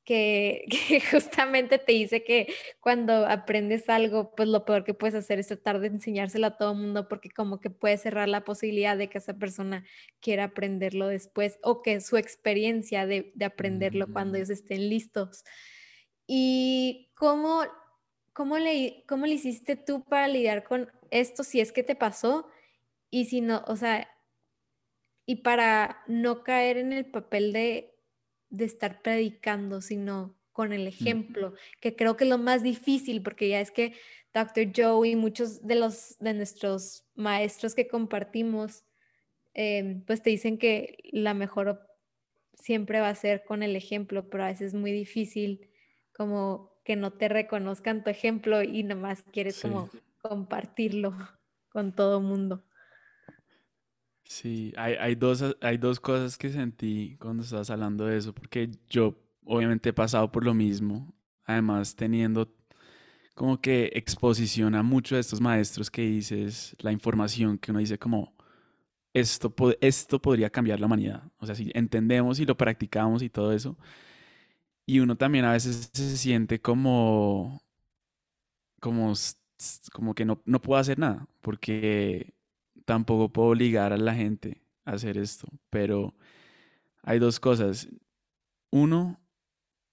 que, 0.09 0.65
justamente 1.11 1.77
te 1.77 1.91
dice 1.91 2.23
que 2.23 2.51
cuando 2.79 3.27
aprendes 3.27 3.87
algo, 3.89 4.33
pues 4.35 4.49
lo 4.49 4.65
peor 4.65 4.83
que 4.83 4.95
puedes 4.95 5.13
hacer 5.13 5.37
es 5.37 5.45
tratar 5.45 5.79
de 5.79 5.85
enseñárselo 5.85 6.47
a 6.47 6.57
todo 6.57 6.71
el 6.71 6.79
mundo 6.79 7.07
porque 7.07 7.29
como 7.29 7.59
que 7.59 7.69
puede 7.69 7.95
cerrar 7.99 8.27
la 8.27 8.43
posibilidad 8.43 8.97
de 8.97 9.07
que 9.07 9.19
esa 9.19 9.35
persona 9.35 9.85
quiera 10.19 10.45
aprenderlo 10.45 11.07
después 11.07 11.59
o 11.61 11.83
que 11.83 12.01
su 12.01 12.17
experiencia 12.17 13.05
de, 13.05 13.31
aprenderlo 13.45 14.11
cuando 14.11 14.37
ellos 14.37 14.49
estén 14.49 14.89
listos. 14.89 15.43
¿Y 16.25 17.11
cómo, 17.13 17.61
cómo, 18.33 18.57
le, 18.57 19.03
cómo 19.07 19.27
le 19.27 19.35
hiciste 19.35 19.75
tú 19.75 20.03
para 20.05 20.27
lidiar 20.27 20.63
con 20.63 20.89
esto 21.11 21.43
si 21.43 21.59
es 21.59 21.71
que 21.71 21.83
te 21.83 21.95
pasó? 21.95 22.49
Y 23.11 23.25
si 23.25 23.41
no, 23.41 23.63
o 23.67 23.75
sea, 23.75 24.09
y 25.27 25.35
para 25.43 26.01
no 26.07 26.43
caer 26.43 26.77
en 26.77 26.93
el 26.93 27.05
papel 27.05 27.53
de 27.53 27.93
de 28.49 28.65
estar 28.65 29.01
predicando, 29.01 29.81
sino 29.81 30.35
con 30.51 30.73
el 30.73 30.87
ejemplo, 30.87 31.53
que 31.79 31.95
creo 31.95 32.17
que 32.17 32.25
es 32.25 32.29
lo 32.29 32.37
más 32.37 32.63
difícil, 32.63 33.21
porque 33.21 33.47
ya 33.47 33.61
es 33.61 33.71
que 33.71 33.93
Dr. 34.33 34.71
Joe 34.75 35.07
y 35.07 35.15
muchos 35.15 35.65
de 35.65 35.75
los 35.75 36.17
de 36.19 36.33
nuestros 36.33 37.05
maestros 37.15 37.75
que 37.75 37.87
compartimos, 37.87 38.83
em, 39.53 40.03
pues 40.03 40.21
te 40.21 40.29
dicen 40.29 40.57
que 40.57 40.97
la 41.11 41.33
mejor 41.33 41.87
siempre 42.53 42.99
va 42.99 43.09
a 43.09 43.15
ser 43.15 43.43
con 43.45 43.63
el 43.63 43.75
ejemplo, 43.75 44.29
pero 44.29 44.43
a 44.43 44.47
veces 44.47 44.67
es 44.67 44.73
muy 44.73 44.91
difícil 44.91 45.69
como 46.13 46.73
que 46.83 46.95
no 46.95 47.13
te 47.13 47.29
reconozcan 47.29 48.03
tu 48.03 48.09
ejemplo 48.09 48.61
y 48.61 48.83
nomás 48.83 49.23
quieres 49.31 49.61
como 49.61 49.89
compartirlo 50.21 51.15
con 51.69 51.93
todo 51.95 52.19
mundo. 52.19 52.63
Sí, 54.29 54.73
hay, 54.77 54.93
hay, 54.95 55.15
dos, 55.15 55.43
hay 55.61 55.77
dos 55.77 55.99
cosas 55.99 56.37
que 56.37 56.51
sentí 56.51 57.17
cuando 57.19 57.41
estabas 57.43 57.69
hablando 57.71 58.05
de 58.05 58.17
eso, 58.17 58.33
porque 58.33 58.69
yo 58.87 59.15
obviamente 59.43 59.89
he 59.89 59.93
pasado 59.93 60.31
por 60.31 60.45
lo 60.45 60.53
mismo, 60.53 61.15
además 61.45 61.95
teniendo 61.95 62.47
como 63.35 63.61
que 63.61 63.91
exposición 63.95 64.75
a 64.75 64.83
muchos 64.83 65.17
de 65.17 65.21
estos 65.21 65.41
maestros 65.41 65.91
que 65.91 66.03
dices, 66.03 66.75
la 66.79 66.91
información 66.91 67.57
que 67.59 67.71
uno 67.71 67.79
dice 67.81 67.99
como, 67.99 68.33
esto, 69.13 69.53
esto 69.81 70.21
podría 70.21 70.49
cambiar 70.51 70.79
la 70.79 70.87
humanidad, 70.87 71.23
o 71.39 71.45
sea, 71.47 71.55
si 71.55 71.71
entendemos 71.75 72.39
y 72.39 72.45
lo 72.45 72.57
practicamos 72.57 73.23
y 73.23 73.29
todo 73.29 73.53
eso, 73.53 73.77
y 74.85 74.99
uno 74.99 75.15
también 75.15 75.45
a 75.45 75.53
veces 75.53 75.89
se 75.93 76.17
siente 76.17 76.61
como, 76.61 77.61
como, 78.79 79.13
como 79.93 80.13
que 80.15 80.25
no, 80.25 80.41
no 80.45 80.61
puedo 80.61 80.79
hacer 80.79 80.99
nada, 80.99 81.27
porque 81.41 82.33
tampoco 82.89 83.31
puedo 83.31 83.49
obligar 83.49 83.93
a 83.93 83.97
la 83.97 84.15
gente 84.15 84.63
a 84.83 84.93
hacer 84.93 85.19
esto, 85.19 85.47
pero 85.69 86.15
hay 87.03 87.19
dos 87.19 87.39
cosas. 87.39 87.87
Uno, 88.71 89.21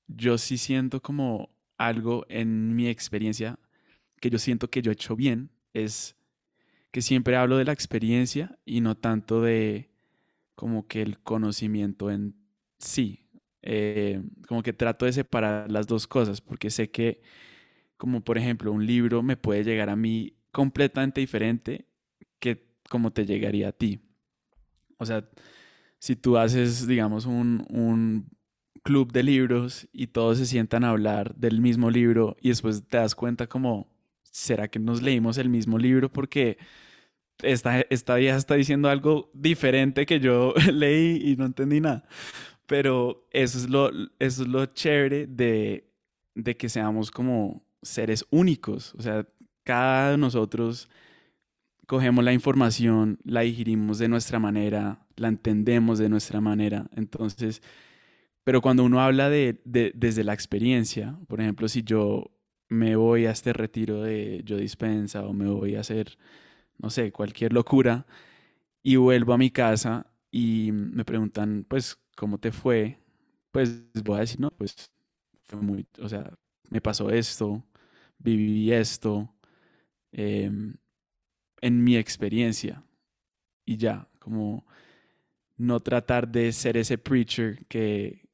yo 0.07 0.39
sí 0.39 0.57
siento 0.57 1.03
como 1.03 1.51
algo 1.77 2.25
en 2.31 2.75
mi 2.75 2.89
experiencia 2.89 3.59
que 4.19 4.31
yo 4.31 4.39
siento 4.39 4.71
que 4.71 4.81
yo 4.81 4.91
he 4.91 4.95
hecho 4.95 5.15
bien, 5.15 5.51
es 5.75 6.17
que 6.91 7.03
siempre 7.03 7.37
hablo 7.37 7.59
de 7.59 7.67
la 7.67 7.73
experiencia 7.73 8.59
y 8.65 8.81
no 8.81 8.97
tanto 8.97 9.43
de 9.43 9.91
como 10.55 10.87
que 10.87 11.03
el 11.03 11.19
conocimiento 11.19 12.11
en 12.11 12.35
sí. 12.79 13.29
Eh, 13.61 14.23
como 14.49 14.63
que 14.63 14.73
trato 14.73 15.05
de 15.05 15.13
separar 15.13 15.71
las 15.71 15.87
dos 15.87 16.07
cosas, 16.07 16.41
porque 16.41 16.71
sé 16.71 16.91
que, 16.91 17.21
como 17.99 18.25
por 18.25 18.39
ejemplo, 18.39 18.73
un 18.73 18.87
libro 18.87 19.23
me 19.23 19.37
puede 19.37 19.65
llegar 19.65 19.91
a 19.91 19.97
mí 19.97 20.39
completamente 20.51 21.21
diferente 21.21 21.87
como 22.89 23.13
te 23.13 23.27
llegaría 23.27 23.69
a 23.69 23.73
ti. 23.73 24.01
O 24.99 25.07
sea, 25.07 25.29
si 25.99 26.17
tú 26.17 26.37
haces, 26.37 26.87
digamos, 26.87 27.27
un, 27.27 28.29
club 28.83 29.11
de 29.11 29.25
libros 29.25 29.89
y 29.93 30.07
todos 30.07 30.39
se 30.39 30.47
sientan 30.47 30.85
a 30.85 30.91
hablar 30.91 31.35
del 31.35 31.61
mismo 31.61 31.91
libro 31.91 32.37
y 32.41 32.51
después 32.51 32.87
te 32.87 32.99
das 32.99 33.17
cuenta 33.17 33.49
como, 33.49 33.91
¿será 34.23 34.69
que 34.69 34.79
nos 34.79 35.03
leímos 35.03 35.39
el 35.39 35.49
mismo 35.49 35.77
libro? 35.77 36.13
Porque 36.13 36.57
esta, 37.43 37.81
esta 37.91 38.15
vieja 38.15 38.37
está 38.37 38.55
diciendo 38.55 38.89
algo 38.89 39.29
diferente 39.35 40.07
que 40.07 40.21
yo 40.21 40.55
leí 40.73 41.21
y 41.33 41.35
no 41.35 41.47
entendí 41.47 41.81
nada. 41.81 42.07
Pero 42.67 43.27
eso 43.33 43.59
es 43.59 43.69
lo, 43.69 43.91
eso 44.21 44.43
es 44.43 44.49
lo 44.49 44.67
chévere 44.67 45.27
de, 45.27 45.91
de 46.37 46.57
que 46.57 46.69
seamos 46.69 47.11
como 47.11 47.67
seres 47.83 48.25
únicos. 48.31 48.95
O 48.95 49.03
sea, 49.03 49.27
cada 49.65 50.13
de 50.13 50.19
nosotros 50.19 50.89
cogemos 51.87 52.25
la 52.25 52.33
información, 52.33 53.19
la 53.25 53.41
digerimos 53.43 53.99
de 53.99 54.09
nuestra 54.09 54.39
manera, 54.39 55.07
la 55.17 55.29
entendemos 55.29 55.99
de 55.99 56.09
nuestra 56.09 56.41
manera. 56.41 56.89
Entonces, 56.97 57.63
pero 58.45 58.61
cuando 58.63 58.85
uno 58.85 59.01
habla 59.01 59.29
de, 59.31 59.61
desde 59.65 60.25
la 60.25 60.35
experiencia, 60.35 61.19
por 61.29 61.41
ejemplo, 61.41 61.69
si 61.69 61.83
yo 61.83 62.31
me 62.69 62.97
voy 62.97 63.27
a 63.27 63.31
este 63.33 63.53
retiro 63.53 64.03
de 64.03 64.43
yo 64.45 64.57
dispensa 64.57 65.23
o 65.27 65.33
me 65.33 65.49
voy 65.49 65.77
a 65.77 65.81
hacer, 65.81 66.19
no 66.79 66.91
sé, 66.91 67.13
cualquier 67.13 67.53
locura 67.53 68.07
y 68.83 68.97
vuelvo 68.97 69.33
a 69.35 69.39
mi 69.39 69.51
casa 69.51 70.07
y 70.31 70.71
me 70.73 71.05
preguntan, 71.05 71.67
pues, 71.69 71.99
¿cómo 72.17 72.39
te 72.39 72.53
fue? 72.53 72.99
Pues 73.53 73.85
voy 74.05 74.19
a 74.19 74.21
decir, 74.21 74.41
no, 74.41 74.51
pues 74.53 74.91
fue 75.45 75.61
muy, 75.63 75.87
o 76.01 76.09
sea, 76.09 76.33
me 76.71 76.81
pasó 76.81 77.11
esto, 77.11 77.65
viví 78.19 78.73
esto, 78.73 79.35
eh, 80.13 80.51
en 81.61 81.83
mi 81.85 81.97
experiencia. 81.97 82.83
Y 83.65 83.77
ya, 83.77 84.09
como 84.19 84.67
no 85.57 85.81
tratar 85.81 86.29
de 86.29 86.53
ser 86.53 86.77
ese 86.77 86.99
preacher 86.99 87.65
que... 87.67 88.27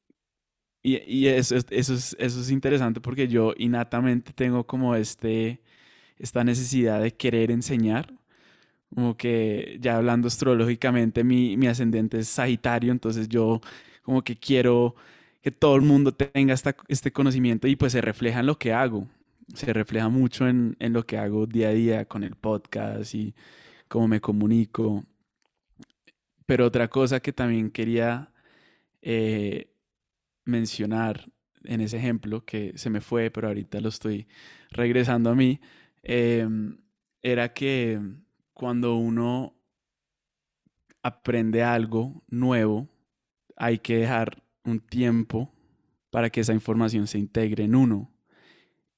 Y, 0.85 1.27
eso, 1.29 1.55
eso, 1.71 1.95
es, 1.95 2.17
eso 2.19 2.41
es 2.41 2.51
interesante 2.51 3.01
porque 3.01 3.29
yo 3.29 3.55
innatamente 3.57 4.33
tengo 4.33 4.67
como 4.67 4.97
este, 4.97 5.63
esta 6.19 6.43
necesidad 6.43 7.01
de 7.01 7.13
querer 7.15 7.53
enseñar. 7.53 8.13
Como 8.93 9.17
que 9.17 9.79
ya 9.81 9.97
hablando 9.97 10.27
astrológicamente, 10.27 11.23
mi, 11.23 11.57
mi 11.57 11.69
ascendente 11.69 12.19
es 12.19 12.29
Sagitario, 12.29 12.91
entonces 12.91 13.29
yo 13.29 13.61
como 14.03 14.23
que 14.23 14.35
quiero 14.37 14.97
que 15.41 15.53
todo 15.53 15.77
el 15.77 15.83
mundo 15.83 16.13
tenga 16.13 16.53
esta, 16.53 16.75
este 16.89 17.13
conocimiento 17.13 17.69
y 17.69 17.77
pues 17.77 17.93
se 17.93 18.01
refleja 18.01 18.41
en 18.41 18.47
lo 18.47 18.59
que 18.59 18.73
hago 18.73 19.07
se 19.55 19.73
refleja 19.73 20.09
mucho 20.09 20.49
en, 20.49 20.77
lo 20.81 21.07
que 21.07 21.19
hago 21.19 21.47
día 21.47 21.69
a 21.69 21.73
día 21.73 22.05
con 22.07 22.25
el 22.25 22.37
podcast 22.37 23.15
y 23.15 23.35
cómo 23.89 24.09
me 24.09 24.21
comunico. 24.21 25.05
Pero 26.47 26.67
otra 26.67 26.89
cosa 26.89 27.21
que 27.21 27.33
también 27.33 27.71
quería 27.71 28.33
eh, 29.03 29.73
mencionar 30.45 31.31
en 31.65 31.81
ese 31.81 31.99
ejemplo, 31.99 32.45
que 32.45 32.73
se 32.77 32.91
me 32.91 33.01
fue, 33.01 33.31
pero 33.31 33.49
ahorita 33.49 33.81
lo 33.81 33.89
estoy 33.89 34.27
regresando 34.71 35.31
a 35.31 35.35
mí, 35.35 35.61
em, 36.03 36.79
era 37.23 37.53
que 37.53 38.01
cuando 38.53 38.97
uno 38.97 39.55
aprende 41.03 41.63
algo 41.63 42.25
nuevo, 42.29 42.89
hay 43.57 43.79
que 43.79 43.97
dejar 43.99 44.43
un 44.65 44.81
tiempo 44.81 45.53
para 46.11 46.31
que 46.31 46.41
esa 46.41 46.53
información 46.53 47.07
se 47.07 47.19
integre 47.19 47.65
en 47.65 47.75
uno 47.75 48.12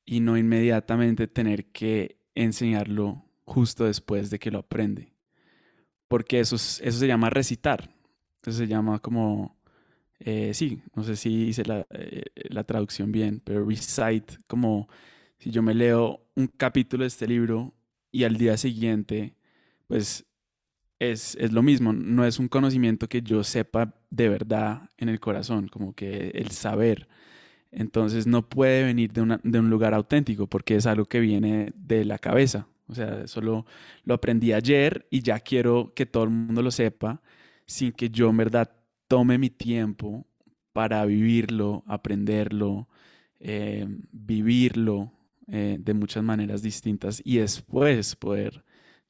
y 0.05 0.21
no 0.21 0.37
inmediatamente 0.37 1.27
tener 1.27 1.67
que 1.67 2.19
enseñarlo 2.35 3.25
justo 3.45 3.85
después 3.85 4.31
de 4.31 4.39
que 4.39 4.51
lo 4.51 4.61
aprende. 4.61 5.13
Porque 6.09 6.41
eso, 6.41 6.57
eso 6.57 6.93
se 6.93 7.07
llama 7.07 7.31
recitar. 7.31 7.91
Eso 8.43 8.53
se 8.53 8.67
llama 8.67 8.99
como, 8.99 9.57
eh, 10.19 10.53
sí, 10.55 10.83
no 10.95 11.03
sé 11.03 11.17
si 11.17 11.49
hice 11.49 11.65
la, 11.65 11.87
eh, 11.91 12.25
la, 12.51 12.65
traducción 12.65 13.11
bien, 13.11 13.41
pero 13.43 13.67
recite, 13.67 14.37
como 14.47 14.89
si 15.39 15.51
yo 15.51 15.63
me 15.63 15.75
leo 15.75 16.27
un 16.35 16.49
capítulo 16.49 17.05
de 17.05 17.09
este 17.09 17.27
libro 17.27 17.75
y 18.13 18.25
al 18.25 18.37
día 18.37 18.57
siguiente, 18.59 19.35
pues 19.89 20.27
es, 20.99 21.37
es 21.41 21.53
lo 21.53 21.63
mismo, 21.63 21.93
no 21.93 22.27
es 22.27 22.39
un 22.39 22.49
conocimiento 22.49 23.09
que 23.09 23.23
yo 23.23 23.43
sepa 23.45 23.95
de 24.11 24.29
verdad 24.29 24.91
en 24.99 25.09
el 25.09 25.21
corazón, 25.21 25.69
como 25.69 25.95
que 25.95 26.29
el 26.35 26.51
saber 26.51 27.09
entonces 27.77 28.27
no 28.27 28.49
puede 28.49 28.85
venir 28.85 29.13
de, 29.13 29.23
un 29.23 29.71
lugar 29.71 29.95
auténtico 29.95 30.47
porque 30.47 30.77
es 30.77 30.87
algo 30.87 31.07
que 31.07 31.21
viene 31.21 31.73
de 31.77 32.05
la 32.05 32.19
cabeza. 32.19 32.67
O 32.87 32.95
sea, 32.95 33.23
eso 33.23 33.41
lo, 33.41 33.67
aprendí 34.09 34.53
ayer 34.53 35.07
y 35.11 35.23
ya 35.23 35.41
quiero 35.41 35.93
que 35.95 36.07
todo 36.07 36.25
el 36.25 36.31
mundo 36.31 36.63
lo 36.63 36.71
sepa 36.71 37.23
sin 37.67 37.93
que 37.93 38.11
yo 38.11 38.31
en 38.31 38.37
verdad 38.37 38.71
tome 39.09 39.39
mi 39.39 39.51
tiempo 39.51 40.27
para 40.73 41.05
vivirlo, 41.07 41.83
aprenderlo, 41.87 42.89
eh, 43.41 43.87
vivirlo 44.13 45.13
eh, 45.47 45.77
de 45.81 45.95
muchas 45.95 46.23
maneras 46.23 46.63
distintas 46.63 47.23
y 47.25 47.39
después 47.39 48.17
poder 48.17 48.65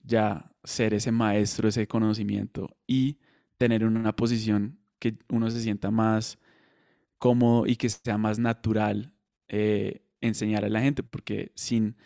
ya 0.04 0.50
ser 0.62 0.94
ese 0.94 1.10
maestro, 1.12 1.68
ese 1.68 1.86
conocimiento 1.86 2.76
y 2.86 3.18
tener 3.58 3.84
una 3.84 4.14
posición 4.14 4.78
que 4.98 5.16
uno 5.28 5.50
se 5.50 5.60
sienta 5.60 5.90
más 5.90 6.38
cómodo 7.18 7.66
y 7.66 7.76
que 7.76 7.88
sea 7.88 8.18
más 8.18 8.38
natural 8.38 9.12
eh, 9.48 10.02
enseñar 10.20 10.64
a 10.64 10.68
la 10.68 10.80
gente, 10.80 11.02
porque 11.02 11.52
sin 11.54 11.96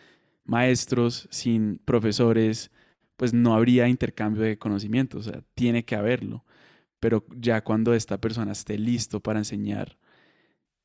maestros, 0.44 1.28
sin 1.30 1.78
profesores, 1.84 2.70
pues 3.16 3.34
no 3.34 3.54
habría 3.54 3.88
intercambio 3.88 4.42
de 4.42 4.58
conocimientos, 4.58 5.26
o 5.26 5.32
sea, 5.32 5.42
tiene 5.54 5.84
que 5.84 5.96
haberlo, 5.96 6.44
pero 7.00 7.26
ya 7.36 7.62
cuando 7.62 7.94
esta 7.94 8.20
persona 8.20 8.52
esté 8.52 8.78
listo 8.78 9.20
para 9.20 9.40
enseñar, 9.40 9.98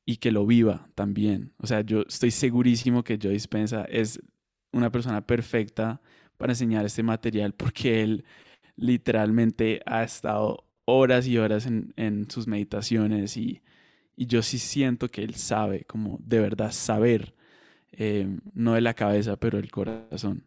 y 0.06 0.16
que 0.16 0.30
lo 0.30 0.46
viva 0.46 0.88
también. 0.94 1.52
O 1.58 1.66
sea, 1.66 1.80
yo 1.80 2.02
estoy 2.02 2.30
segurísimo 2.30 3.04
que 3.04 3.18
Joe 3.20 3.32
Dispensa 3.32 3.84
es 3.84 4.20
una 4.72 4.90
persona 4.90 5.26
perfecta 5.26 6.00
para 6.36 6.52
enseñar 6.52 6.84
este 6.84 7.02
material 7.02 7.54
porque 7.54 8.02
él 8.02 8.24
literalmente 8.76 9.80
ha 9.86 10.02
estado 10.02 10.66
horas 10.84 11.26
y 11.26 11.38
horas 11.38 11.66
en, 11.66 12.26
sus 12.30 12.46
meditaciones 12.46 13.36
y, 13.36 13.62
yo 14.16 14.42
sí 14.42 14.58
siento 14.58 15.08
que 15.08 15.22
él 15.22 15.34
sabe, 15.34 15.84
como 15.84 16.18
de 16.20 16.40
verdad 16.40 16.72
saber, 16.72 17.34
eh, 17.92 18.26
no 18.54 18.74
de 18.74 18.80
la 18.80 18.94
cabeza, 18.94 19.36
pero 19.36 19.58
del 19.58 19.70
corazón. 19.70 20.46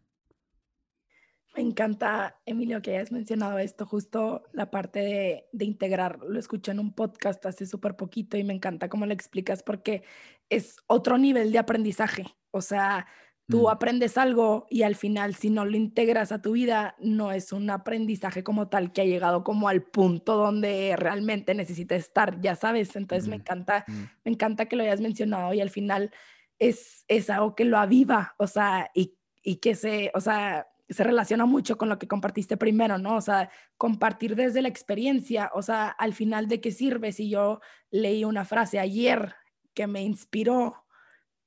Me 1.56 1.64
encanta, 1.64 2.40
Emilio, 2.46 2.84
que 2.84 2.96
hayas 2.96 3.12
mencionado 3.12 3.58
esto, 3.58 3.86
justo 3.88 4.44
la 4.54 4.70
parte 4.70 5.00
de, 5.00 5.48
de 5.52 5.66
integrar. 5.66 6.20
Lo 6.20 6.38
escuché 6.38 6.72
en 6.72 6.80
un 6.80 6.94
podcast 6.94 7.44
hace 7.48 7.66
súper 7.66 7.96
poquito 7.96 8.38
y 8.38 8.44
me 8.44 8.54
encanta 8.54 8.90
cómo 8.90 9.08
lo 9.08 9.14
explicas 9.14 9.64
porque 9.64 10.04
es 10.50 10.78
otro 10.86 11.18
nivel 11.18 11.52
de 11.52 11.58
aprendizaje. 11.58 12.26
O 12.52 12.62
sea, 12.62 13.08
Tú 13.48 13.64
mm. 13.64 13.68
aprendes 13.70 14.18
algo 14.18 14.68
y 14.70 14.84
al 14.84 14.96
final 14.96 15.36
si 15.36 15.50
no 15.50 15.66
lo 15.66 15.78
integras 15.78 16.32
a 16.32 16.42
tu 16.42 16.52
vida, 16.52 16.96
no 17.00 17.32
es 17.32 17.52
un 17.52 17.70
aprendizaje 17.70 18.44
como 18.44 18.68
tal 18.68 18.92
que 18.92 19.02
ha 19.02 19.06
llegado 19.06 19.44
como 19.44 19.70
al 19.70 19.84
punto 19.84 20.36
donde 20.36 20.96
realmente 20.98 21.54
necesita 21.54 21.96
estar, 21.96 22.42
ya 22.42 22.56
sabes. 22.56 22.96
Entonces 22.96 23.30
me 23.30 23.38
encanta, 23.38 23.86
mm. 23.88 24.04
me 24.26 24.32
encanta 24.32 24.66
que 24.66 24.76
lo 24.76 24.84
hayas 24.84 25.02
mencionado 25.02 25.54
y 25.54 25.62
al 25.62 25.70
final 25.70 26.12
es, 26.60 27.06
es 27.08 27.30
algo 27.30 27.56
que 27.56 27.66
lo 27.66 27.78
aviva, 27.78 28.36
o 28.38 28.48
sea, 28.48 28.90
y, 28.94 29.16
y 29.44 29.58
que 29.58 29.76
se, 29.76 30.12
o 30.14 30.20
sea, 30.20 30.68
se 30.90 31.04
relaciona 31.04 31.46
mucho 31.46 31.78
con 31.78 31.90
lo 31.90 32.00
que 32.00 32.08
compartiste 32.08 32.58
primero, 32.58 32.98
¿no? 32.98 33.16
O 33.16 33.22
sea, 33.22 33.50
compartir 33.78 34.36
desde 34.36 34.62
la 34.62 34.70
experiencia, 34.70 35.52
o 35.54 35.62
sea, 35.62 35.90
al 35.90 36.14
final 36.14 36.48
de 36.48 36.62
qué 36.62 36.72
sirve 36.72 37.12
si 37.12 37.30
yo 37.30 37.60
leí 37.92 38.24
una 38.24 38.46
frase 38.46 38.80
ayer 38.80 39.36
que 39.74 39.88
me 39.88 40.02
inspiró 40.02 40.87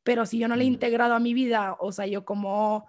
pero 0.03 0.27
si 0.27 0.39
yo 0.39 0.49
no 0.49 0.57
le 0.57 0.65
he 0.65 0.67
integrado 0.67 1.15
a 1.15 1.21
mi 1.21 1.35
vida, 1.35 1.77
o 1.81 1.93
sea, 1.93 2.07
yo 2.07 2.25
como, 2.25 2.87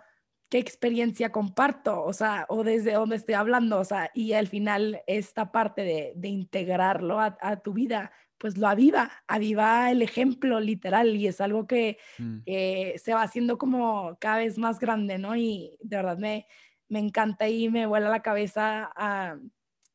¿qué 0.49 0.59
experiencia 0.59 1.32
comparto? 1.32 2.03
O 2.03 2.14
sea, 2.14 2.45
o 2.49 2.64
desde 2.64 2.93
dónde 2.93 3.16
estoy 3.16 3.36
hablando, 3.36 3.80
o 3.80 3.86
sea, 3.86 4.12
y 4.14 4.34
al 4.34 4.47
final 4.47 5.01
esta 5.07 5.51
parte 5.51 5.84
de, 5.84 6.14
de 6.16 6.28
integrarlo 6.28 7.20
a, 7.20 7.38
a, 7.41 7.57
tu 7.57 7.74
vida, 7.74 8.12
pues 8.38 8.57
lo 8.57 8.68
aviva, 8.68 9.12
aviva 9.28 9.91
el 9.91 10.01
ejemplo 10.01 10.59
literal 10.59 11.16
y 11.16 11.28
es 11.28 11.41
algo 11.41 11.68
que 11.68 11.99
mm. 12.18 12.39
se 12.45 13.14
va 13.14 13.22
haciendo 13.22 13.57
como 13.57 14.18
cada 14.20 14.38
vez 14.38 14.57
más 14.57 14.80
grande, 14.80 15.18
¿no? 15.20 15.36
Y 15.36 15.78
de 15.82 15.97
verdad 15.97 16.18
me, 16.18 16.47
me 16.89 16.99
encanta 16.99 17.47
y 17.47 17.70
me 17.70 17.86
vuela 17.86 18.09
la 18.09 18.22
cabeza 18.22 18.91
a 18.95 19.38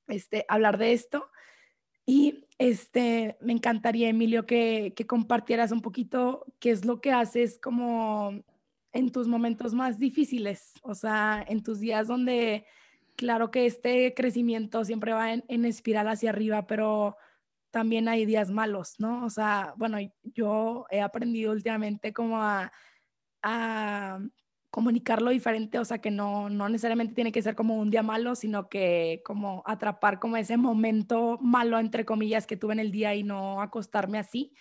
este, 0.08 0.46
hablar 0.48 0.78
de 0.78 0.92
esto. 0.92 1.28
Y 2.06 2.45
este, 2.58 3.36
me 3.40 3.52
encantaría, 3.52 4.08
Emilio, 4.08 4.46
que, 4.46 4.92
que 4.96 5.06
compartieras 5.06 5.72
un 5.72 5.82
poquito 5.82 6.44
qué 6.58 6.70
es 6.70 6.84
lo 6.84 7.00
que 7.00 7.12
haces 7.12 7.58
como 7.58 8.42
en 8.92 9.12
tus 9.12 9.28
momentos 9.28 9.74
más 9.74 9.98
difíciles, 9.98 10.72
o 10.82 10.94
sea, 10.94 11.44
en 11.46 11.62
tus 11.62 11.80
días 11.80 12.08
donde, 12.08 12.64
claro 13.14 13.50
que 13.50 13.66
este 13.66 14.14
crecimiento 14.14 14.84
siempre 14.84 15.12
va 15.12 15.34
en, 15.34 15.44
en 15.48 15.66
espiral 15.66 16.08
hacia 16.08 16.30
arriba, 16.30 16.66
pero 16.66 17.16
también 17.70 18.08
hay 18.08 18.24
días 18.24 18.50
malos, 18.50 18.94
¿no? 18.98 19.26
O 19.26 19.28
sea, 19.28 19.74
bueno, 19.76 19.98
yo 20.22 20.86
he 20.90 21.02
aprendido 21.02 21.52
últimamente 21.52 22.14
como 22.14 22.40
a, 22.40 22.72
a 23.42 24.18
comunicarlo 24.76 25.30
diferente, 25.30 25.78
o 25.78 25.86
sea, 25.86 26.02
que 26.02 26.10
no, 26.10 26.50
no 26.50 26.68
necesariamente 26.68 27.14
tiene 27.14 27.32
que 27.32 27.40
ser 27.40 27.54
como 27.54 27.76
un 27.76 27.90
día 27.90 28.02
malo, 28.02 28.34
sino 28.34 28.68
que 28.68 29.22
como 29.24 29.62
atrapar 29.64 30.18
como 30.18 30.36
ese 30.36 30.58
momento 30.58 31.38
malo, 31.40 31.78
entre 31.78 32.04
comillas, 32.04 32.46
que 32.46 32.58
tuve 32.58 32.74
en 32.74 32.80
el 32.80 32.92
día 32.92 33.14
y 33.14 33.22
no 33.22 33.62
acostarme 33.62 34.18
así. 34.18 34.52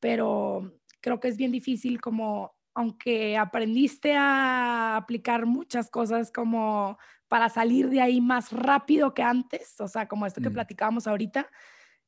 Pero 0.00 0.72
creo 1.00 1.20
que 1.20 1.28
es 1.28 1.36
bien 1.36 1.52
difícil 1.52 2.00
como, 2.00 2.56
aunque 2.74 3.36
aprendiste 3.36 4.16
a 4.16 4.96
aplicar 4.96 5.46
muchas 5.46 5.88
cosas 5.88 6.32
como 6.32 6.98
para 7.28 7.48
salir 7.48 7.90
de 7.90 8.00
ahí 8.00 8.20
más 8.20 8.50
rápido 8.50 9.14
que 9.14 9.22
antes, 9.22 9.80
o 9.80 9.86
sea, 9.86 10.08
como 10.08 10.26
esto 10.26 10.40
que 10.40 10.50
mm. 10.50 10.54
platicábamos 10.54 11.06
ahorita, 11.06 11.48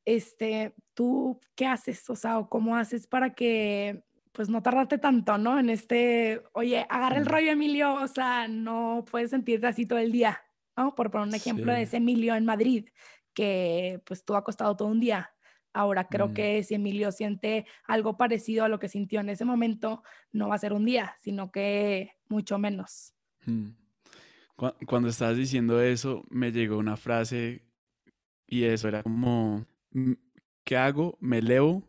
este, 0.03 0.75
¿tú 0.93 1.39
qué 1.55 1.65
haces? 1.65 2.09
O 2.09 2.15
sea, 2.17 2.39
o 2.39 2.49
cómo 2.49 2.75
haces 2.75 3.07
para 3.07 3.33
que 3.33 4.03
pues 4.37 4.49
no 4.49 4.61
tardarte 4.61 4.99
tanto, 4.99 5.39
¿no? 5.39 5.59
En 5.59 5.71
este, 5.71 6.43
oye, 6.53 6.85
agarra 6.89 7.17
el 7.17 7.25
rollo, 7.25 7.49
Emilio, 7.49 7.95
o 7.95 8.07
sea, 8.07 8.47
no 8.47 9.03
puedes 9.09 9.31
sentirte 9.31 9.65
así 9.65 9.87
todo 9.87 9.97
el 9.97 10.11
día, 10.11 10.39
¿no? 10.77 10.93
Por 10.93 11.09
poner 11.09 11.27
un 11.27 11.33
ejemplo 11.33 11.73
de 11.73 11.81
ese 11.81 11.97
Emilio 11.97 12.35
en 12.35 12.45
Madrid, 12.45 12.87
que 13.33 13.99
pues 14.05 14.23
tú 14.23 14.35
ha 14.35 14.43
costado 14.43 14.77
todo 14.77 14.89
un 14.89 14.99
día. 14.99 15.31
Ahora 15.73 16.07
creo 16.07 16.27
mm. 16.27 16.33
que 16.35 16.63
si 16.63 16.75
Emilio 16.75 17.11
siente 17.11 17.65
algo 17.87 18.15
parecido 18.15 18.63
a 18.63 18.67
lo 18.67 18.77
que 18.77 18.89
sintió 18.89 19.21
en 19.21 19.29
ese 19.29 19.43
momento, 19.43 20.03
no 20.31 20.49
va 20.49 20.53
a 20.55 20.59
ser 20.59 20.71
un 20.71 20.85
día, 20.85 21.15
sino 21.19 21.51
que 21.51 22.11
mucho 22.29 22.59
menos. 22.59 23.15
Mm. 23.47 23.69
Cuando 24.85 25.09
estabas 25.09 25.35
diciendo 25.35 25.81
eso, 25.81 26.25
me 26.29 26.51
llegó 26.51 26.77
una 26.77 26.95
frase 26.95 27.65
y 28.45 28.65
eso 28.65 28.87
era 28.87 29.01
como, 29.01 29.65
¿qué 30.63 30.77
hago? 30.77 31.17
Me 31.21 31.41
leo 31.41 31.81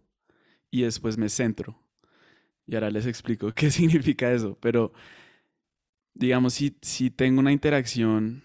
y 0.71 0.81
después 0.81 1.19
me 1.19 1.29
centro. 1.29 1.79
Y 2.69 2.75
ahora 2.75 2.91
les 2.91 3.07
explico 3.07 3.53
qué 3.55 3.71
significa 3.71 4.31
eso. 4.31 4.57
Pero, 4.61 4.93
digamos, 6.15 6.55
si, 6.55 6.77
si 6.83 7.11
tengo 7.11 7.41
una 7.41 7.53
interacción 7.53 8.45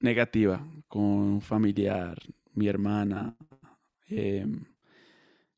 negativa 0.00 0.64
con 0.86 1.02
un 1.02 1.40
familiar, 1.42 2.16
mi 2.54 2.68
hermana, 2.68 3.36
em, 4.08 4.64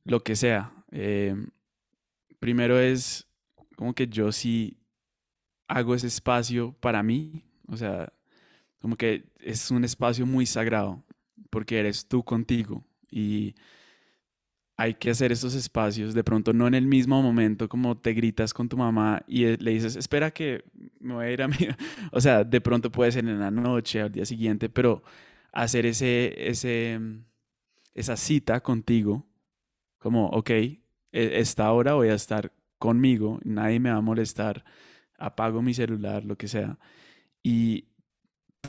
lo 0.05 0.22
que 0.24 0.34
sea, 0.34 0.72
em, 0.90 1.48
primero 2.38 2.80
es 2.80 3.26
como 3.76 3.94
que 3.94 4.09
yo 4.09 4.32
sí 4.32 4.78
hago 5.68 5.94
ese 5.94 6.07
espacio 6.07 6.72
para 6.80 7.03
mí, 7.03 7.44
o 7.68 7.76
sea, 7.76 8.12
como 8.80 8.96
que 8.96 9.24
es 9.38 9.70
un 9.70 9.84
espacio 9.84 10.24
muy 10.26 10.46
sagrado, 10.46 11.05
porque 11.51 11.78
eres 11.78 12.07
tú 12.09 12.24
contigo 12.24 12.82
y 13.11 13.55
hay 14.81 14.95
que 14.95 15.11
hacer 15.11 15.31
estos 15.31 15.55
espacios, 15.55 16.14
de 16.14 16.24
pronto 16.24 16.55
no 16.55 16.66
en 16.66 16.72
el 16.72 16.87
mismo 16.87 17.20
momento 17.20 17.68
como 17.68 17.99
te 17.99 18.14
gritas 18.14 18.55
con 18.55 18.66
tu 18.66 18.78
mamá 18.78 19.22
y 19.26 19.45
eh, 19.45 19.59
le 19.61 19.72
dices, 19.72 19.95
espera 19.95 20.31
que 20.31 20.64
me 21.01 21.12
voy 21.12 21.26
a 21.26 21.31
ir 21.31 21.43
a 21.43 21.49
mi... 21.49 21.57
O 22.12 22.20
sea, 22.22 22.45
de 22.45 22.62
pronto 22.62 22.91
puede 22.91 23.12
ser 23.12 23.28
en 23.28 23.39
la 23.39 23.51
noche, 23.51 24.01
al 24.01 24.11
día 24.11 24.24
siguiente, 24.24 24.70
pero 24.70 25.03
hacer 25.53 25.85
ese, 25.85 26.49
ese, 26.49 26.99
esa 27.93 28.16
cita 28.16 28.62
contigo, 28.62 29.26
como, 29.99 30.28
ok, 30.28 30.49
e, 30.49 30.81
esta 31.12 31.70
hora 31.72 31.93
voy 31.93 32.09
a 32.09 32.14
estar 32.14 32.51
conmigo, 32.78 33.39
nadie 33.45 33.81
me 33.81 33.91
va 33.91 33.99
a 33.99 34.01
molestar, 34.01 34.64
apago 35.18 35.61
mi 35.61 35.74
celular, 35.74 36.24
lo 36.24 36.39
que 36.39 36.49
sea, 36.49 36.78
y 37.43 37.85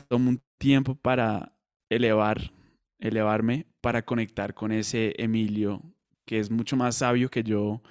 tomo 0.08 0.28
un 0.28 0.42
tiempo 0.58 0.94
para 0.94 1.54
elevar, 1.88 2.52
elevarme, 2.98 3.64
para 3.80 4.04
conectar 4.04 4.52
con 4.52 4.72
ese 4.72 5.14
Emilio 5.16 5.91
que 6.24 6.38
es 6.38 6.50
mucho 6.50 6.76
más 6.76 6.96
sabio 6.96 7.30
que 7.30 7.42
yo, 7.42 7.82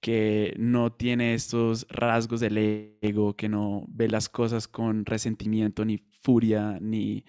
que 0.00 0.54
no 0.58 0.92
tiene 0.92 1.32
estos 1.32 1.86
rasgos 1.88 2.40
del 2.40 2.58
ego, 3.00 3.34
que 3.36 3.48
no 3.48 3.86
ve 3.88 4.08
las 4.08 4.28
cosas 4.28 4.68
con 4.68 5.06
resentimiento, 5.06 5.84
ni 5.84 6.02
furia, 6.20 6.78
ni 6.80 7.24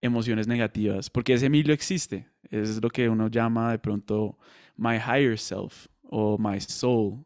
emociones 0.00 0.46
negativas, 0.46 1.10
porque 1.10 1.32
ese 1.34 1.46
Emilio 1.46 1.74
existe, 1.74 2.28
es 2.50 2.82
lo 2.82 2.90
que 2.90 3.08
uno 3.08 3.28
llama 3.28 3.72
de 3.72 3.78
pronto 3.78 4.38
my 4.76 4.96
higher 4.96 5.38
self 5.38 5.86
o 6.02 6.36
my 6.38 6.60
soul 6.60 7.24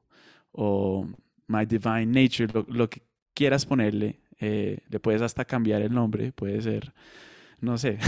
o 0.53 1.07
my 1.49 1.67
divine 1.67 2.07
nature, 2.07 2.49
lo, 2.69 2.89
que 2.89 3.03
quieras 3.35 3.67
ponerle, 3.67 4.21
eh, 4.41 4.79
le 4.89 5.01
puedes 5.01 5.23
hasta 5.23 5.45
cambiar 5.45 5.83
el 5.83 5.93
nombre, 5.93 6.33
puede 6.33 6.61
ser, 6.63 6.95
no 7.61 7.77
sé, 7.77 7.99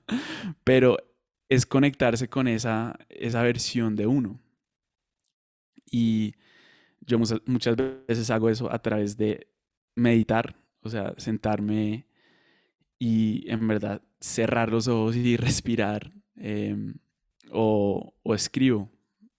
pero 0.64 0.96
es 1.52 1.66
conectarse 1.66 2.28
con 2.28 2.48
esa, 2.48 2.98
esa 3.10 3.42
versión 3.42 3.94
de 3.94 4.06
uno. 4.06 4.40
Y 5.90 6.34
yo 7.02 7.18
muchas 7.18 7.76
veces 7.76 8.30
hago 8.30 8.48
eso 8.48 8.72
a 8.72 8.80
través 8.80 9.18
de 9.18 9.48
meditar, 9.94 10.56
o 10.80 10.88
sea, 10.88 11.12
sentarme 11.18 12.06
y 12.98 13.44
en 13.50 13.68
verdad 13.68 14.00
cerrar 14.18 14.70
los 14.70 14.88
ojos 14.88 15.14
y 15.14 15.36
respirar, 15.36 16.10
em, 16.36 16.94
o, 17.50 18.14
escribo. 18.34 18.90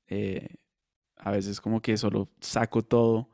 Eh, 0.07 0.57
a 1.17 1.31
veces 1.31 1.59
como 1.59 1.81
que 1.81 1.97
solo 1.97 2.29
saco 2.41 2.83
todo 2.83 3.29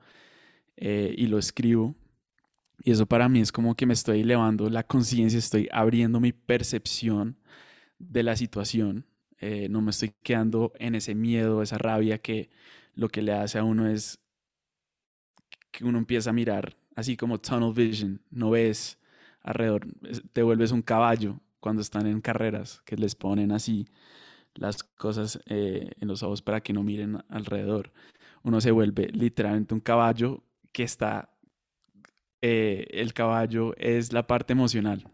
eh, 0.77 1.13
y 1.17 1.27
lo 1.27 1.37
escribo. 1.37 1.95
Y 2.81 2.91
eso 2.91 3.05
para 3.05 3.27
mí 3.27 3.41
es 3.41 3.51
como 3.51 3.75
que 3.75 3.85
me 3.85 3.93
estoy 3.93 4.21
elevando 4.21 4.69
la 4.69 4.83
conciencia, 4.83 5.37
estoy 5.37 5.67
abriendo 5.69 6.21
mi 6.21 6.31
percepción 6.31 7.38
de 7.99 8.23
la 8.23 8.35
situación. 8.35 9.05
Eh, 9.37 9.69
no 9.69 9.81
me 9.81 9.91
estoy 9.91 10.13
quedando 10.23 10.73
en 10.79 10.95
ese 10.95 11.15
miedo, 11.15 11.61
esa 11.61 11.77
rabia 11.77 12.17
que 12.17 12.49
lo 12.95 13.09
que 13.09 13.21
le 13.21 13.33
hace 13.33 13.59
a 13.59 13.63
uno 13.63 13.87
es 13.87 14.19
que 15.71 15.85
uno 15.85 15.97
empieza 15.97 16.31
a 16.31 16.33
mirar 16.33 16.75
así 16.99 17.15
como 17.15 17.39
tunnel 17.39 17.73
vision, 17.73 18.21
no 18.29 18.49
ves 18.49 18.99
alrededor, 19.41 19.87
te 20.33 20.43
vuelves 20.43 20.71
un 20.71 20.81
caballo 20.81 21.39
cuando 21.59 21.81
están 21.81 22.07
en 22.07 22.21
carreras, 22.21 22.81
que 22.85 22.97
les 22.97 23.15
ponen 23.15 23.51
así 23.51 23.87
las 24.53 24.83
cosas 24.83 25.39
eh, 25.45 25.91
en 25.99 26.07
los 26.07 26.23
ojos 26.23 26.41
para 26.41 26.61
que 26.61 26.73
no 26.73 26.83
miren 26.83 27.23
alrededor. 27.29 27.91
Uno 28.43 28.59
se 28.59 28.71
vuelve 28.71 29.07
literalmente 29.13 29.73
un 29.73 29.79
caballo 29.79 30.43
que 30.73 30.83
está, 30.83 31.29
eh, 32.41 32.87
el 32.91 33.13
caballo 33.13 33.75
es 33.77 34.11
la 34.11 34.27
parte 34.27 34.53
emocional, 34.53 35.05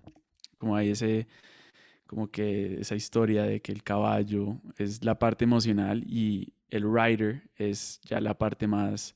como 0.58 0.76
hay 0.76 0.90
ese, 0.90 1.28
como 2.08 2.30
que 2.32 2.80
esa 2.82 2.95
historia 2.95 3.43
de 3.43 3.62
que 3.62 3.72
el 3.72 3.84
caballo 3.84 4.60
es 4.78 5.03
la 5.03 5.18
parte 5.20 5.45
emocional 5.45 6.03
y 6.08 6.53
el 6.70 6.84
rider 6.84 7.49
es 7.58 7.99
ya 8.06 8.20
la 8.22 8.38
parte 8.38 8.68
más 8.68 9.16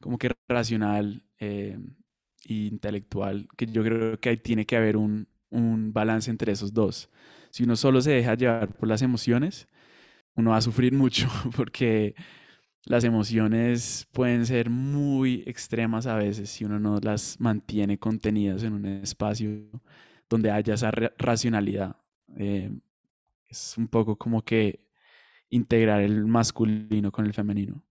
como 0.00 0.18
que 0.18 0.32
racional 0.48 1.22
e 1.38 1.78
intelectual, 2.48 3.48
que 3.56 3.66
yo 3.66 3.82
creo 3.84 4.20
que 4.20 4.30
ahí 4.30 4.36
tiene 4.38 4.66
que 4.66 4.76
haber 4.76 4.96
un, 4.96 5.28
un 5.50 5.92
balance 5.92 6.30
entre 6.30 6.52
esos 6.52 6.72
dos. 6.72 7.10
Si 7.50 7.64
uno 7.64 7.76
solo 7.76 8.00
se 8.00 8.12
deja 8.12 8.34
llevar 8.34 8.74
por 8.74 8.88
las 8.88 9.02
emociones, 9.02 9.68
uno 10.36 10.50
va 10.50 10.58
a 10.58 10.62
sufrir 10.62 10.92
mucho 10.92 11.28
porque 11.56 12.14
las 12.84 13.04
emociones 13.04 14.08
pueden 14.12 14.46
ser 14.46 14.70
muy 14.70 15.42
extremas 15.46 16.06
a 16.06 16.16
veces 16.16 16.50
si 16.50 16.64
uno 16.64 16.78
no 16.80 16.98
las 17.00 17.40
mantiene 17.40 17.98
contenidas 17.98 18.62
en 18.62 18.74
un 18.74 18.86
espacio 18.86 19.50
donde 20.30 20.50
haya 20.50 20.74
esa 20.74 20.90
racionalidad. 21.18 21.96
Eh, 22.36 22.70
es 23.48 23.76
un 23.78 23.88
poco 23.88 24.16
como 24.16 24.44
que 24.44 24.80
integrar 25.50 26.02
el 26.02 26.26
masculino 26.26 27.12
con 27.12 27.26
el 27.26 27.34
femenino. 27.34 27.84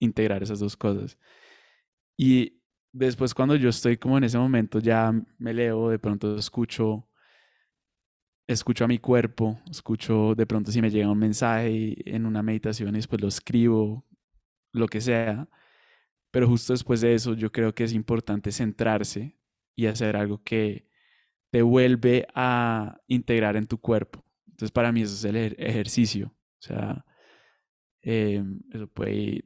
Integrar 0.00 0.42
esas 0.42 0.60
dos 0.60 0.76
cosas. 0.76 1.18
Y 2.16 2.60
después 2.92 3.34
cuando 3.34 3.56
yo 3.56 3.68
estoy 3.70 3.96
como 3.96 4.18
en 4.18 4.24
ese 4.24 4.38
momento 4.38 4.78
ya 4.78 5.12
me 5.38 5.54
leo, 5.54 5.90
de 5.90 5.98
pronto 5.98 6.36
escucho 6.36 7.06
escucho 8.46 8.84
a 8.84 8.88
mi 8.88 8.98
cuerpo, 8.98 9.60
escucho 9.70 10.34
de 10.34 10.46
pronto 10.46 10.72
si 10.72 10.82
me 10.82 10.90
llega 10.90 11.10
un 11.10 11.18
mensaje 11.18 11.96
en 12.04 12.26
una 12.26 12.42
meditación 12.42 12.90
y 12.90 12.98
después 12.98 13.20
lo 13.22 13.28
escribo, 13.28 14.04
lo 14.72 14.88
que 14.88 15.00
sea. 15.00 15.48
Pero 16.32 16.48
justo 16.48 16.72
después 16.72 17.00
de 17.00 17.14
eso 17.14 17.34
yo 17.34 17.52
creo 17.52 17.74
que 17.74 17.84
es 17.84 17.92
importante 17.92 18.52
centrarse 18.52 19.38
y 19.76 19.86
hacer 19.86 20.16
algo 20.16 20.42
que 20.44 20.89
te 21.50 21.62
vuelve 21.62 22.26
a 22.34 23.00
integrar 23.06 23.56
en 23.56 23.66
tu 23.66 23.78
cuerpo. 23.78 24.24
Entonces 24.48 24.70
para 24.70 24.92
mí 24.92 25.02
eso 25.02 25.14
es 25.14 25.24
el 25.24 25.36
ejercicio. 25.58 26.34
O 26.60 26.62
sea, 26.62 27.04
em, 28.02 28.60
eso 28.72 28.86
puede, 28.86 29.44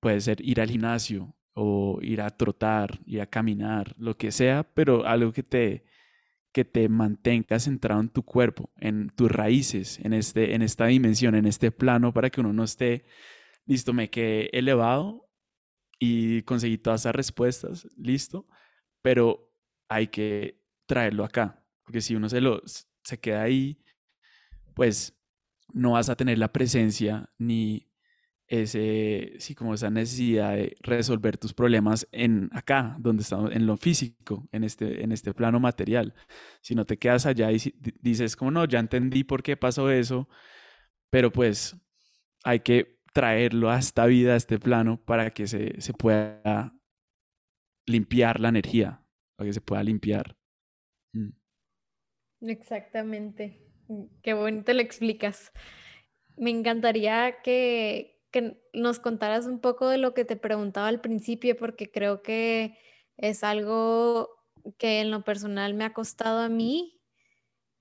puede 0.00 0.20
ser 0.20 0.40
ir 0.40 0.60
al 0.60 0.70
gimnasio 0.70 1.34
o 1.54 1.98
ir 2.02 2.20
a 2.20 2.30
trotar, 2.30 3.00
ir 3.06 3.20
a 3.20 3.26
caminar, 3.26 3.94
lo 3.98 4.16
que 4.16 4.30
sea, 4.30 4.64
pero 4.74 5.06
algo 5.06 5.32
que 5.32 5.42
te, 5.42 5.84
que 6.52 6.64
te 6.64 6.88
mantenga 6.88 7.58
centrado 7.58 8.00
en 8.00 8.08
tu 8.08 8.24
cuerpo, 8.24 8.70
en 8.76 9.10
tus 9.10 9.30
raíces, 9.30 9.98
en, 10.00 10.12
este, 10.12 10.54
en 10.54 10.62
esta 10.62 10.86
dimensión, 10.86 11.34
en 11.34 11.46
este 11.46 11.70
plano, 11.70 12.12
para 12.12 12.30
que 12.30 12.40
uno 12.40 12.52
no 12.52 12.64
esté, 12.64 13.04
listo, 13.66 13.92
me 13.92 14.10
quedé 14.10 14.50
elevado 14.56 15.28
y 15.98 16.42
conseguí 16.42 16.78
todas 16.78 17.02
esas 17.02 17.14
respuestas, 17.14 17.88
listo, 17.96 18.46
pero 19.02 19.52
hay 19.88 20.08
que 20.08 20.57
traerlo 20.88 21.24
acá, 21.24 21.64
porque 21.84 22.00
si 22.00 22.16
uno 22.16 22.28
se, 22.28 22.40
lo, 22.40 22.62
se 22.64 23.20
queda 23.20 23.42
ahí, 23.42 23.78
pues 24.74 25.16
no 25.72 25.92
vas 25.92 26.08
a 26.08 26.16
tener 26.16 26.38
la 26.38 26.52
presencia 26.52 27.30
ni 27.38 27.88
ese, 28.48 29.34
sí, 29.38 29.54
como 29.54 29.74
esa 29.74 29.90
necesidad 29.90 30.54
de 30.56 30.76
resolver 30.80 31.36
tus 31.36 31.52
problemas 31.52 32.08
en 32.12 32.48
acá, 32.52 32.96
donde 32.98 33.22
estamos, 33.22 33.52
en 33.52 33.66
lo 33.66 33.76
físico, 33.76 34.48
en 34.52 34.64
este, 34.64 35.04
en 35.04 35.12
este 35.12 35.34
plano 35.34 35.60
material. 35.60 36.14
Si 36.62 36.74
no 36.74 36.86
te 36.86 36.96
quedas 36.96 37.26
allá 37.26 37.52
y 37.52 37.58
dices 38.00 38.36
como, 38.36 38.50
no, 38.50 38.64
ya 38.64 38.78
entendí 38.78 39.22
por 39.22 39.42
qué 39.42 39.56
pasó 39.58 39.90
eso, 39.90 40.28
pero 41.10 41.30
pues 41.30 41.76
hay 42.44 42.60
que 42.60 42.98
traerlo 43.12 43.70
a 43.70 43.78
esta 43.78 44.06
vida, 44.06 44.32
a 44.32 44.36
este 44.36 44.58
plano, 44.58 45.02
para 45.04 45.30
que 45.30 45.46
se, 45.46 45.80
se 45.80 45.92
pueda 45.92 46.74
limpiar 47.86 48.40
la 48.40 48.48
energía, 48.48 49.02
para 49.36 49.48
que 49.48 49.52
se 49.52 49.60
pueda 49.60 49.82
limpiar. 49.82 50.36
Mm. 51.14 51.32
Exactamente. 52.40 53.60
Qué 54.22 54.34
bonito 54.34 54.72
lo 54.72 54.80
explicas. 54.80 55.52
Me 56.36 56.50
encantaría 56.50 57.42
que, 57.42 58.20
que 58.30 58.60
nos 58.74 59.00
contaras 59.00 59.46
un 59.46 59.60
poco 59.60 59.88
de 59.88 59.98
lo 59.98 60.14
que 60.14 60.24
te 60.24 60.36
preguntaba 60.36 60.88
al 60.88 61.00
principio, 61.00 61.56
porque 61.56 61.90
creo 61.90 62.22
que 62.22 62.78
es 63.16 63.42
algo 63.44 64.30
que 64.78 65.00
en 65.00 65.10
lo 65.10 65.24
personal 65.24 65.74
me 65.74 65.84
ha 65.84 65.94
costado 65.94 66.40
a 66.40 66.48
mí. 66.48 67.00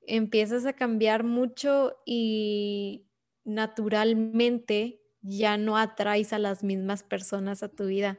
Empiezas 0.02 0.66
a 0.66 0.74
cambiar 0.74 1.24
mucho 1.24 1.98
y 2.06 3.08
naturalmente 3.46 5.02
ya 5.22 5.58
no 5.58 5.78
atraes 5.78 6.34
a 6.34 6.40
las 6.40 6.64
mismas 6.64 7.04
personas 7.04 7.64
a 7.64 7.70
tu 7.70 7.88
vida. 7.88 8.18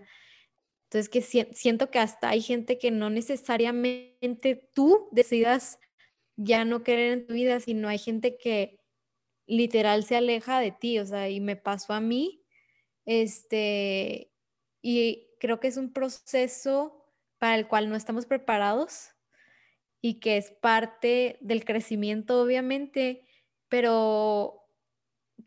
Entonces 0.88 1.10
que 1.10 1.20
siento 1.20 1.90
que 1.90 1.98
hasta 1.98 2.30
hay 2.30 2.40
gente 2.40 2.78
que 2.78 2.90
no 2.90 3.10
necesariamente 3.10 4.70
tú 4.72 5.08
decidas 5.12 5.78
ya 6.36 6.64
no 6.64 6.82
querer 6.82 7.12
en 7.12 7.26
tu 7.26 7.34
vida, 7.34 7.60
sino 7.60 7.88
hay 7.88 7.98
gente 7.98 8.38
que 8.38 8.80
literal 9.46 10.02
se 10.04 10.16
aleja 10.16 10.60
de 10.60 10.72
ti, 10.72 10.98
o 10.98 11.04
sea, 11.04 11.28
y 11.28 11.40
me 11.40 11.56
pasó 11.56 11.92
a 11.92 12.00
mí, 12.00 12.42
este, 13.04 14.32
y 14.80 15.28
creo 15.40 15.60
que 15.60 15.68
es 15.68 15.76
un 15.76 15.92
proceso 15.92 17.12
para 17.38 17.56
el 17.56 17.68
cual 17.68 17.90
no 17.90 17.96
estamos 17.96 18.24
preparados 18.24 19.10
y 20.00 20.20
que 20.20 20.38
es 20.38 20.50
parte 20.52 21.36
del 21.42 21.66
crecimiento, 21.66 22.40
obviamente, 22.40 23.26
pero 23.68 24.66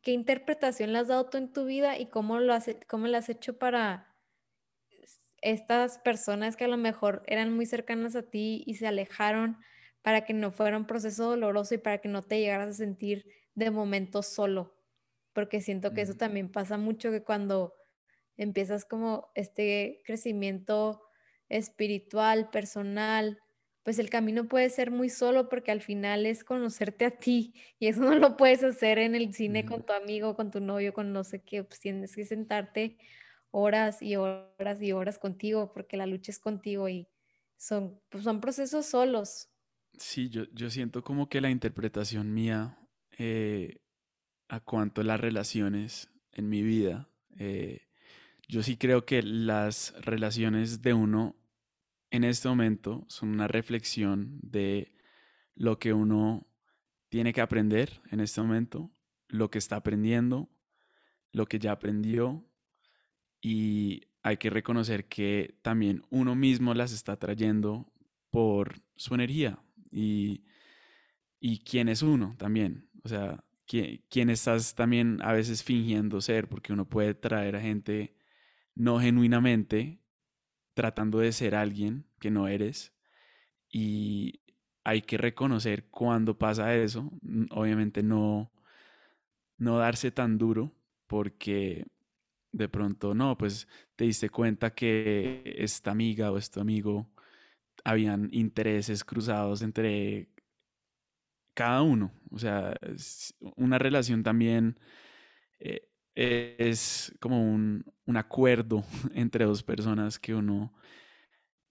¿qué 0.03 0.11
interpretación 0.11 0.93
le 0.93 0.99
has 0.99 1.07
dado 1.07 1.29
tú 1.29 1.37
en 1.37 1.51
tu 1.51 1.65
vida 1.65 1.97
y 1.97 2.07
cómo 2.07 2.39
lo 2.39 2.53
cómo 2.87 3.07
lo 3.07 3.17
has 3.17 3.29
hecho 3.29 3.57
para 3.57 4.10
estas 5.41 5.99
personas 5.99 6.55
que 6.55 6.65
a 6.65 6.67
lo 6.67 6.77
mejor 6.77 7.23
eran 7.27 7.53
muy 7.53 7.65
cercanas 7.65 8.15
a 8.15 8.23
ti 8.23 8.63
y 8.65 8.75
se 8.75 8.87
alejaron 8.87 9.57
para 10.01 10.25
que 10.25 10.33
no 10.33 10.51
fuera 10.51 10.77
un 10.77 10.85
proceso 10.85 11.29
doloroso 11.29 11.75
y 11.75 11.77
para 11.77 11.99
que 11.99 12.09
no 12.09 12.23
te 12.23 12.39
llegaras 12.39 12.69
a 12.69 12.73
sentir 12.73 13.25
de 13.55 13.71
momento 13.71 14.23
solo, 14.23 14.75
porque 15.33 15.61
siento 15.61 15.93
que 15.93 16.01
eso 16.01 16.15
también 16.15 16.51
pasa 16.51 16.77
mucho, 16.77 17.11
que 17.11 17.23
cuando 17.23 17.73
empiezas 18.37 18.85
como 18.85 19.31
este 19.35 20.01
crecimiento 20.05 21.01
espiritual, 21.49 22.49
personal, 22.49 23.39
pues 23.83 23.99
el 23.99 24.09
camino 24.09 24.47
puede 24.47 24.69
ser 24.69 24.91
muy 24.91 25.09
solo 25.09 25.49
porque 25.49 25.71
al 25.71 25.81
final 25.81 26.25
es 26.25 26.43
conocerte 26.43 27.05
a 27.05 27.11
ti 27.11 27.53
y 27.79 27.87
eso 27.87 28.01
no 28.01 28.15
lo 28.15 28.37
puedes 28.37 28.63
hacer 28.63 28.99
en 28.99 29.15
el 29.15 29.33
cine 29.33 29.65
con 29.65 29.85
tu 29.85 29.93
amigo, 29.93 30.35
con 30.35 30.51
tu 30.51 30.59
novio, 30.59 30.93
con 30.93 31.13
no 31.13 31.23
sé 31.23 31.41
qué, 31.41 31.63
pues 31.63 31.79
tienes 31.79 32.15
que 32.15 32.25
sentarte 32.25 32.97
horas 33.51 34.01
y 34.01 34.15
horas 34.15 34.81
y 34.81 34.91
horas 34.91 35.19
contigo 35.19 35.71
porque 35.73 35.97
la 35.97 36.05
lucha 36.05 36.31
es 36.31 36.39
contigo 36.39 36.89
y 36.89 37.07
son, 37.57 38.01
pues 38.09 38.23
son 38.23 38.41
procesos 38.41 38.85
solos. 38.85 39.49
Sí, 39.97 40.29
yo, 40.29 40.45
yo 40.53 40.69
siento 40.69 41.03
como 41.03 41.29
que 41.29 41.41
la 41.41 41.49
interpretación 41.49 42.33
mía 42.33 42.79
eh, 43.17 43.81
a 44.47 44.59
cuanto 44.61 45.03
las 45.03 45.19
relaciones 45.19 46.09
en 46.31 46.49
mi 46.49 46.61
vida, 46.63 47.09
eh, 47.37 47.87
yo 48.47 48.63
sí 48.63 48.77
creo 48.77 49.05
que 49.05 49.21
las 49.21 49.93
relaciones 50.01 50.81
de 50.81 50.93
uno 50.93 51.35
en 52.09 52.23
este 52.23 52.49
momento 52.49 53.05
son 53.07 53.29
una 53.29 53.47
reflexión 53.47 54.39
de 54.41 54.93
lo 55.55 55.79
que 55.79 55.93
uno 55.93 56.47
tiene 57.09 57.31
que 57.31 57.41
aprender 57.41 58.01
en 58.11 58.19
este 58.19 58.41
momento, 58.41 58.91
lo 59.27 59.49
que 59.49 59.57
está 59.57 59.77
aprendiendo, 59.77 60.49
lo 61.31 61.45
que 61.45 61.59
ya 61.59 61.71
aprendió 61.71 62.45
y 63.41 64.03
hay 64.23 64.37
que 64.37 64.49
reconocer 64.49 65.05
que 65.05 65.55
también 65.61 66.03
uno 66.09 66.35
mismo 66.35 66.73
las 66.73 66.91
está 66.91 67.17
trayendo 67.17 67.91
por 68.29 68.81
su 68.95 69.15
energía 69.15 69.59
y, 69.91 70.43
y 71.39 71.59
quién 71.59 71.89
es 71.89 72.01
uno 72.01 72.35
también. 72.37 72.87
O 73.03 73.09
sea, 73.09 73.43
¿quién, 74.09 74.29
estás 74.29 74.75
también 74.75 75.19
a 75.21 75.33
veces 75.33 75.63
fingiendo 75.63 76.21
ser? 76.21 76.47
Porque 76.47 76.73
uno 76.73 76.85
puede 76.85 77.13
traer 77.13 77.55
a 77.55 77.61
gente 77.61 78.15
no 78.75 78.99
genuinamente 78.99 79.99
tratando 80.73 81.19
de 81.19 81.31
ser 81.31 81.55
alguien 81.55 82.05
que 82.19 82.31
no 82.31 82.47
eres 82.47 82.93
y 83.69 84.41
hay 84.83 85.01
que 85.01 85.17
reconocer 85.17 85.85
cuando 85.89 86.37
pasa 86.37 86.75
eso, 86.75 87.11
obviamente 87.51 88.03
no, 88.03 88.51
no 89.57 89.77
darse 89.77 90.11
tan 90.11 90.37
duro 90.37 90.73
porque 91.07 91.85
de 92.51 92.69
pronto 92.69 93.13
no, 93.13 93.37
pues 93.37 93.67
te 93.95 94.05
diste 94.05 94.29
cuenta 94.29 94.73
que 94.73 95.55
esta 95.57 95.91
amiga 95.91 96.31
o 96.31 96.37
este 96.37 96.59
amigo 96.59 97.09
habían 97.83 98.29
intereses 98.31 99.03
cruzados 99.03 99.61
entre 99.61 100.29
cada 101.53 101.81
uno. 101.81 102.11
O 102.31 102.39
sea, 102.39 102.77
una 103.55 103.77
relación 103.79 104.23
también 104.23 104.79
eh, 105.59 105.87
es 106.15 107.15
como 107.19 107.41
un, 107.41 107.85
acuerdo 108.15 108.83
entre 109.13 109.45
dos 109.45 109.63
personas 109.63 110.19
que 110.19 110.35
uno 110.35 110.73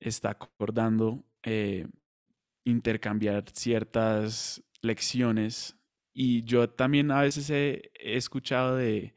está 0.00 0.30
acordando 0.30 1.24
eh, 1.42 1.86
intercambiar 2.64 3.44
ciertas 3.50 4.62
lecciones 4.80 5.76
y 6.12 6.42
yo 6.44 6.68
también 6.70 7.10
a 7.10 7.22
veces 7.22 7.50
he, 7.50 7.90
escuchado 7.94 8.76
de 8.76 9.14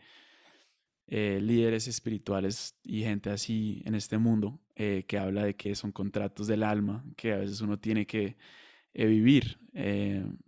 eh, 1.08 1.40
líderes 1.42 1.88
espirituales 1.88 2.76
y 2.84 3.04
gente 3.04 3.30
así 3.30 3.82
en 3.86 3.96
este 3.96 4.18
mundo 4.18 4.60
eh, 4.76 5.06
que 5.08 5.18
habla 5.18 5.44
de 5.44 5.56
que 5.56 5.76
son 5.76 5.92
contratos 5.92 6.48
del 6.48 6.64
alma, 6.64 7.04
que 7.16 7.34
a 7.34 7.38
veces 7.38 7.62
uno 7.62 7.80
tiene 7.80 8.06
que 8.06 8.38
eh, 8.94 9.06
vivir, 9.06 9.60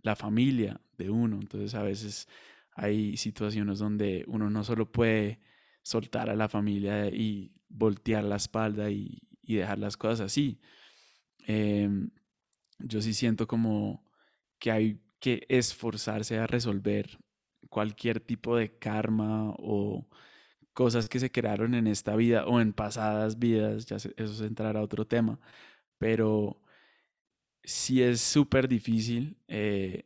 la 0.04 0.16
familia 0.16 0.80
de 0.98 1.10
uno. 1.10 1.38
Entonces 1.42 1.74
a 1.74 1.82
veces 1.82 2.28
hay 2.72 3.18
situaciones 3.18 3.80
donde 3.80 4.24
uno 4.28 4.50
no 4.52 4.64
solo 4.64 4.92
puede 4.92 5.40
soltar 5.82 6.30
a 6.30 6.36
la 6.36 6.48
familia 6.48 7.08
y 7.08 7.52
voltear 7.70 8.24
la 8.24 8.36
espalda 8.36 8.92
y, 8.92 9.20
y 9.42 9.56
dejar 9.56 9.80
las 9.80 9.98
cosas 9.98 10.22
así. 10.22 10.60
Em, 11.48 12.10
yo 12.80 13.02
sí 13.02 13.14
siento 13.14 13.48
como 13.48 14.04
que 14.60 14.72
hay 14.72 15.00
que 15.20 15.46
esforzarse 15.50 16.38
a 16.38 16.48
resolver 16.48 17.20
cualquier 17.70 18.20
tipo 18.20 18.58
de 18.58 18.78
karma 18.78 19.54
o 19.58 20.08
cosas 20.76 21.10
que 21.10 21.20
se 21.20 21.32
crearon 21.32 21.74
en 21.74 21.88
esta 21.88 22.16
vida 22.16 22.46
o 22.46 22.62
en 22.62 22.74
pasadas 22.74 23.40
vidas, 23.40 23.88
ya 23.88 23.96
eso 23.96 24.12
es 24.18 24.42
entrar 24.42 24.78
a 24.78 24.84
otro 24.84 25.08
tema, 25.08 25.40
pero 25.98 26.62
sí 27.64 28.04
es 28.04 28.22
súper 28.22 28.68
difícil 28.68 29.38
eh, 29.48 30.06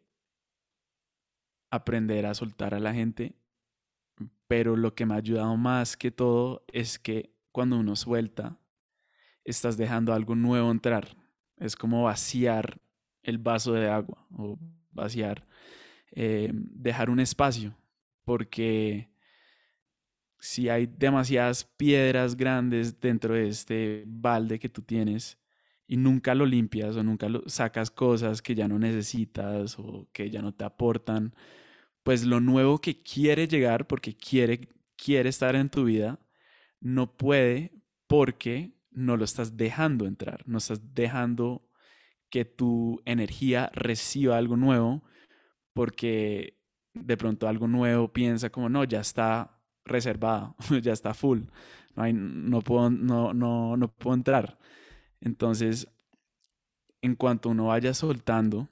aprender 1.71 2.25
a 2.25 2.35
soltar 2.35 2.73
a 2.75 2.79
la 2.79 2.93
gente, 2.93 3.35
pero 4.47 4.77
lo 4.77 4.95
que 4.95 5.05
me 5.05 5.15
ha 5.15 5.17
ayudado 5.17 5.57
más 5.57 5.97
que 5.97 6.11
todo 6.11 6.63
es 6.71 6.99
que 6.99 7.33
cuando 7.51 7.77
uno 7.79 7.95
suelta, 7.95 8.59
estás 9.43 9.75
dejando 9.75 10.13
algo 10.13 10.35
nuevo 10.35 10.69
entrar. 10.69 11.17
Es 11.57 11.75
como 11.75 12.03
vaciar 12.03 12.79
el 13.23 13.39
vaso 13.39 13.73
de 13.73 13.89
agua 13.89 14.27
o 14.37 14.57
vaciar, 14.91 15.47
eh, 16.11 16.51
dejar 16.53 17.09
un 17.09 17.19
espacio, 17.19 17.75
porque 18.23 19.08
si 20.39 20.69
hay 20.69 20.87
demasiadas 20.87 21.65
piedras 21.65 22.35
grandes 22.35 22.99
dentro 22.99 23.35
de 23.35 23.49
este 23.49 24.03
balde 24.07 24.59
que 24.59 24.69
tú 24.69 24.81
tienes 24.81 25.37
y 25.87 25.97
nunca 25.97 26.35
lo 26.35 26.45
limpias 26.45 26.95
o 26.95 27.03
nunca 27.03 27.27
lo, 27.29 27.43
sacas 27.47 27.91
cosas 27.91 28.41
que 28.41 28.55
ya 28.55 28.67
no 28.67 28.79
necesitas 28.79 29.77
o 29.79 30.07
que 30.13 30.29
ya 30.29 30.41
no 30.41 30.53
te 30.53 30.63
aportan, 30.63 31.33
pues 32.03 32.25
lo 32.25 32.39
nuevo 32.39 32.79
que 32.79 33.01
quiere 33.03 33.47
llegar 33.47 33.87
porque 33.87 34.15
quiere, 34.15 34.69
quiere 34.95 35.29
estar 35.29 35.55
en 35.55 35.69
tu 35.69 35.85
vida, 35.85 36.19
no 36.79 37.17
puede 37.17 37.73
porque 38.07 38.73
no 38.91 39.17
lo 39.17 39.25
estás 39.25 39.57
dejando 39.57 40.05
entrar, 40.07 40.43
no 40.47 40.57
estás 40.59 40.93
dejando 40.93 41.67
que 42.29 42.45
tu 42.45 43.01
energía 43.05 43.71
reciba 43.73 44.37
algo 44.37 44.57
nuevo 44.57 45.03
porque 45.73 46.57
de 46.93 47.17
pronto 47.17 47.47
algo 47.47 47.67
nuevo 47.67 48.13
piensa 48.13 48.49
como, 48.49 48.69
no, 48.69 48.83
ya 48.83 49.01
está 49.01 49.58
reservado, 49.89 50.55
ya 50.81 50.93
está 50.93 51.13
full, 51.13 51.41
no, 51.95 52.03
hay, 52.03 52.13
no, 52.13 52.61
puedo, 52.61 52.89
no, 52.89 53.33
no, 53.33 53.77
no 53.77 53.87
puedo 53.89 54.15
entrar. 54.15 54.57
Entonces, 55.21 55.87
en 57.01 57.15
cuanto 57.15 57.49
uno 57.49 57.67
vaya 57.67 57.93
soltando, 57.93 58.69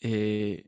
eh, 0.00 0.66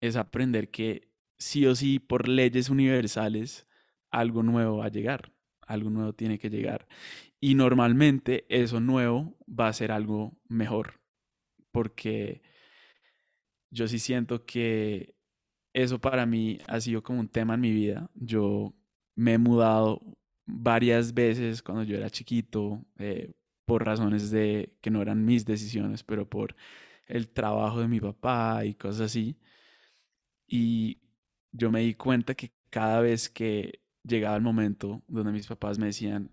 es 0.00 0.16
aprender 0.16 0.70
que 0.70 1.10
sí 1.38 1.66
o 1.66 1.74
sí, 1.74 1.98
por 1.98 2.28
leyes 2.28 2.70
universales, 2.70 3.66
algo 4.10 4.42
nuevo 4.42 4.78
va 4.78 4.86
a 4.86 4.90
llegar, 4.90 5.32
algo 5.66 5.90
nuevo 5.90 6.12
tiene 6.14 6.38
que 6.38 6.50
llegar. 6.50 6.86
Y 7.40 7.54
normalmente 7.54 8.46
eso 8.48 8.80
nuevo 8.80 9.36
va 9.48 9.68
a 9.68 9.72
ser 9.72 9.92
algo 9.92 10.36
mejor, 10.48 11.00
porque 11.72 12.42
yo 13.70 13.88
sí 13.88 13.98
siento 13.98 14.44
que 14.44 15.14
eso 15.72 16.00
para 16.00 16.26
mí 16.26 16.58
ha 16.66 16.80
sido 16.80 17.02
como 17.02 17.20
un 17.20 17.28
tema 17.28 17.54
en 17.54 17.60
mi 17.60 17.72
vida. 17.72 18.10
Yo 18.14 18.74
me 19.14 19.34
he 19.34 19.38
mudado 19.38 20.00
varias 20.46 21.14
veces 21.14 21.62
cuando 21.62 21.84
yo 21.84 21.96
era 21.96 22.10
chiquito, 22.10 22.84
eh, 22.98 23.32
por 23.64 23.84
razones 23.84 24.30
de 24.30 24.76
que 24.80 24.90
no 24.90 25.00
eran 25.00 25.24
mis 25.24 25.44
decisiones, 25.44 26.02
pero 26.02 26.28
por 26.28 26.56
el 27.06 27.28
trabajo 27.28 27.80
de 27.80 27.88
mi 27.88 28.00
papá 28.00 28.64
y 28.64 28.74
cosas 28.74 29.02
así. 29.02 29.36
Y 30.48 30.98
yo 31.52 31.70
me 31.70 31.80
di 31.80 31.94
cuenta 31.94 32.34
que 32.34 32.52
cada 32.70 33.00
vez 33.00 33.28
que 33.28 33.80
llegaba 34.02 34.36
el 34.36 34.42
momento 34.42 35.02
donde 35.06 35.32
mis 35.32 35.46
papás 35.46 35.78
me 35.78 35.86
decían, 35.86 36.30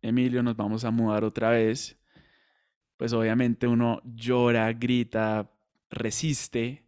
Emilio, 0.00 0.42
nos 0.42 0.56
vamos 0.56 0.84
a 0.84 0.90
mudar 0.90 1.24
otra 1.24 1.50
vez, 1.50 1.98
pues 2.96 3.12
obviamente 3.12 3.66
uno 3.66 4.00
llora, 4.04 4.72
grita, 4.72 5.50
resiste, 5.90 6.87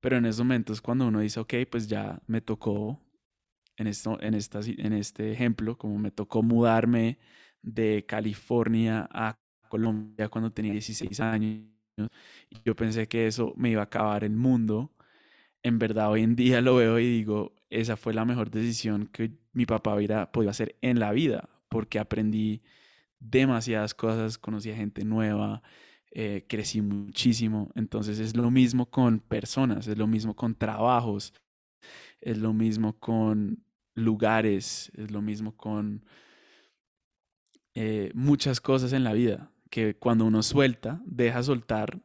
pero 0.00 0.16
en 0.16 0.26
esos 0.26 0.44
momentos 0.44 0.80
cuando 0.80 1.06
uno 1.06 1.20
dice, 1.20 1.40
ok, 1.40 1.54
pues 1.70 1.86
ya 1.88 2.20
me 2.26 2.40
tocó, 2.40 3.00
en, 3.76 3.86
esto, 3.86 4.20
en, 4.20 4.34
esta, 4.34 4.60
en 4.60 4.92
este 4.92 5.32
ejemplo, 5.32 5.78
como 5.78 5.98
me 5.98 6.10
tocó 6.10 6.42
mudarme 6.42 7.18
de 7.62 8.04
California 8.06 9.08
a 9.12 9.38
Colombia 9.68 10.28
cuando 10.28 10.52
tenía 10.52 10.72
16 10.72 11.20
años, 11.20 11.64
y 12.50 12.56
yo 12.64 12.74
pensé 12.74 13.08
que 13.08 13.26
eso 13.26 13.52
me 13.56 13.70
iba 13.70 13.82
a 13.82 13.84
acabar 13.84 14.24
el 14.24 14.36
mundo, 14.36 14.92
en 15.62 15.78
verdad 15.78 16.10
hoy 16.10 16.22
en 16.22 16.36
día 16.36 16.60
lo 16.60 16.76
veo 16.76 16.98
y 16.98 17.04
digo, 17.04 17.54
esa 17.70 17.96
fue 17.96 18.14
la 18.14 18.24
mejor 18.24 18.50
decisión 18.50 19.06
que 19.06 19.32
mi 19.52 19.66
papá 19.66 19.94
hubiera 19.94 20.32
podido 20.32 20.50
hacer 20.50 20.76
en 20.80 20.98
la 21.00 21.12
vida, 21.12 21.48
porque 21.68 21.98
aprendí 21.98 22.62
demasiadas 23.18 23.94
cosas, 23.94 24.38
conocí 24.38 24.70
a 24.70 24.76
gente 24.76 25.04
nueva, 25.04 25.62
eh, 26.12 26.44
crecí 26.48 26.82
muchísimo. 26.82 27.70
Entonces 27.74 28.18
es 28.18 28.36
lo 28.36 28.50
mismo 28.50 28.86
con 28.86 29.20
personas, 29.20 29.86
es 29.86 29.96
lo 29.96 30.06
mismo 30.06 30.34
con 30.34 30.54
trabajos, 30.54 31.32
es 32.20 32.38
lo 32.38 32.52
mismo 32.52 32.98
con 32.98 33.64
lugares, 33.94 34.90
es 34.96 35.10
lo 35.10 35.22
mismo 35.22 35.56
con 35.56 36.04
eh, 37.74 38.10
muchas 38.14 38.60
cosas 38.60 38.92
en 38.92 39.04
la 39.04 39.12
vida, 39.12 39.52
que 39.70 39.94
cuando 39.94 40.24
uno 40.24 40.42
suelta, 40.42 41.00
deja 41.04 41.42
soltar, 41.42 42.02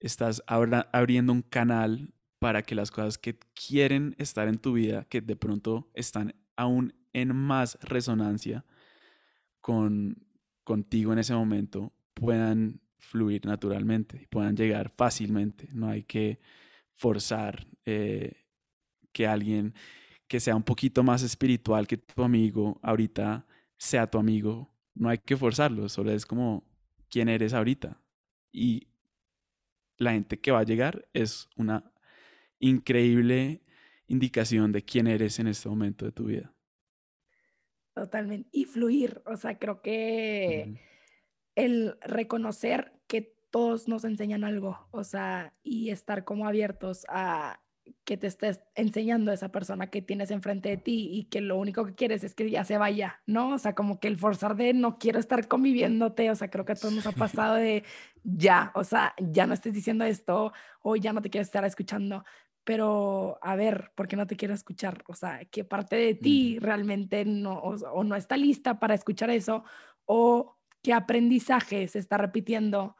estás 0.00 0.42
abriendo 0.46 1.32
un 1.32 1.42
canal 1.42 2.14
para 2.38 2.62
que 2.62 2.74
las 2.74 2.90
cosas 2.90 3.18
que 3.18 3.38
quieren 3.54 4.14
estar 4.18 4.48
en 4.48 4.58
tu 4.58 4.72
vida, 4.72 5.04
que 5.04 5.20
de 5.20 5.36
pronto 5.36 5.90
están 5.94 6.34
aún 6.56 6.94
en 7.12 7.34
más 7.34 7.78
resonancia 7.82 8.64
con 9.60 10.26
contigo 10.64 11.12
en 11.12 11.18
ese 11.18 11.34
momento, 11.34 11.92
puedan 12.14 12.80
fluir 12.98 13.44
naturalmente 13.46 14.20
y 14.22 14.26
puedan 14.26 14.56
llegar 14.56 14.90
fácilmente. 14.90 15.68
No 15.72 15.88
hay 15.88 16.02
que 16.02 16.38
forzar 16.94 17.66
eh, 17.84 18.44
que 19.12 19.26
alguien 19.26 19.74
que 20.28 20.40
sea 20.40 20.56
un 20.56 20.62
poquito 20.62 21.02
más 21.02 21.22
espiritual 21.22 21.86
que 21.86 21.98
tu 21.98 22.22
amigo 22.22 22.80
ahorita 22.82 23.46
sea 23.76 24.10
tu 24.10 24.18
amigo. 24.18 24.70
No 24.94 25.08
hay 25.08 25.18
que 25.18 25.36
forzarlo, 25.36 25.88
solo 25.88 26.10
es 26.10 26.26
como 26.26 26.64
quién 27.08 27.28
eres 27.28 27.52
ahorita. 27.52 28.00
Y 28.52 28.88
la 29.98 30.12
gente 30.12 30.40
que 30.40 30.50
va 30.50 30.60
a 30.60 30.64
llegar 30.64 31.08
es 31.12 31.48
una 31.56 31.92
increíble 32.58 33.62
indicación 34.08 34.72
de 34.72 34.82
quién 34.82 35.06
eres 35.06 35.38
en 35.38 35.48
este 35.48 35.68
momento 35.68 36.04
de 36.04 36.12
tu 36.12 36.24
vida. 36.24 36.52
Totalmente. 37.94 38.48
Y 38.52 38.64
fluir, 38.64 39.22
o 39.26 39.36
sea, 39.36 39.58
creo 39.58 39.80
que 39.80 40.78
el 41.56 41.98
reconocer 42.02 42.92
que 43.08 43.34
todos 43.50 43.88
nos 43.88 44.04
enseñan 44.04 44.44
algo, 44.44 44.86
o 44.92 45.02
sea, 45.02 45.54
y 45.62 45.90
estar 45.90 46.24
como 46.24 46.46
abiertos 46.46 47.04
a 47.08 47.60
que 48.04 48.16
te 48.16 48.26
estés 48.26 48.60
enseñando 48.74 49.30
a 49.30 49.34
esa 49.34 49.50
persona 49.50 49.88
que 49.88 50.02
tienes 50.02 50.30
enfrente 50.30 50.68
de 50.68 50.76
ti 50.76 51.08
y 51.12 51.24
que 51.24 51.40
lo 51.40 51.56
único 51.56 51.84
que 51.86 51.94
quieres 51.94 52.24
es 52.24 52.34
que 52.34 52.50
ya 52.50 52.64
se 52.64 52.78
vaya, 52.78 53.20
¿no? 53.26 53.50
O 53.50 53.58
sea, 53.58 53.74
como 53.74 54.00
que 54.00 54.08
el 54.08 54.18
forzar 54.18 54.56
de 54.56 54.74
no 54.74 54.98
quiero 54.98 55.18
estar 55.18 55.46
conviviéndote, 55.48 56.30
o 56.30 56.34
sea, 56.34 56.50
creo 56.50 56.64
que 56.64 56.72
a 56.72 56.76
todos 56.76 56.94
nos 56.94 57.06
ha 57.06 57.12
pasado 57.12 57.54
de 57.54 57.84
ya, 58.24 58.72
o 58.74 58.84
sea, 58.84 59.14
ya 59.18 59.46
no 59.46 59.54
estés 59.54 59.72
diciendo 59.72 60.04
esto 60.04 60.52
o 60.82 60.96
ya 60.96 61.12
no 61.12 61.22
te 61.22 61.30
quiero 61.30 61.42
estar 61.42 61.64
escuchando, 61.64 62.24
pero 62.64 63.38
a 63.40 63.54
ver, 63.54 63.92
¿por 63.94 64.08
qué 64.08 64.16
no 64.16 64.26
te 64.26 64.36
quiero 64.36 64.54
escuchar? 64.54 65.04
O 65.06 65.14
sea, 65.14 65.44
¿qué 65.44 65.64
parte 65.64 65.96
de 65.96 66.14
ti 66.14 66.58
realmente 66.58 67.24
no, 67.24 67.58
o 67.58 68.04
no 68.04 68.16
está 68.16 68.36
lista 68.36 68.80
para 68.80 68.94
escuchar 68.94 69.30
eso? 69.30 69.64
O 70.04 70.55
qué 70.86 70.92
aprendizaje 70.92 71.88
se 71.88 71.98
está 71.98 72.16
repitiendo 72.16 72.96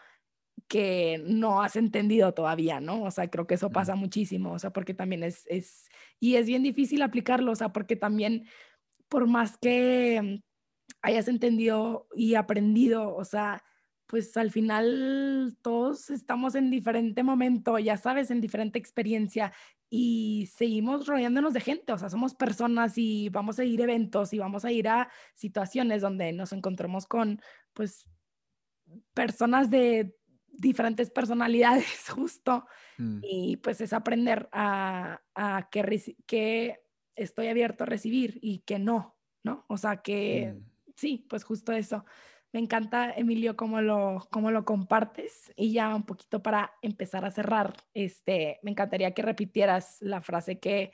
que 0.67 1.23
no 1.25 1.63
has 1.63 1.77
entendido 1.77 2.35
todavía, 2.35 2.81
¿no? 2.81 3.05
O 3.05 3.13
sea, 3.13 3.31
creo 3.31 3.47
que 3.47 3.55
eso 3.55 3.71
pasa 3.71 3.95
muchísimo, 3.95 4.55
o 4.55 4.59
sea, 4.59 4.73
porque 4.73 4.93
también 4.93 5.23
es, 5.23 5.45
es, 5.47 5.89
y 6.19 6.35
es 6.35 6.49
bien 6.49 6.65
difícil 6.65 7.01
aplicarlo, 7.03 7.53
o 7.53 7.55
sea, 7.55 7.69
porque 7.69 7.95
también, 7.95 8.49
por 9.09 9.29
más 9.29 9.57
que 9.59 10.43
hayas 11.01 11.29
entendido 11.29 12.09
y 12.13 12.35
aprendido, 12.35 13.15
o 13.15 13.25
sea, 13.25 13.63
pues 14.07 14.37
al 14.37 14.51
final 14.51 15.57
todos 15.63 16.11
estamos 16.11 16.55
en 16.55 16.71
diferente 16.71 17.23
momento, 17.23 17.79
ya 17.79 17.97
sabes, 17.97 18.31
en 18.31 18.41
diferente 18.41 18.79
experiencia 18.79 19.53
y 19.91 20.49
seguimos 20.55 21.07
rodeándonos 21.07 21.53
de 21.53 21.61
gente, 21.61 21.93
o 21.93 21.99
sea, 21.99 22.09
somos 22.09 22.35
personas 22.35 22.99
y 22.99 23.29
vamos 23.29 23.59
a 23.59 23.65
ir 23.65 23.81
a 23.81 23.85
eventos 23.85 24.33
y 24.33 24.39
vamos 24.39 24.65
a 24.65 24.73
ir 24.73 24.89
a 24.89 25.09
situaciones 25.35 26.03
donde 26.03 26.33
nos 26.33 26.53
encontremos 26.53 27.07
con, 27.07 27.41
pues, 27.73 28.09
personas 29.15 29.71
de 29.71 30.15
diferentes 30.49 31.11
personalidades, 31.11 32.09
justo. 32.15 32.67
Mm. 32.99 33.21
Y 33.23 33.57
pues 33.59 33.81
es 33.81 33.93
aprender 33.93 34.49
a, 34.53 35.23
a 35.35 35.69
que, 35.71 36.17
que 36.27 36.81
estoy 37.15 37.49
abierto 37.49 37.85
a 37.85 37.87
recibir 37.87 38.39
y 38.43 38.61
que 38.61 38.79
no, 38.79 39.17
¿no? 39.43 39.65
O 39.69 39.77
sea, 39.77 40.03
que 40.03 40.55
mm. 40.57 40.65
sí, 40.97 41.27
pues 41.29 41.45
justo 41.45 41.73
eso. 41.73 42.05
Me 42.53 42.61
encanta, 42.61 43.13
Emilio, 43.13 43.57
cómo 43.57 43.81
lo, 43.81 44.27
cómo 44.31 44.51
lo 44.51 44.65
compartes. 44.65 45.53
Y 45.57 45.73
ya 45.73 45.95
un 45.95 46.05
poquito 46.05 46.43
para 46.43 46.73
empezar 46.83 47.25
a 47.25 47.31
cerrar, 47.31 47.75
este, 47.93 48.59
me 48.63 48.71
encantaría 48.71 49.13
que 49.13 49.23
repitieras 49.23 49.99
la 50.01 50.23
frase 50.23 50.59
que, 50.59 50.93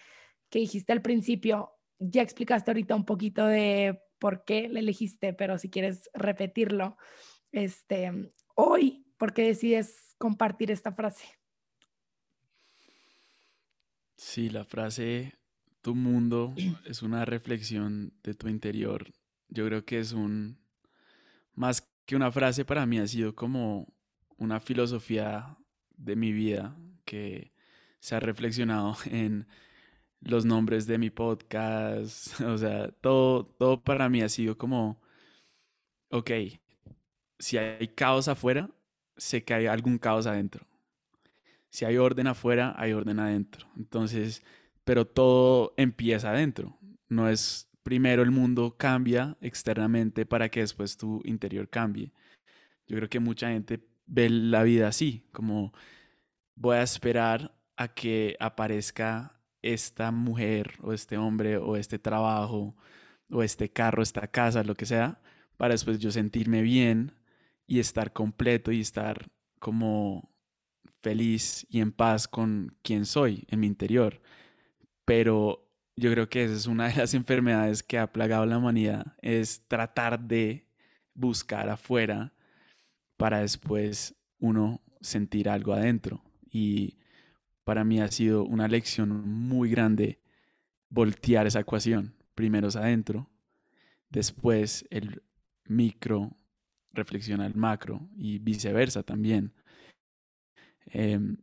que 0.51 0.59
dijiste 0.59 0.93
al 0.93 1.03
principio. 1.03 1.73
Ya 1.99 2.23
explicaste 2.23 2.71
ahorita 2.71 2.95
un 2.97 3.05
poquito 3.05 3.47
de 3.47 4.01
por 4.19 4.45
qué 4.45 4.69
le 4.69 4.81
elegiste, 4.81 5.33
pero 5.35 5.59
si 5.59 5.71
quieres 5.71 6.11
repetirlo, 6.15 6.97
este, 7.53 8.33
hoy, 8.55 9.07
¿por 9.19 9.33
qué 9.35 9.43
decides 9.43 10.15
compartir 10.19 10.71
esta 10.71 10.93
frase? 10.93 11.27
Sí, 14.17 14.49
la 14.49 14.65
frase 14.65 15.35
tu 15.83 15.97
mundo 15.97 16.55
es 16.87 17.03
una 17.03 17.25
reflexión 17.25 18.15
de 18.23 18.35
tu 18.35 18.49
interior. 18.49 19.13
Yo 19.49 19.67
creo 19.67 19.85
que 19.85 19.99
es 19.99 20.13
un, 20.13 20.62
más 21.55 21.89
que 22.07 22.17
una 22.17 22.33
frase 22.33 22.65
para 22.65 22.87
mí, 22.87 22.99
ha 22.99 23.07
sido 23.07 23.35
como 23.35 23.93
una 24.37 24.61
filosofía 24.61 25.57
de 25.97 26.17
mi 26.17 26.33
vida 26.33 26.77
que 27.05 27.53
se 28.01 28.17
ha 28.17 28.21
reflexionado 28.21 28.97
en 29.07 29.47
los 30.21 30.45
nombres 30.45 30.87
de 30.87 30.99
mi 30.99 31.11
podcast, 31.11 32.41
o 32.43 32.59
sea, 32.59 32.89
todo, 33.01 33.45
todo 33.45 33.83
para 33.83 34.09
mí 34.09 34.23
ha 34.23 34.29
sido 34.29 34.57
como, 34.57 35.01
ok, 36.11 36.31
si 37.39 37.59
hay 37.59 37.89
caos 37.89 38.29
afuera, 38.29 38.71
sé 39.17 39.45
que 39.45 39.55
hay 39.55 39.67
algún 39.67 39.99
caos 39.99 40.27
adentro. 40.27 40.67
Si 41.71 41.85
hay 41.85 41.97
orden 41.97 42.27
afuera, 42.27 42.75
hay 42.77 42.93
orden 42.93 43.19
adentro. 43.19 43.67
Entonces, 43.77 44.43
pero 44.85 45.07
todo 45.07 45.73
empieza 45.77 46.31
adentro. 46.31 46.79
No 47.09 47.29
es 47.29 47.72
primero 47.83 48.23
el 48.23 48.31
mundo 48.31 48.77
cambia 48.79 49.37
externamente 49.41 50.27
para 50.27 50.49
que 50.49 50.61
después 50.61 50.97
tu 50.97 51.21
interior 51.25 51.69
cambie. 51.69 52.13
Yo 52.87 52.97
creo 52.97 53.09
que 53.09 53.21
mucha 53.21 53.51
gente 53.51 53.81
ve 54.07 54.29
la 54.31 54.63
vida 54.63 54.89
así, 54.89 55.25
como 55.33 55.73
voy 56.55 56.77
a 56.77 56.83
esperar 56.83 57.55
a 57.77 57.89
que 57.89 58.37
aparezca 58.41 59.41
esta 59.63 60.11
mujer 60.11 60.75
o 60.83 60.93
este 60.93 61.17
hombre 61.17 61.57
o 61.57 61.77
este 61.77 61.99
trabajo 61.99 62.77
o 63.31 63.43
este 63.43 63.71
carro, 63.71 64.03
esta 64.03 64.27
casa, 64.27 64.65
lo 64.65 64.75
que 64.75 64.87
sea, 64.87 65.21
para 65.57 65.75
después 65.75 65.99
yo 65.99 66.11
sentirme 66.11 66.63
bien 66.63 67.13
y 67.67 67.79
estar 67.81 68.13
completo 68.13 68.73
y 68.73 68.81
estar 68.81 69.31
como 69.59 70.31
feliz 71.01 71.67
y 71.71 71.81
en 71.81 71.93
paz 71.93 72.29
con 72.29 72.77
quien 72.83 73.07
soy 73.07 73.45
en 73.49 73.61
mi 73.61 73.67
interior. 73.67 74.21
Pero 75.05 75.72
yo 75.97 76.11
creo 76.11 76.29
que 76.29 76.45
esa 76.45 76.55
es 76.55 76.67
una 76.67 76.89
de 76.89 76.97
las 76.97 77.15
enfermedades 77.15 77.83
que 77.83 77.99
ha 77.99 78.13
plagado 78.13 78.47
la 78.47 78.59
humanidad, 78.59 79.17
es 79.21 79.63
tratar 79.69 80.21
de 80.21 80.67
buscar 81.15 81.69
afuera 81.69 82.33
para 83.17 83.41
después 83.41 84.15
uno 84.39 84.81
sentir 85.01 85.49
algo 85.49 85.73
adentro. 85.73 86.23
Y 86.51 86.99
para 87.65 87.85
mí 87.85 88.01
ha 88.01 88.09
sido 88.09 88.45
una 88.45 88.69
lección 88.69 89.29
muy 89.29 89.71
grande 89.71 90.21
voltear 90.89 91.47
esa 91.47 91.61
ecuación. 91.61 92.15
Primero 92.35 92.69
es 92.69 92.77
adentro, 92.77 93.31
después 94.09 94.87
el 94.91 95.23
micro 95.67 96.37
reflexiona 96.93 97.47
el 97.47 97.55
macro 97.55 98.09
y 98.17 98.39
viceversa 98.39 99.03
también. 99.03 99.53
Em, 100.87 101.37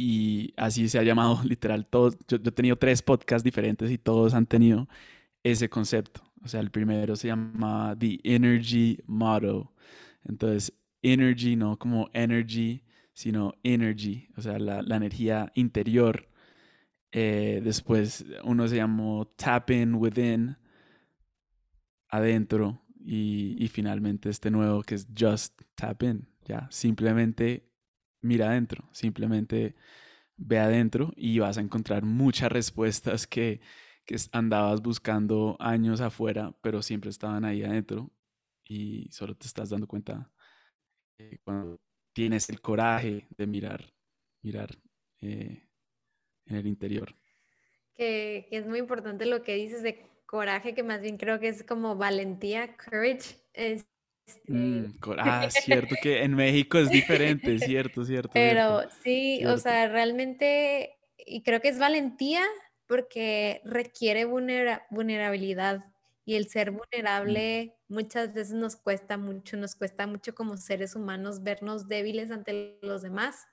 y 0.00 0.54
así 0.56 0.88
se 0.88 0.98
ha 0.98 1.02
llamado 1.02 1.40
literal 1.44 1.86
todos. 1.86 2.16
Yo, 2.26 2.38
he 2.38 2.50
tenido 2.52 2.76
tres 2.76 3.02
podcasts 3.02 3.44
diferentes 3.44 3.90
y 3.90 3.98
todos 3.98 4.32
han 4.32 4.46
tenido 4.46 4.88
ese 5.42 5.68
concepto. 5.68 6.22
O 6.42 6.48
sea, 6.48 6.60
el 6.60 6.70
primero 6.70 7.16
se 7.16 7.28
llama 7.28 7.94
The 7.98 8.18
Energy 8.24 8.98
Model. 9.06 9.64
Entonces, 10.24 10.72
energy 11.02 11.54
no 11.54 11.78
como 11.78 12.08
energy, 12.14 12.82
sino 13.12 13.52
energy, 13.62 14.28
o 14.38 14.40
sea, 14.40 14.58
la, 14.58 14.80
la 14.80 14.96
energía 14.96 15.52
interior. 15.54 16.28
Eh, 17.12 17.60
después 17.62 18.24
uno 18.44 18.68
se 18.68 18.76
llamó 18.76 19.26
Tap 19.36 19.70
In 19.70 19.94
Within, 19.96 20.56
adentro. 22.08 22.80
Y, 23.02 23.56
y 23.62 23.68
finalmente 23.68 24.30
este 24.30 24.50
nuevo 24.50 24.82
que 24.82 24.94
es 24.94 25.08
Just 25.18 25.60
Tap 25.74 26.02
In. 26.02 26.26
Ya, 26.46 26.68
simplemente 26.70 27.69
mira 28.22 28.50
adentro, 28.50 28.88
simplemente 28.92 29.74
ve 30.36 30.58
adentro 30.58 31.12
y 31.16 31.38
vas 31.38 31.58
a 31.58 31.60
encontrar 31.60 32.04
muchas 32.04 32.50
respuestas 32.50 33.26
que, 33.26 33.60
que 34.06 34.16
andabas 34.32 34.82
buscando 34.82 35.56
años 35.60 36.00
afuera, 36.00 36.54
pero 36.62 36.82
siempre 36.82 37.10
estaban 37.10 37.44
ahí 37.44 37.62
adentro 37.62 38.10
y 38.64 39.10
solo 39.12 39.34
te 39.34 39.46
estás 39.46 39.70
dando 39.70 39.86
cuenta 39.86 40.30
cuando 41.44 41.80
tienes 42.12 42.48
el 42.48 42.60
coraje 42.60 43.26
de 43.36 43.46
mirar, 43.46 43.92
mirar 44.42 44.70
eh, 45.20 45.62
en 46.46 46.56
el 46.56 46.66
interior. 46.66 47.14
Que, 47.94 48.46
que, 48.48 48.56
es 48.56 48.66
muy 48.66 48.78
importante 48.78 49.26
lo 49.26 49.42
que 49.42 49.54
dices 49.54 49.82
de 49.82 50.06
coraje, 50.26 50.74
que 50.74 50.82
más 50.82 51.02
bien 51.02 51.18
creo 51.18 51.38
que 51.38 51.48
es 51.48 51.62
como 51.62 51.96
valentía, 51.96 52.76
courage. 52.76 53.36
Es, 53.52 53.86
mm, 54.46 54.84
ah, 55.18 55.48
cierto 55.50 55.96
que 56.02 56.22
en 56.22 56.34
México 56.34 56.78
es 56.78 56.90
diferente, 56.90 57.58
cierto, 57.58 58.04
cierto. 58.04 58.30
Pero 58.32 58.82
sí, 59.02 59.44
o 59.46 59.56
sea, 59.58 59.88
realmente, 59.88 60.98
y 61.18 61.42
creo 61.42 61.60
que 61.60 61.68
es 61.68 61.78
valentía 61.78 62.42
porque 62.86 63.60
requiere 63.64 64.24
vulnerabilidad 64.24 65.84
y 66.24 66.34
el 66.36 66.48
ser 66.48 66.72
mm. 66.72 66.76
vulnerable 66.78 67.74
muchas 67.88 68.32
veces 68.32 68.54
nos 68.54 68.76
cuesta 68.76 69.16
mucho, 69.16 69.56
nos 69.56 69.74
cuesta 69.74 70.06
mucho 70.06 70.34
como 70.34 70.56
seres 70.56 70.94
humanos 70.94 71.42
vernos 71.42 71.88
débiles 71.88 72.30
ante 72.30 72.78
los 72.82 73.02
demás. 73.02 73.46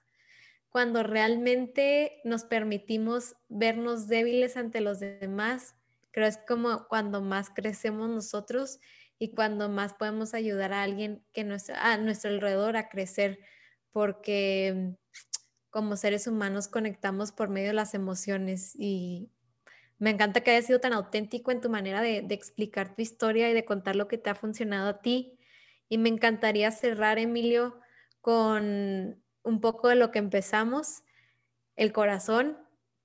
Cuando 0.70 1.02
realmente 1.02 2.20
nos 2.24 2.44
permitimos 2.44 3.36
vernos 3.50 4.08
débiles 4.08 4.58
ante 4.58 4.82
los 4.82 5.00
demás, 5.00 5.76
creo 6.12 6.28
es 6.28 6.38
como 6.48 6.88
cuando 6.88 7.22
más 7.22 7.50
crecemos 7.50 8.10
nosotros 8.10 8.80
y 9.20 9.34
cuando 9.34 9.70
más 9.70 9.94
podemos 9.94 10.34
ayudar 10.34 10.74
a 10.74 10.84
alguien 10.84 11.24
que 11.34 11.42
a 11.42 11.98
nuestro 11.98 12.32
alrededor 12.32 12.78
a 12.78 12.90
crecer, 12.90 13.40
porque 13.92 14.96
como 15.70 15.96
seres 15.96 16.28
humanos 16.28 16.68
conectamos 16.68 17.32
por 17.32 17.50
medio 17.50 17.70
de 17.70 17.74
las 17.74 17.94
emociones 17.94 18.74
y 18.76 19.30
me 19.98 20.12
encanta 20.12 20.42
que 20.42 20.52
hayas 20.52 20.66
sido 20.66 20.80
tan 20.80 20.94
auténtico 20.94 21.52
en 21.52 21.62
tu 21.62 21.70
manera 21.70 22.02
de, 22.02 22.22
de 22.22 22.36
explicar 22.36 22.96
tu 22.96 23.02
historia 23.02 23.50
y 23.50 23.54
de 23.54 23.66
contar 23.66 23.96
lo 23.96 24.08
que 24.08 24.20
te 24.20 24.30
ha 24.30 24.36
funcionado 24.36 24.90
a 24.90 25.02
ti. 25.02 25.40
Y 25.90 25.98
me 25.98 26.10
encantaría 26.10 26.70
cerrar, 26.70 27.18
Emilio, 27.18 27.80
con 28.22 29.24
un 29.42 29.62
poco 29.62 29.88
de 29.88 29.96
lo 29.96 30.12
que 30.12 30.20
empezamos, 30.20 31.04
el 31.76 31.94
corazón. 31.94 32.58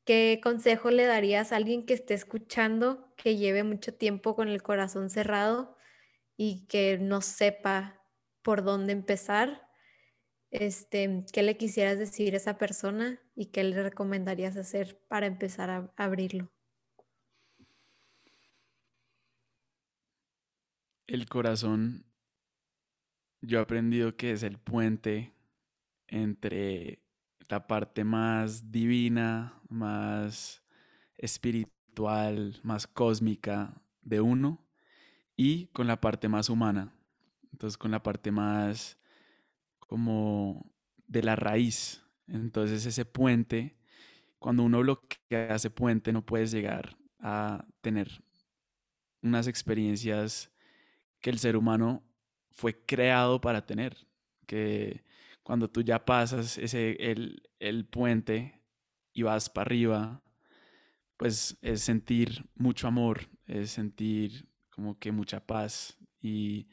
¿Qué 0.05 0.41
consejo 0.43 0.91
le 0.91 1.07
darías 1.07 1.53
a 1.53 1.57
alguien 1.57 1.87
que 1.87 1.95
esté 1.95 2.13
escuchando, 2.13 3.15
que 3.17 3.37
lleve 3.37 3.63
mucho 3.63 3.95
tiempo 3.95 4.35
con 4.35 4.49
el 4.49 4.63
corazón 4.63 5.09
cerrado 5.09 5.77
y 6.45 6.67
que 6.67 6.99
no 6.99 7.21
sepa 7.21 8.03
por 8.43 8.65
dónde 8.65 8.93
empezar, 8.93 9.63
este, 10.51 11.25
¿qué 11.33 11.45
le 11.45 11.57
quisieras 11.57 12.01
decir 12.01 12.35
a 12.35 12.39
esa 12.39 12.59
persona 12.59 13.21
y 13.37 13.53
qué 13.53 13.63
le 13.63 13.81
recomendarías 13.81 14.57
hacer 14.57 15.01
para 15.07 15.27
empezar 15.27 15.71
a 15.71 15.95
abrirlo? 15.97 16.51
El 21.07 21.29
corazón, 21.29 22.07
yo 23.41 23.61
he 23.61 23.63
aprendido 23.63 24.17
que 24.17 24.33
es 24.33 24.43
el 24.43 24.59
puente 24.59 25.33
entre 26.09 27.05
la 27.49 27.69
parte 27.69 28.03
más 28.03 28.73
divina, 28.73 29.63
más 29.69 30.65
espiritual, 31.19 32.59
más 32.65 32.89
cósmica 32.89 33.81
de 34.01 34.21
uno 34.21 34.62
y 35.43 35.67
con 35.73 35.89
la 35.89 36.01
parte 36.01 36.29
más 36.29 36.49
humana. 36.49 36.95
Entonces 37.51 37.77
con 37.77 37.91
la 37.91 38.03
parte 38.03 38.31
más 38.31 38.97
como 39.81 40.73
de 41.09 41.23
la 41.23 41.35
raíz. 41.35 42.01
Entonces 42.29 42.87
ese 42.87 43.05
puente, 43.05 43.77
cuando 44.39 44.63
uno 44.63 44.79
bloquea 44.81 45.57
ese 45.57 45.71
puente 45.71 46.13
no 46.13 46.25
puedes 46.25 46.53
llegar 46.53 46.97
a 47.19 47.67
tener 47.81 48.23
unas 49.21 49.49
experiencias 49.49 50.53
que 51.21 51.31
el 51.31 51.41
ser 51.41 51.57
humano 51.57 52.05
fue 52.53 52.85
creado 52.85 53.41
para 53.41 53.67
tener. 53.67 53.97
Que 54.47 55.03
cuando 55.43 55.69
tú 55.69 55.83
ya 55.83 56.05
pasas 56.05 56.57
ese, 56.57 56.93
el, 57.11 57.43
el 57.59 57.85
puente 57.85 58.61
y 59.13 59.23
vas 59.23 59.51
para 59.51 59.67
arriba, 59.67 60.23
pues 61.17 61.59
es 61.63 61.83
sentir 61.83 62.49
mucho 62.55 62.87
amor, 62.87 63.29
es 63.47 63.73
sentir 63.73 64.52
como 64.73 64.99
que 64.99 65.13
mucha 65.13 65.41
paz. 65.47 65.97
Y 66.21 66.67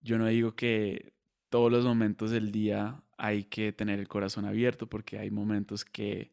yo 0.00 0.18
no 0.18 0.26
digo 0.26 0.54
que 0.54 1.12
todos 1.50 1.70
los 1.70 1.84
momentos 1.84 2.30
del 2.30 2.52
día 2.52 3.02
hay 3.18 3.44
que 3.44 3.72
tener 3.72 3.98
el 3.98 4.08
corazón 4.08 4.44
abierto 4.44 4.88
porque 4.88 5.18
hay 5.18 5.30
momentos 5.30 5.84
que, 5.84 6.32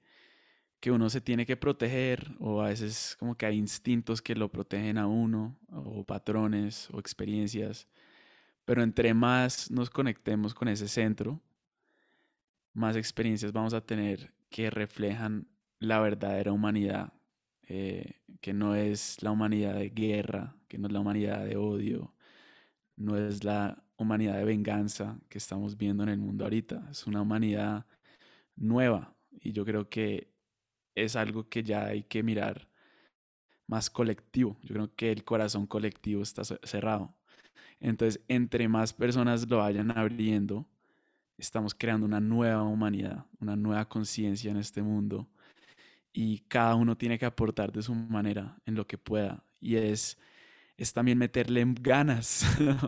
que 0.80 0.91
uno 0.91 1.10
se 1.10 1.22
tiene 1.22 1.45
que 1.45 1.58
proteger 1.58 2.36
o 2.39 2.62
a 2.62 2.68
veces 2.70 3.16
como 3.20 3.36
que 3.36 3.45
hay 3.45 3.58
instintos 3.58 4.22
que 4.22 4.36
lo 4.36 4.51
protegen 4.51 4.97
a 4.97 5.08
uno 5.08 5.58
o 5.72 6.04
patrones 6.04 6.89
o 6.91 6.99
experiencias. 6.99 7.88
Pero 8.66 8.84
entre 8.84 9.14
más 9.14 9.72
nos 9.72 9.89
conectemos 9.89 10.54
con 10.54 10.68
ese 10.68 10.88
centro, 10.88 11.41
más 12.74 12.95
experiencias 12.95 13.51
vamos 13.51 13.74
a 13.74 13.82
tener 13.82 14.34
que 14.49 14.70
reflejan 14.70 15.47
la 15.80 15.99
verdadera 15.99 16.51
humanidad, 16.51 17.14
eh, 17.68 18.22
que 18.41 18.53
no 18.53 18.76
es 18.76 19.22
la 19.24 19.32
humanidad 19.32 19.76
de 19.76 19.89
guerra, 19.89 20.55
que 20.68 20.78
no 20.78 20.88
es 20.88 20.93
la 20.93 20.99
humanidad 20.99 21.45
de 21.45 21.55
odio, 21.55 22.14
no 22.95 23.18
es 23.18 23.43
la 23.43 23.84
humanidad 23.97 24.38
de 24.38 24.43
venganza 24.45 25.20
que 25.30 25.38
estamos 25.38 25.78
viendo 25.78 26.03
en 26.03 26.09
el 26.09 26.20
mundo 26.20 26.43
ahorita, 26.43 26.88
es 26.91 27.07
una 27.07 27.22
humanidad 27.22 27.86
nueva 28.55 29.16
y 29.32 29.53
yo 29.53 29.66
creo 29.66 29.89
que 29.89 30.34
es 30.95 31.16
algo 31.16 31.49
que 31.49 31.64
ya 31.64 31.86
hay 31.86 32.03
que 32.03 32.22
mirar 32.22 32.70
más 33.68 33.89
colectivo, 33.89 34.57
yo 34.61 34.76
creo 34.76 34.95
que 34.95 35.11
el 35.11 35.24
corazón 35.24 35.66
colectivo 35.66 36.22
está 36.22 36.43
cerrado. 36.43 37.16
Entonces, 37.80 38.24
entre 38.28 38.68
más 38.68 38.93
personas 38.93 39.49
lo 39.49 39.57
vayan 39.59 39.97
abriendo, 39.97 40.68
estamos 41.38 41.74
creando 41.74 42.05
una 42.05 42.20
nueva 42.20 42.64
humanidad, 42.64 43.26
una 43.39 43.55
nueva 43.55 43.88
conciencia 43.88 44.51
en 44.51 44.57
este 44.57 44.82
mundo 44.82 45.30
y 46.14 46.39
cada 46.47 46.76
uno 46.76 46.95
tiene 46.95 47.18
que 47.18 47.26
aportar 47.26 47.72
de 47.72 47.82
su 47.82 47.93
manera 47.95 48.55
en 48.66 48.76
lo 48.76 48.86
que 48.86 48.99
pueda. 48.99 49.43
Y 49.59 49.76
es, 49.76 50.18
es 50.78 50.93
también 50.93 51.18
meterle 51.18 51.66
ganas, 51.82 52.45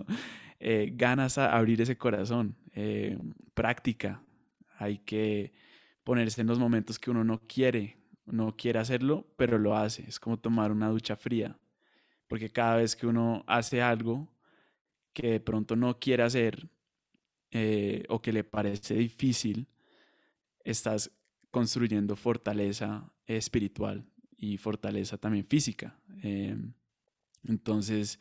eh, 0.60 0.92
ganas 0.94 1.40
a 1.40 1.56
abrir 1.58 1.82
ese 1.82 1.98
corazón, 1.98 2.56
eh, 2.74 3.18
práctica, 3.56 4.22
hay 4.78 5.00
que 5.00 5.54
ponerse 6.04 6.42
en 6.42 6.48
los 6.48 6.60
momentos 6.60 7.00
que 7.00 7.10
uno 7.10 7.24
no 7.24 7.42
quiere, 7.48 7.98
no 8.26 8.56
quiere 8.56 8.80
hacerlo, 8.80 9.26
pero 9.38 9.58
lo 9.58 9.76
hace, 9.76 10.04
es 10.08 10.20
como 10.20 10.38
tomar 10.38 10.72
una 10.72 10.90
ducha 10.90 11.16
fría, 11.16 11.58
porque 12.28 12.52
cada 12.52 12.78
vez 12.78 12.96
que 12.96 13.08
uno 13.08 13.44
hace 13.48 13.82
algo 13.82 14.32
que 15.14 15.32
de 15.32 15.40
pronto 15.40 15.76
no 15.76 15.98
quiere 16.00 16.24
hacer, 16.24 16.68
eh, 17.52 18.04
o 18.10 18.22
que 18.22 18.34
le 18.34 18.44
parece 18.44 18.96
difícil, 18.96 19.68
estás 20.64 21.10
construyendo 21.52 22.18
fortaleza 22.18 23.10
espiritual 23.28 24.06
y 24.38 24.58
fortaleza 24.58 25.18
también 25.18 25.46
física. 25.46 25.98
Em, 26.22 26.74
entonces, 27.44 28.20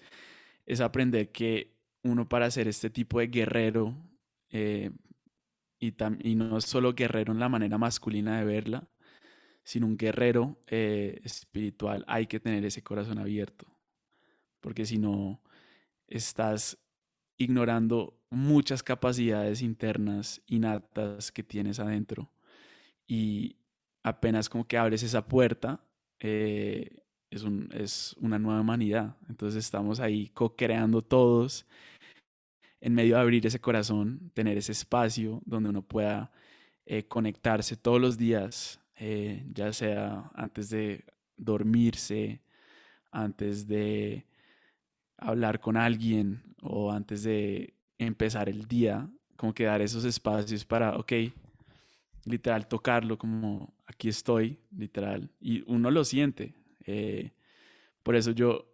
es 0.67 0.81
aprender 0.81 1.31
que 1.31 1.75
uno 2.03 2.29
para 2.29 2.51
ser 2.51 2.69
este 2.69 2.91
tipo 2.91 3.19
de 3.21 3.29
guerrero, 3.29 3.97
eh, 4.51 4.91
y, 5.79 5.95
y, 6.23 6.35
no 6.35 6.61
solo 6.61 6.95
guerrero 6.95 7.33
en 7.33 7.41
la 7.41 7.49
manera 7.49 7.79
masculina 7.79 8.39
de 8.39 8.45
verla, 8.45 8.89
sino 9.65 9.87
un 9.87 9.97
guerrero 9.97 10.59
eh, 10.67 11.21
espiritual, 11.25 12.05
hay 12.07 12.27
que 12.27 12.41
tener 12.41 12.65
ese 12.65 12.83
corazón 12.83 13.19
abierto, 13.19 13.67
porque 14.61 14.87
si 14.87 14.99
no, 14.99 15.43
estás 16.07 16.79
ignorando 17.37 18.21
muchas 18.31 18.83
capacidades 18.83 19.63
internas 19.63 20.43
innatas 20.47 21.33
que 21.33 21.43
tienes 21.43 21.81
adentro 21.81 22.31
y 23.07 23.57
apenas 24.05 24.49
como 24.49 24.69
que 24.69 24.79
abres 24.79 25.03
esa 25.03 25.27
puerta, 25.27 25.81
eh, 26.21 27.03
es, 27.31 27.43
un, 27.43 27.69
es 27.73 28.15
una 28.21 28.39
nueva 28.39 28.61
humanidad. 28.61 29.17
Entonces 29.29 29.65
estamos 29.65 29.99
ahí 29.99 30.29
co-creando 30.29 31.03
todos 31.03 31.67
en 32.81 32.95
medio 32.95 33.17
de 33.17 33.23
abrir 33.23 33.47
ese 33.47 33.61
corazón, 33.61 34.31
tener 34.35 34.59
ese 34.59 34.73
espacio 34.73 35.43
donde 35.47 35.71
uno 35.71 35.83
pueda 35.83 36.31
eh, 36.87 37.05
conectarse 37.09 37.77
todos 37.77 38.01
los 38.01 38.19
días, 38.19 38.79
eh, 38.97 39.45
ya 39.53 39.73
sea 39.73 40.31
antes 40.35 40.69
de 40.69 41.05
dormirse, 41.37 42.43
antes 43.11 43.67
de 43.67 44.27
hablar 45.17 45.61
con 45.61 45.79
alguien 45.79 46.55
o 46.61 46.93
antes 46.93 47.23
de 47.23 47.75
empezar 47.99 48.51
el 48.51 48.67
día, 48.67 49.09
como 49.37 49.55
que 49.55 49.65
dar 49.65 49.81
esos 49.81 50.05
espacios 50.05 50.65
para, 50.67 50.97
ok, 50.99 51.13
literal, 52.27 52.69
tocarlo 52.69 53.17
como 53.17 53.74
aquí 53.87 54.09
estoy, 54.09 54.59
literal, 54.77 55.31
y 55.41 55.63
uno 55.67 55.91
lo 55.91 56.05
siente. 56.05 56.55
Eh, 56.87 57.33
por 58.03 58.17
eso 58.17 58.31
yo, 58.33 58.67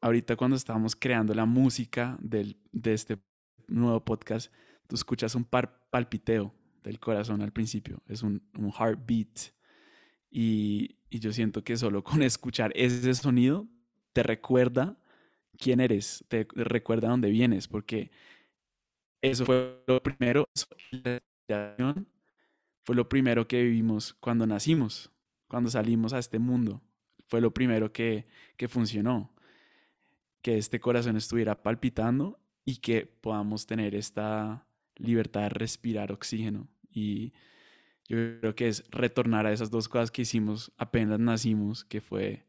ahorita 0.00 0.36
cuando 0.36 0.56
estábamos 0.56 0.96
creando 0.96 1.34
la 1.34 1.46
música 1.46 2.18
del, 2.20 2.56
de 2.72 2.92
este 2.94 3.18
nuevo 3.68 4.04
podcast, 4.04 4.52
tú 4.86 4.96
escuchas 4.96 5.34
un 5.34 5.44
par 5.44 5.88
palpiteo 5.90 6.54
del 6.82 6.98
corazón 6.98 7.42
al 7.42 7.52
principio, 7.52 8.02
es 8.08 8.22
un, 8.22 8.42
un 8.58 8.72
heartbeat. 8.72 9.52
Y, 10.30 10.96
y 11.10 11.18
yo 11.18 11.32
siento 11.32 11.62
que 11.64 11.76
solo 11.76 12.02
con 12.04 12.22
escuchar 12.22 12.72
ese 12.74 13.12
sonido 13.14 13.66
te 14.12 14.22
recuerda 14.22 14.96
quién 15.58 15.80
eres, 15.80 16.24
te 16.28 16.46
recuerda 16.54 17.08
dónde 17.08 17.30
vienes, 17.30 17.68
porque 17.68 18.10
eso 19.22 19.44
fue 19.44 19.82
lo 19.86 20.02
primero, 20.02 20.48
fue 22.90 22.96
lo 22.96 23.08
primero 23.08 23.46
que 23.46 23.62
vivimos 23.62 24.14
cuando 24.14 24.48
nacimos, 24.48 25.12
cuando 25.46 25.70
salimos 25.70 26.12
a 26.12 26.18
este 26.18 26.40
mundo. 26.40 26.82
Fue 27.28 27.40
lo 27.40 27.54
primero 27.54 27.92
que, 27.92 28.26
que 28.56 28.66
funcionó, 28.66 29.32
que 30.42 30.58
este 30.58 30.80
corazón 30.80 31.16
estuviera 31.16 31.62
palpitando 31.62 32.40
y 32.64 32.78
que 32.78 33.06
podamos 33.06 33.64
tener 33.64 33.94
esta 33.94 34.66
libertad 34.96 35.42
de 35.42 35.48
respirar 35.50 36.10
oxígeno. 36.10 36.66
Y 36.90 37.32
yo 38.08 38.16
creo 38.40 38.56
que 38.56 38.66
es 38.66 38.82
retornar 38.90 39.46
a 39.46 39.52
esas 39.52 39.70
dos 39.70 39.88
cosas 39.88 40.10
que 40.10 40.22
hicimos 40.22 40.72
apenas 40.76 41.20
nacimos, 41.20 41.84
que 41.84 42.00
fue 42.00 42.44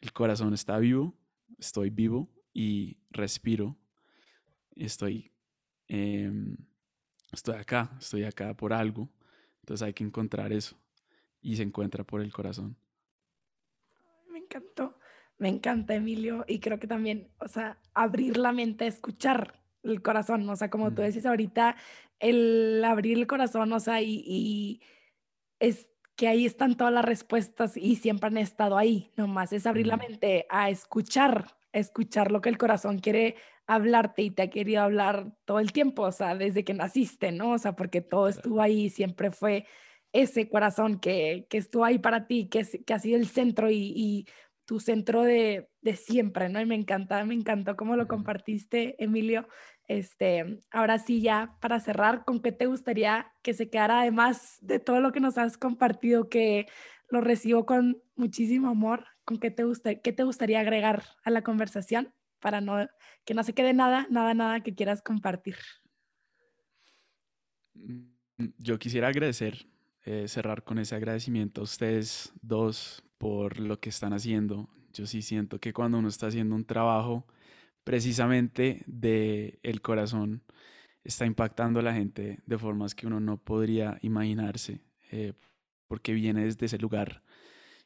el 0.00 0.12
corazón 0.12 0.54
está 0.54 0.78
vivo, 0.78 1.16
estoy 1.58 1.90
vivo 1.90 2.28
y 2.54 2.98
respiro. 3.10 3.76
Estoy 4.76 5.32
Em, 5.88 6.56
estoy 7.32 7.56
acá, 7.56 7.90
estoy 7.98 8.24
acá 8.24 8.54
por 8.54 8.72
algo. 8.72 9.08
Entonces 9.68 9.86
hay 9.86 9.92
que 9.92 10.02
encontrar 10.02 10.50
eso. 10.50 10.78
Y 11.42 11.56
se 11.56 11.62
encuentra 11.62 12.02
por 12.02 12.22
el 12.22 12.32
corazón. 12.32 12.74
Me 14.32 14.38
encantó, 14.38 14.98
me 15.36 15.50
encanta 15.50 15.94
Emilio. 15.94 16.46
Y 16.48 16.58
creo 16.60 16.78
que 16.78 16.86
también, 16.86 17.28
o 17.38 17.48
sea, 17.48 17.78
abrir 17.92 18.38
la 18.38 18.52
mente, 18.52 18.86
escuchar 18.86 19.60
el 19.82 20.00
corazón. 20.00 20.48
O 20.48 20.56
sea, 20.56 20.70
como 20.70 20.94
tú 20.94 21.02
decís 21.02 21.26
ahorita, 21.26 21.76
el 22.18 22.82
abrir 22.82 23.18
el 23.18 23.26
corazón, 23.26 23.70
o 23.74 23.78
sea, 23.78 24.00
y, 24.00 24.24
y 24.26 24.80
es 25.58 25.86
que 26.16 26.28
ahí 26.28 26.46
están 26.46 26.78
todas 26.78 26.94
las 26.94 27.04
respuestas 27.04 27.76
y 27.76 27.96
siempre 27.96 28.28
han 28.28 28.38
estado 28.38 28.78
ahí. 28.78 29.12
Nomás 29.16 29.52
es 29.52 29.66
abrir 29.66 29.86
la 29.86 29.98
mente 29.98 30.46
a 30.48 30.70
escuchar, 30.70 31.58
escuchar 31.72 32.32
lo 32.32 32.40
que 32.40 32.48
el 32.48 32.56
corazón 32.56 33.00
quiere 33.00 33.36
hablarte 33.68 34.22
y 34.22 34.30
te 34.30 34.42
ha 34.42 34.50
querido 34.50 34.82
hablar 34.82 35.32
todo 35.44 35.60
el 35.60 35.72
tiempo, 35.72 36.02
o 36.02 36.12
sea, 36.12 36.34
desde 36.34 36.64
que 36.64 36.74
naciste, 36.74 37.30
¿no? 37.32 37.52
O 37.52 37.58
sea, 37.58 37.76
porque 37.76 38.00
todo 38.00 38.26
estuvo 38.28 38.62
ahí, 38.62 38.88
siempre 38.88 39.30
fue 39.30 39.66
ese 40.12 40.48
corazón 40.48 40.98
que, 40.98 41.46
que 41.50 41.58
estuvo 41.58 41.84
ahí 41.84 41.98
para 41.98 42.26
ti, 42.26 42.48
que, 42.48 42.66
que 42.84 42.94
ha 42.94 42.98
sido 42.98 43.18
el 43.18 43.28
centro 43.28 43.70
y, 43.70 43.92
y 43.94 44.26
tu 44.64 44.80
centro 44.80 45.22
de, 45.22 45.68
de, 45.82 45.96
siempre, 45.96 46.48
¿no? 46.48 46.60
Y 46.60 46.66
me 46.66 46.74
encanta, 46.76 47.22
me 47.24 47.34
encantó 47.34 47.76
cómo 47.76 47.94
lo 47.94 48.08
compartiste, 48.08 49.02
Emilio. 49.02 49.48
Este, 49.86 50.62
ahora 50.70 50.98
sí, 50.98 51.20
ya 51.20 51.56
para 51.60 51.78
cerrar, 51.78 52.24
¿con 52.24 52.40
qué 52.40 52.52
te 52.52 52.66
gustaría 52.66 53.32
que 53.42 53.52
se 53.52 53.68
quedara, 53.68 54.00
además 54.00 54.58
de 54.62 54.78
todo 54.78 55.00
lo 55.00 55.12
que 55.12 55.20
nos 55.20 55.36
has 55.36 55.58
compartido, 55.58 56.30
que 56.30 56.66
lo 57.10 57.20
recibo 57.20 57.66
con 57.66 58.02
muchísimo 58.16 58.68
amor? 58.68 59.06
¿Con 59.24 59.38
qué 59.38 59.50
te, 59.50 59.64
gusta, 59.64 59.96
qué 59.96 60.12
te 60.12 60.24
gustaría 60.24 60.60
agregar 60.60 61.04
a 61.22 61.30
la 61.30 61.42
conversación? 61.42 62.14
Para 62.40 62.60
no, 62.60 62.86
que 63.24 63.34
no 63.34 63.42
se 63.42 63.54
quede 63.54 63.72
nada, 63.72 64.06
nada, 64.10 64.34
nada 64.34 64.60
que 64.60 64.74
quieras 64.74 65.02
compartir. 65.02 65.56
Mm, 67.74 68.08
yo 68.58 68.78
quisiera 68.78 69.08
agradecer, 69.08 69.66
eh, 70.04 70.28
cerrar 70.28 70.64
con 70.64 70.78
ese 70.78 70.94
agradecimiento 70.94 71.60
a 71.60 71.64
ustedes 71.64 72.32
dos 72.40 73.04
por 73.18 73.58
lo 73.58 73.80
que 73.80 73.88
están 73.90 74.12
haciendo. 74.12 74.68
Yo 74.92 75.06
sí 75.06 75.22
siento 75.22 75.58
que 75.60 75.72
cuando 75.72 75.98
uno 75.98 76.08
está 76.08 76.28
haciendo 76.28 76.54
un 76.54 76.64
trabajo 76.64 77.26
precisamente 77.84 78.82
de 78.86 79.58
el 79.62 79.80
corazón, 79.80 80.42
está 81.04 81.26
impactando 81.26 81.80
a 81.80 81.82
la 81.82 81.94
gente 81.94 82.40
de 82.44 82.58
formas 82.58 82.94
que 82.94 83.06
uno 83.06 83.18
no 83.20 83.38
podría 83.38 83.98
imaginarse, 84.02 84.80
eh, 85.10 85.32
porque 85.86 86.12
viene 86.12 86.44
desde 86.44 86.66
ese 86.66 86.78
lugar 86.78 87.22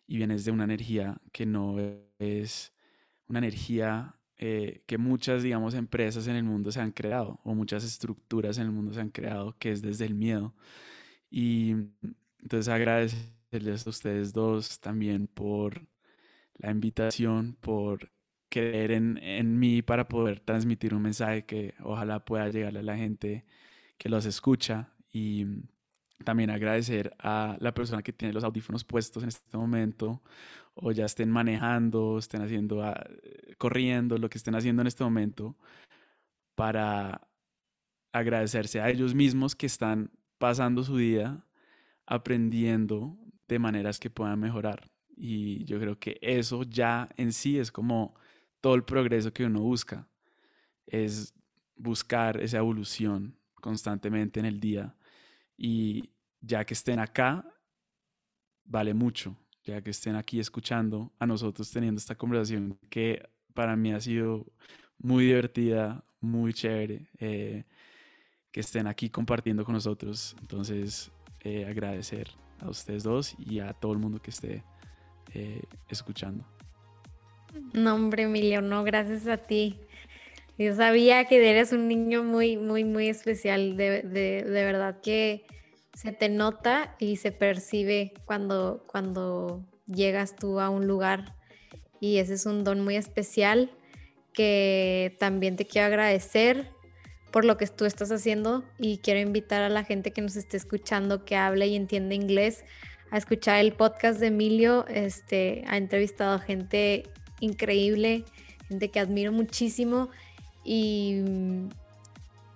y 0.06 0.16
viene 0.16 0.34
desde 0.34 0.50
una 0.50 0.64
energía 0.64 1.20
que 1.32 1.46
no 1.46 1.76
es 2.18 2.72
una 3.28 3.38
energía 3.38 4.16
eh, 4.44 4.82
que 4.86 4.98
muchas, 4.98 5.44
digamos, 5.44 5.74
empresas 5.74 6.26
en 6.26 6.34
el 6.34 6.42
mundo 6.42 6.72
se 6.72 6.80
han 6.80 6.90
creado 6.90 7.38
o 7.44 7.54
muchas 7.54 7.84
estructuras 7.84 8.58
en 8.58 8.64
el 8.64 8.72
mundo 8.72 8.92
se 8.92 9.00
han 9.00 9.10
creado, 9.10 9.56
que 9.58 9.70
es 9.70 9.82
desde 9.82 10.04
el 10.06 10.14
miedo. 10.14 10.52
Y 11.30 11.72
entonces 12.42 12.68
agradecerles 12.68 13.86
a 13.86 13.90
ustedes 13.90 14.32
dos 14.32 14.80
también 14.80 15.28
por 15.28 15.86
la 16.56 16.72
invitación, 16.72 17.56
por 17.60 18.10
creer 18.48 18.92
en, 18.92 19.18
en 19.18 19.58
mí 19.60 19.80
para 19.82 20.08
poder 20.08 20.40
transmitir 20.40 20.94
un 20.94 21.02
mensaje 21.02 21.46
que 21.46 21.74
ojalá 21.80 22.24
pueda 22.24 22.48
llegarle 22.48 22.80
a 22.80 22.82
la 22.82 22.96
gente 22.96 23.44
que 23.98 24.08
los 24.08 24.26
escucha 24.26 24.92
Y 25.12 25.46
también 26.22 26.50
agradecer 26.50 27.14
a 27.18 27.56
la 27.60 27.74
persona 27.74 28.02
que 28.02 28.12
tiene 28.12 28.34
los 28.34 28.44
audífonos 28.44 28.84
puestos 28.84 29.22
en 29.22 29.28
este 29.30 29.56
momento 29.56 30.22
o 30.74 30.92
ya 30.92 31.04
estén 31.04 31.30
manejando, 31.30 32.18
estén 32.18 32.42
haciendo, 32.42 32.82
ah, 32.82 33.04
corriendo, 33.58 34.18
lo 34.18 34.28
que 34.28 34.38
estén 34.38 34.54
haciendo 34.54 34.82
en 34.82 34.88
este 34.88 35.04
momento 35.04 35.56
para 36.54 37.28
agradecerse 38.12 38.80
a 38.80 38.90
ellos 38.90 39.14
mismos 39.14 39.56
que 39.56 39.66
están 39.66 40.10
pasando 40.38 40.82
su 40.82 40.96
día 40.96 41.44
aprendiendo 42.06 43.16
de 43.48 43.58
maneras 43.58 43.98
que 43.98 44.10
puedan 44.10 44.40
mejorar. 44.40 44.90
Y 45.16 45.64
yo 45.64 45.78
creo 45.78 45.98
que 45.98 46.18
eso 46.20 46.62
ya 46.64 47.08
en 47.16 47.32
sí 47.32 47.58
es 47.58 47.70
como 47.70 48.14
todo 48.60 48.74
el 48.74 48.84
progreso 48.84 49.32
que 49.32 49.44
uno 49.44 49.60
busca, 49.60 50.08
es 50.86 51.34
buscar 51.76 52.40
esa 52.40 52.58
evolución 52.58 53.36
constantemente 53.54 54.40
en 54.40 54.46
el 54.46 54.60
día. 54.60 54.96
Y 55.56 56.10
ya 56.42 56.64
que 56.64 56.74
estén 56.74 56.98
acá, 56.98 57.46
vale 58.64 58.92
mucho, 58.92 59.36
ya 59.64 59.80
que 59.80 59.90
estén 59.90 60.16
aquí 60.16 60.40
escuchando 60.40 61.12
a 61.18 61.26
nosotros 61.26 61.70
teniendo 61.70 61.98
esta 61.98 62.16
conversación 62.16 62.78
que 62.90 63.22
para 63.54 63.76
mí 63.76 63.92
ha 63.92 64.00
sido 64.00 64.46
muy 64.98 65.26
divertida, 65.26 66.04
muy 66.20 66.52
chévere, 66.52 67.08
eh, 67.18 67.64
que 68.50 68.60
estén 68.60 68.86
aquí 68.86 69.08
compartiendo 69.08 69.64
con 69.64 69.74
nosotros. 69.74 70.36
Entonces, 70.40 71.10
eh, 71.40 71.64
agradecer 71.64 72.28
a 72.60 72.68
ustedes 72.68 73.02
dos 73.02 73.34
y 73.38 73.60
a 73.60 73.72
todo 73.72 73.92
el 73.92 73.98
mundo 73.98 74.20
que 74.20 74.30
esté 74.30 74.64
eh, 75.34 75.62
escuchando. 75.88 76.44
No, 77.72 77.94
hombre, 77.94 78.24
Emilio, 78.24 78.62
no, 78.62 78.82
gracias 78.84 79.26
a 79.26 79.36
ti. 79.36 79.78
Yo 80.58 80.74
sabía 80.74 81.24
que 81.24 81.48
eres 81.48 81.72
un 81.72 81.88
niño 81.88 82.22
muy, 82.22 82.56
muy, 82.56 82.84
muy 82.84 83.08
especial. 83.08 83.76
De, 83.76 84.02
de, 84.02 84.42
de 84.44 84.64
verdad 84.64 85.00
que 85.00 85.46
se 85.94 86.12
te 86.12 86.28
nota 86.28 86.96
y 86.98 87.16
se 87.16 87.32
percibe 87.32 88.14
cuando, 88.24 88.84
cuando 88.86 89.64
llegas 89.86 90.36
tú 90.36 90.60
a 90.60 90.70
un 90.70 90.86
lugar. 90.86 91.36
Y 92.00 92.18
ese 92.18 92.34
es 92.34 92.46
un 92.46 92.64
don 92.64 92.80
muy 92.80 92.96
especial 92.96 93.70
que 94.32 95.16
también 95.18 95.56
te 95.56 95.66
quiero 95.66 95.88
agradecer 95.88 96.70
por 97.30 97.44
lo 97.44 97.56
que 97.56 97.66
tú 97.66 97.84
estás 97.84 98.10
haciendo 98.10 98.64
y 98.78 98.98
quiero 98.98 99.20
invitar 99.20 99.62
a 99.62 99.68
la 99.68 99.84
gente 99.84 100.12
que 100.12 100.22
nos 100.22 100.36
esté 100.36 100.56
escuchando 100.56 101.24
que 101.24 101.36
hable 101.36 101.66
y 101.66 101.76
entiende 101.76 102.14
inglés 102.14 102.64
a 103.10 103.18
escuchar 103.18 103.60
el 103.60 103.72
podcast 103.72 104.20
de 104.20 104.28
Emilio. 104.28 104.86
Este, 104.88 105.64
ha 105.66 105.76
entrevistado 105.76 106.34
a 106.34 106.38
gente 106.38 107.04
increíble, 107.40 108.24
gente 108.68 108.90
que 108.90 109.00
admiro 109.00 109.32
muchísimo 109.32 110.10
y 110.64 111.22
mm, 111.22 111.68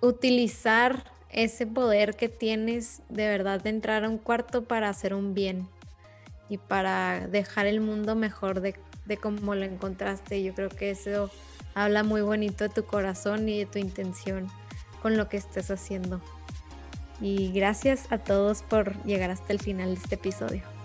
utilizar 0.01 1.05
ese 1.30 1.66
poder 1.66 2.16
que 2.16 2.28
tienes 2.28 3.02
de 3.08 3.28
verdad 3.28 3.60
de 3.60 3.70
entrar 3.70 4.04
a 4.04 4.08
un 4.08 4.18
cuarto 4.18 4.64
para 4.64 4.88
hacer 4.88 5.14
un 5.14 5.34
bien 5.34 5.68
y 6.48 6.58
para 6.58 7.26
dejar 7.26 7.66
el 7.66 7.80
mundo 7.80 8.14
mejor 8.14 8.60
de, 8.60 8.76
cómo 9.20 9.54
lo 9.54 9.64
encontraste. 9.64 10.42
Yo 10.42 10.54
creo 10.54 10.68
que 10.68 10.90
eso 10.90 11.30
habla 11.74 12.02
muy 12.02 12.22
bonito 12.22 12.64
de 12.64 12.70
tu 12.70 12.84
corazón 12.84 13.48
y 13.48 13.58
de 13.58 13.66
tu 13.66 13.78
intención 13.78 14.48
con 15.02 15.16
lo 15.16 15.28
que 15.28 15.36
estés 15.36 15.70
haciendo. 15.70 16.20
Y 17.20 17.52
gracias 17.52 18.10
a 18.10 18.18
todos 18.18 18.62
por 18.62 19.02
llegar 19.04 19.30
hasta 19.30 19.52
el 19.52 19.60
final 19.60 19.94
de 19.94 20.00
este 20.00 20.14
episodio. 20.16 20.75